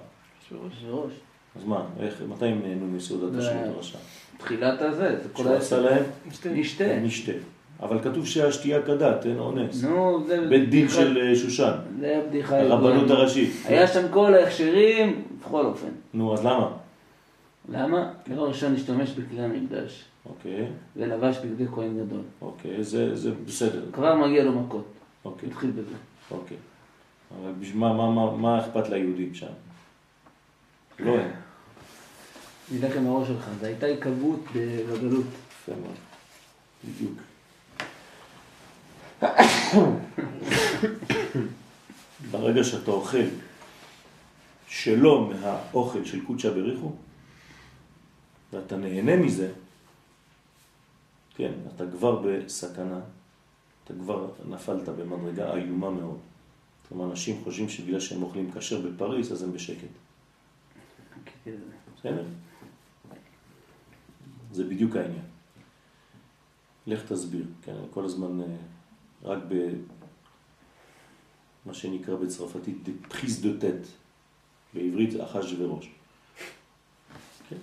בראש. 0.52 1.14
אז 1.56 1.66
מה, 1.66 1.84
איך, 2.00 2.22
מתי 2.30 2.46
הם 2.46 2.62
נהנו 2.64 2.88
מסעודתו 2.88 3.34
של 3.34 3.42
זה- 3.42 3.66
אותו 3.66 3.80
רשע? 3.80 3.98
תחילת 4.38 4.82
הזה, 4.82 5.20
זה 5.24 5.30
כל 5.34 5.48
עשה 5.48 5.80
להם. 5.80 6.04
נשתה. 6.46 7.00
נשתה. 7.00 7.32
אבל 7.80 8.00
כתוב 8.04 8.26
שהשתייה 8.26 8.82
כדת, 8.82 9.26
אין 9.26 9.40
אונס. 9.40 9.84
נו, 9.84 10.24
זה... 10.28 10.48
בית 10.50 10.70
דין 10.70 10.86
בדיחה- 10.88 10.94
של 10.96 11.18
אה, 11.18 11.36
שושן, 11.36 11.72
זה 12.00 12.22
הבדיחה 12.26 12.60
הרבנות 12.60 13.02
הידועה. 13.02 13.20
הראשית. 13.20 13.52
היה 13.66 13.88
שם 13.88 14.06
כל 14.12 14.34
ההכשרים, 14.34 15.22
בכל 15.42 15.66
אופן. 15.66 15.88
נו, 16.14 16.34
אז 16.34 16.46
למה? 16.46 16.72
למה? 17.70 18.12
דבר 18.30 18.48
ראשון 18.48 18.74
השתמש 18.76 19.10
בכלי 19.12 19.42
המקדש, 19.42 20.04
אוקיי, 20.30 20.66
ולבש 20.96 21.38
בגדי 21.38 21.66
כהן 21.76 21.98
גדול. 22.06 22.22
אוקיי, 22.42 22.84
זה 22.84 23.16
זה 23.16 23.32
בסדר. 23.48 23.82
כבר 23.94 24.16
מגיע 24.16 24.44
לו 24.44 24.52
מכות. 24.52 24.86
אוקיי. 25.26 25.50
נתחיל 25.50 25.72
בזה. 25.72 25.96
אוקיי. 26.32 26.58
אבל 27.42 27.52
בשביל 27.60 27.80
מה, 27.80 27.94
מה, 27.94 28.12
מה, 28.12 28.32
מה 28.38 28.60
אכפת 28.60 28.90
ליהודים 28.90 29.34
שם? 29.34 29.48
לא 31.00 31.12
הם. 31.12 31.30
נדלק 32.74 32.96
עם 32.98 33.08
הראש 33.08 33.28
שלך, 33.28 33.50
זו 33.60 33.66
הייתה 33.66 33.86
היקבעות 33.86 34.40
בגלות. 34.56 35.26
יפה 35.52 35.72
מאוד. 35.82 35.96
בדיוק. 36.86 37.20
ברגע 42.32 42.64
שאתה 42.64 42.92
אוכל 42.92 43.26
שלא 44.68 45.30
מהאוכל 45.30 46.06
של 46.06 46.26
קודשא 46.26 46.50
בריחו, 46.50 46.92
ואתה 48.54 48.78
נהנה 48.78 49.16
מזה, 49.16 49.52
כן, 51.36 51.52
אתה 51.76 51.84
כבר 51.92 52.22
בסכנה, 52.26 53.00
אתה 53.84 53.94
כבר 53.94 54.28
נפלת 54.50 54.90
במדרגה 54.90 55.54
איומה 55.54 55.90
מאוד. 55.90 56.18
כלומר, 56.90 57.12
אנשים 57.12 57.44
חושבים 57.44 57.70
שבגלל 57.70 58.00
שהם 58.00 58.24
אוכלים 58.24 58.52
כשר 58.52 58.82
בפריז, 58.82 59.32
אז 59.32 59.44
הם 59.44 59.54
בשקט. 59.54 59.88
בסדר? 62.00 62.24
זה 64.54 64.64
בדיוק 64.64 64.96
העניין. 64.96 65.26
לך 66.88 67.12
תסביר, 67.12 67.46
כן, 67.62 67.76
כל 67.92 68.06
הזמן 68.06 68.42
אה, 68.42 68.48
רק 69.24 69.40
במה 71.66 71.74
שנקרא 71.74 72.16
בצרפתית 72.16 72.78
פריז 73.10 73.42
דה 73.42 73.60
טט, 73.60 73.88
בעברית 74.74 75.12
זה 75.12 75.24
אחש 75.24 75.54
וראש. 75.58 75.90
כן? 77.50 77.58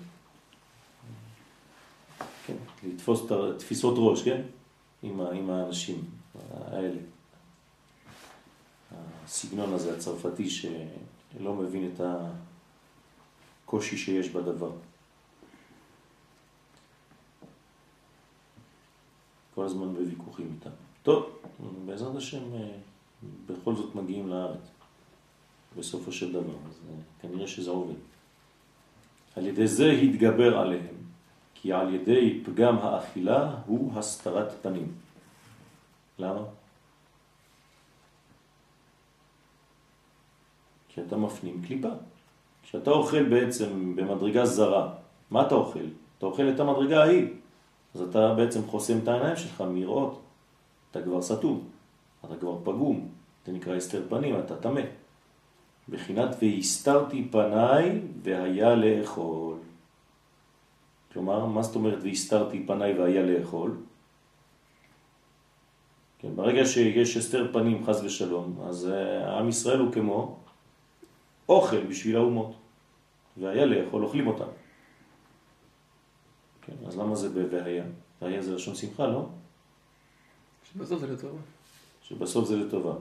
כן, 2.47 2.57
לתפוס 2.85 3.23
תפיסות 3.59 3.95
ראש, 3.99 4.23
כן? 4.23 4.43
עם, 5.03 5.21
ה, 5.21 5.31
עם 5.31 5.51
האנשים 5.51 6.05
האלה. 6.51 7.01
הסגנון 9.25 9.73
הזה 9.75 9.97
הצרפתי 9.97 10.51
שלא 10.51 11.55
מבין 11.55 11.91
את 11.95 12.01
הקושי 13.65 13.97
שיש 13.97 14.29
בדבר. 14.29 14.71
כל 19.61 19.65
הזמן 19.65 19.95
בוויכוחים 19.95 20.53
איתם. 20.55 20.71
טוב, 21.03 21.39
בעזרת 21.87 22.17
השם 22.17 22.41
בכל 23.47 23.75
זאת 23.75 23.95
מגיעים 23.95 24.29
לארץ, 24.29 24.71
בסופו 25.77 26.13
של 26.13 26.33
דבר, 26.33 26.57
אז 26.69 26.81
כנראה 27.21 27.49
שזה 27.49 27.71
עובד. 27.71 27.95
על 29.37 29.47
ידי 29.47 29.67
זה 29.67 29.91
התגבר 29.91 30.59
עליהם, 30.59 30.95
כי 31.55 31.73
על 31.73 31.95
ידי 31.95 32.41
פגם 32.45 32.79
האכילה 32.79 33.57
הוא 33.67 33.93
הסתרת 33.99 34.53
פנים. 34.63 34.93
למה? 36.19 36.43
כי 40.89 41.01
אתה 41.01 41.17
מפנים 41.17 41.63
קליפה. 41.67 41.93
כשאתה 42.63 42.91
אוכל 42.91 43.29
בעצם 43.29 43.97
במדרגה 43.97 44.47
זרה, 44.47 44.95
מה 45.31 45.47
אתה 45.47 45.55
אוכל? 45.55 45.87
אתה 46.19 46.27
אוכל 46.27 46.49
את 46.49 46.61
המדרגה 46.61 47.03
ההיא. 47.03 47.29
אז 47.95 48.03
אתה 48.03 48.35
בעצם 48.35 48.67
חוסם 48.67 48.99
את 48.99 49.09
העיניים 49.09 49.37
שלך 49.37 49.61
מראות. 49.61 50.21
אתה 50.91 51.03
כבר 51.03 51.23
סתום, 51.23 51.65
אתה 52.25 52.37
כבר 52.37 52.59
פגום, 52.65 53.09
זה 53.47 53.53
נקרא 53.53 53.75
הסתר 53.75 54.03
פנים, 54.09 54.39
אתה 54.39 54.57
תמה. 54.57 54.81
בחינת 55.89 56.37
והסתרתי 56.43 57.29
פניי 57.31 58.01
והיה 58.23 58.75
לאכול. 58.75 59.57
כלומר, 61.13 61.47
מה 61.47 61.63
זאת 61.63 61.75
אומרת 61.77 61.99
והסתרתי 62.03 62.65
פניי 62.67 62.99
והיה 62.99 63.23
לאכול? 63.23 63.77
כן, 66.19 66.37
ברגע 66.37 66.67
שיש 66.67 67.17
הסתר 67.17 67.53
פנים 67.53 67.87
חז 67.87 68.05
ושלום, 68.05 68.61
אז 68.69 68.89
uh, 68.89 69.29
עם 69.29 69.49
ישראל 69.49 69.79
הוא 69.79 69.93
כמו 69.93 70.37
אוכל 71.49 71.81
בשביל 71.81 72.17
האומות, 72.17 72.55
והיה 73.37 73.67
לאכול, 73.67 74.05
אוכלים 74.05 74.27
אותם. 74.27 74.51
כן, 76.71 76.87
אז 76.87 76.99
למה 76.99 77.15
זה 77.15 77.29
ב"והיה"? 77.29 77.85
והיה 78.23 78.43
זה 78.43 78.55
לשון 78.55 78.75
שמחה, 78.75 79.07
לא? 79.07 79.27
שבסוף 80.73 81.01
זה 81.01 81.07
לטובה. 81.07 81.39
שבסוף 82.03 82.49
זה 82.49 82.57
לטובה. 82.57 82.95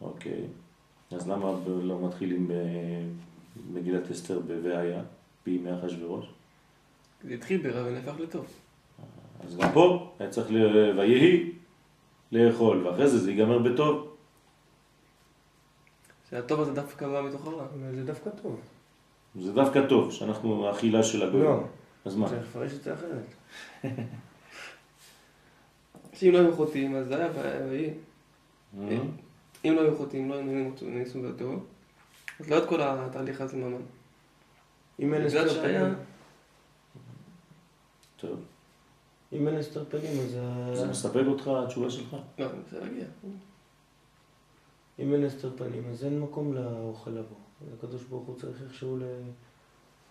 אוקיי. 0.00 0.44
אז 1.10 1.28
למה 1.28 1.52
לא 1.66 2.06
מתחילים 2.06 2.50
במגילת 3.56 4.10
אסתר 4.10 4.40
ב"והיה", 4.40 5.02
בימי 5.46 5.70
אחשוורוש? 5.74 6.26
זה 7.24 7.34
התחיל 7.34 7.62
ברע 7.62 7.86
ונהפך 7.86 8.20
לטוב. 8.20 8.46
אז 9.46 9.56
גם 9.56 9.68
פה 9.74 10.12
היה 10.18 10.30
צריך 10.30 10.50
ויהי 10.96 11.52
לאכול, 12.32 12.86
ואחרי 12.86 13.08
זה 13.08 13.18
זה 13.18 13.30
ייגמר 13.30 13.58
בטוב. 13.58 14.14
שהטוב 16.30 16.60
הזה 16.60 16.72
דווקא 16.72 17.08
בא 17.08 17.22
מתוך 17.28 17.46
הרע. 17.46 17.66
זה 17.94 18.04
דווקא 18.04 18.30
טוב. 18.42 18.60
זה 19.40 19.52
דווקא 19.52 19.86
טוב, 19.88 20.12
שאנחנו 20.12 20.66
האכילה 20.66 21.02
של 21.02 21.22
הגויים. 21.22 21.44
לא. 21.44 21.62
אז 22.08 22.16
מה? 22.16 22.28
צריך 22.28 22.42
לפרש 22.42 22.72
את 22.72 22.82
זה 22.82 22.94
אחרת. 22.94 23.24
שאם 26.14 26.32
לא 26.32 26.38
היו 26.38 26.56
חוטאים, 26.56 26.96
אז 26.96 27.06
זה 27.06 27.16
היה 27.16 27.30
ויהי. 27.68 27.90
אה? 28.80 28.98
אם 29.64 29.74
לא 29.74 29.80
היו 29.80 29.96
חוטאים, 29.96 30.28
לא 30.30 30.34
היינו 30.34 30.72
ניסו 30.82 31.22
בטוב. 31.22 31.66
אז 32.40 32.50
לא 32.50 32.58
את 32.58 32.68
כל 32.68 32.80
התהליך 32.82 33.40
הזה 33.40 33.56
ממש. 33.56 33.82
אם 35.00 35.14
אין 35.14 35.22
הסתר 35.26 35.48
שהיה- 35.48 35.80
פנים, 35.84 35.94
טוב. 38.16 38.40
אם 39.32 39.48
אין 39.48 39.56
הסתר 39.56 39.84
פנים, 39.84 40.20
אז 40.20 40.36
זה 40.78 40.86
מספק 40.90 41.22
אותך 41.26 41.50
התשובה 41.64 41.90
שלך? 41.90 42.16
לא, 42.38 42.46
אני 42.50 42.58
רוצה 42.64 42.78
להגיע. 42.78 43.04
אם 44.98 45.14
אין 45.14 45.24
הסתר 45.24 45.50
פנים, 45.56 45.82
אז 45.90 46.04
אין 46.04 46.20
מקום 46.20 46.54
לאוכל 46.54 47.10
לבוא. 47.10 47.36
הקדוש 47.78 48.02
ברוך 48.02 48.26
הוא 48.26 48.36
צריך 48.38 48.62
איכשהו 48.62 48.96
ל... 48.96 49.02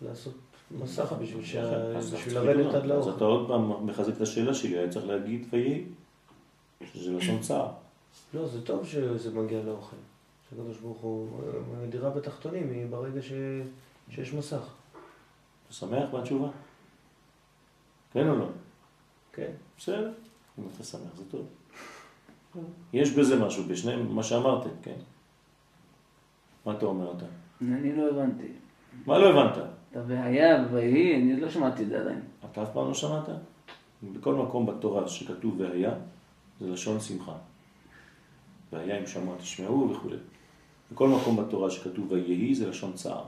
לעשות 0.01 0.33
מסך 0.71 1.13
בשביל 1.21 1.43
לרדת. 2.33 2.75
עד 2.75 2.75
אז 2.75 2.83
אתה 2.83 2.87
לאוכל. 2.87 3.23
עוד 3.23 3.47
פעם 3.47 3.85
מחזק 3.85 4.13
את 4.15 4.21
השאלה 4.21 4.53
שלי, 4.53 4.77
היה 4.77 4.89
צריך 4.89 5.05
להגיד 5.05 5.47
ויהי, 5.49 5.83
שזה 6.93 7.11
לשון 7.11 7.39
צער. 7.39 7.71
לא, 8.33 8.47
זה 8.47 8.65
טוב 8.65 8.85
שזה 8.85 9.31
מגיע 9.31 9.63
לאוכל. 9.63 9.95
שהקדוש 10.49 10.77
ברוך 10.77 10.97
הוא, 10.97 11.29
הדירה 11.83 12.09
בתחתונים 12.09 12.71
היא 12.71 12.87
ברגע 12.89 13.21
ש... 13.21 13.31
שיש 14.09 14.33
מסך. 14.33 14.73
אתה 15.65 15.73
שמח 15.73 16.09
בתשובה? 16.13 16.47
כן 18.13 18.29
או 18.29 18.35
לא? 18.35 18.47
כן. 19.33 19.51
בסדר, 19.77 20.11
אם 20.59 20.63
אתה 20.75 20.83
שמח 20.83 21.15
זה 21.17 21.23
טוב. 21.31 21.45
יש 22.93 23.11
בזה 23.11 23.39
משהו, 23.39 23.63
בשניהם, 23.63 24.15
מה 24.15 24.23
שאמרתם, 24.23 24.69
כן? 24.83 24.95
מה 26.65 26.77
אתה 26.77 26.85
אומר 26.85 27.17
אתה? 27.17 27.25
אני 27.61 27.95
לא 27.95 28.09
הבנתי. 28.09 28.47
מה 29.05 29.17
לא 29.17 29.29
הבנת? 29.29 29.67
אתה 29.91 29.99
והיה 30.07 30.65
ויהי, 30.71 31.15
אני 31.15 31.39
לא 31.39 31.49
שמעתי 31.49 31.83
את 31.83 31.89
זה 31.89 31.99
עדיין. 32.01 32.21
אתה 32.51 32.63
אף 32.63 32.69
פעם 32.73 32.87
לא 32.87 32.93
שמעת? 32.93 33.29
בכל 34.03 34.35
מקום 34.35 34.65
בתורה 34.65 35.07
שכתוב 35.07 35.59
והיה, 35.59 35.93
זה 36.59 36.69
לשון 36.69 36.99
שמחה. 36.99 37.33
והיה 38.71 38.99
אם 38.99 39.07
שמוע 39.07 39.37
תשמעו 39.37 39.89
וכו'. 39.91 40.09
בכל 40.91 41.07
מקום 41.07 41.37
בתורה 41.37 41.69
שכתוב 41.69 42.11
ויהי 42.11 42.55
זה 42.55 42.69
לשון 42.69 42.93
צער. 42.93 43.23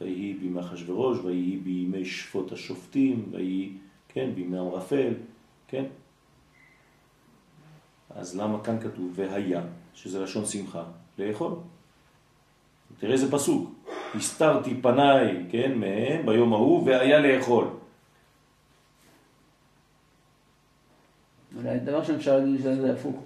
ויהי 0.00 0.34
בימי 0.34 0.60
אחשוורוש, 0.60 1.18
ויהי 1.24 1.56
בימי 1.56 2.04
שפוט 2.04 2.52
השופטים, 2.52 3.28
ויהי, 3.30 3.72
כן, 4.08 4.30
בימי 4.34 4.58
המרפל, 4.58 5.12
כן? 5.68 5.84
אז 8.10 8.36
למה 8.36 8.64
כאן 8.64 8.80
כתוב 8.80 9.12
והיה, 9.14 9.62
שזה 9.94 10.22
לשון 10.22 10.46
שמחה, 10.46 10.84
לאכול? 11.18 11.52
תראה 12.98 13.12
איזה 13.12 13.32
פסוק. 13.32 13.69
הסתרתי 14.14 14.80
פניי, 14.82 15.46
כן, 15.50 15.78
מהם 15.78 16.26
ביום 16.26 16.52
ההוא, 16.52 16.86
והיה 16.86 17.18
לאכול. 17.18 17.68
אולי 21.56 21.78
דבר 21.78 22.04
שאפשר 22.04 22.38
להגיד 22.38 22.60
שזה 22.60 22.92
הפוך. 22.92 23.16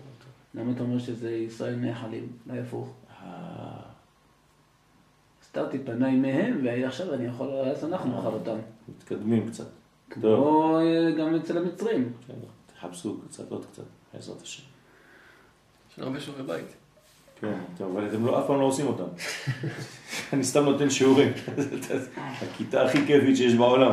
למה 0.54 0.72
אתה 0.72 0.82
אומר 0.82 0.98
שזה 0.98 1.30
ישראל 1.30 1.74
נאכלים? 1.74 2.28
לא 2.46 2.54
הפוך. 2.54 2.94
אה, 3.10 3.80
הסתרתי 5.42 5.78
פניי 5.78 6.16
מהם, 6.16 6.60
ועכשיו 6.64 7.14
אני 7.14 7.24
יכול, 7.24 7.48
אז 7.48 7.84
אנחנו 7.84 8.16
נאכל 8.16 8.34
אותם. 8.34 8.56
מתקדמים 8.88 9.48
קצת. 9.48 9.66
כמו 10.10 10.78
אה, 10.78 11.10
גם 11.18 11.34
אצל 11.34 11.58
המצרים. 11.58 12.12
בסדר, 12.22 12.48
תחפשו 12.74 13.20
קצת, 13.28 13.50
עוד 13.50 13.64
קצת, 13.64 13.82
בעזרת 14.14 14.42
השם. 14.42 14.62
יש 15.90 15.98
לנו 15.98 16.06
הרבה 16.08 16.20
שיעורי 16.20 16.42
בית. 16.42 16.83
כן, 17.44 17.58
טוב, 17.78 17.96
אבל 17.96 18.06
אתם 18.08 18.26
לא, 18.26 18.38
אף 18.40 18.46
פעם 18.46 18.60
לא 18.60 18.64
עושים 18.64 18.86
אותם. 18.86 19.04
אני 20.32 20.44
סתם 20.44 20.64
נותן 20.64 20.90
שיעורים. 20.90 21.32
הכיתה 22.42 22.82
הכי 22.82 22.98
כיפית 23.06 23.36
שיש 23.36 23.54
בעולם. 23.54 23.92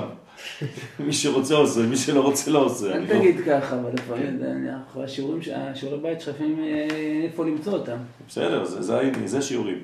מי 0.99 1.13
שרוצה 1.13 1.55
עושה, 1.55 1.81
מי 1.81 1.97
שלא 1.97 2.21
רוצה 2.21 2.51
לא 2.51 2.59
עושה. 2.65 2.91
אל 2.93 2.99
לא- 3.01 3.07
תגיד 3.07 3.35
ככה, 3.45 3.75
אבל 3.75 3.89
לפעמים 3.93 4.39
ש- 5.41 5.49
השיעורי 5.53 5.97
בית 5.99 6.21
שלך 6.21 6.35
לפעמים 6.35 6.59
אה, 6.63 6.87
איפה 7.23 7.45
למצוא 7.45 7.73
אותם. 7.73 7.97
בסדר, 8.29 8.65
זה- 8.65 8.81
שיעורים. 9.41 9.77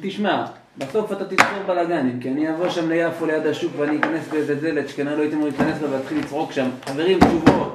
תשמע, 0.00 0.44
בסוף 0.78 1.12
אתה 1.12 1.24
תיצור 1.24 1.46
בלאגנים, 1.66 2.20
כי 2.20 2.30
אני 2.30 2.50
אבוא 2.54 2.68
שם 2.68 2.88
ליפו 2.88 3.26
ליד 3.26 3.46
השוק 3.46 3.72
ואני 3.78 3.98
אכנס 3.98 4.28
באיזה 4.30 4.54
דלת 4.54 4.88
שכנראה 4.88 5.16
לא 5.16 5.22
הייתם 5.22 5.36
אמורים 5.36 5.54
להיכנס 5.58 5.78
בה 5.82 5.86
ואתחיל 5.90 6.18
לצרוק 6.18 6.52
שם, 6.52 6.68
חברים, 6.86 7.18
תשובות. 7.20 7.73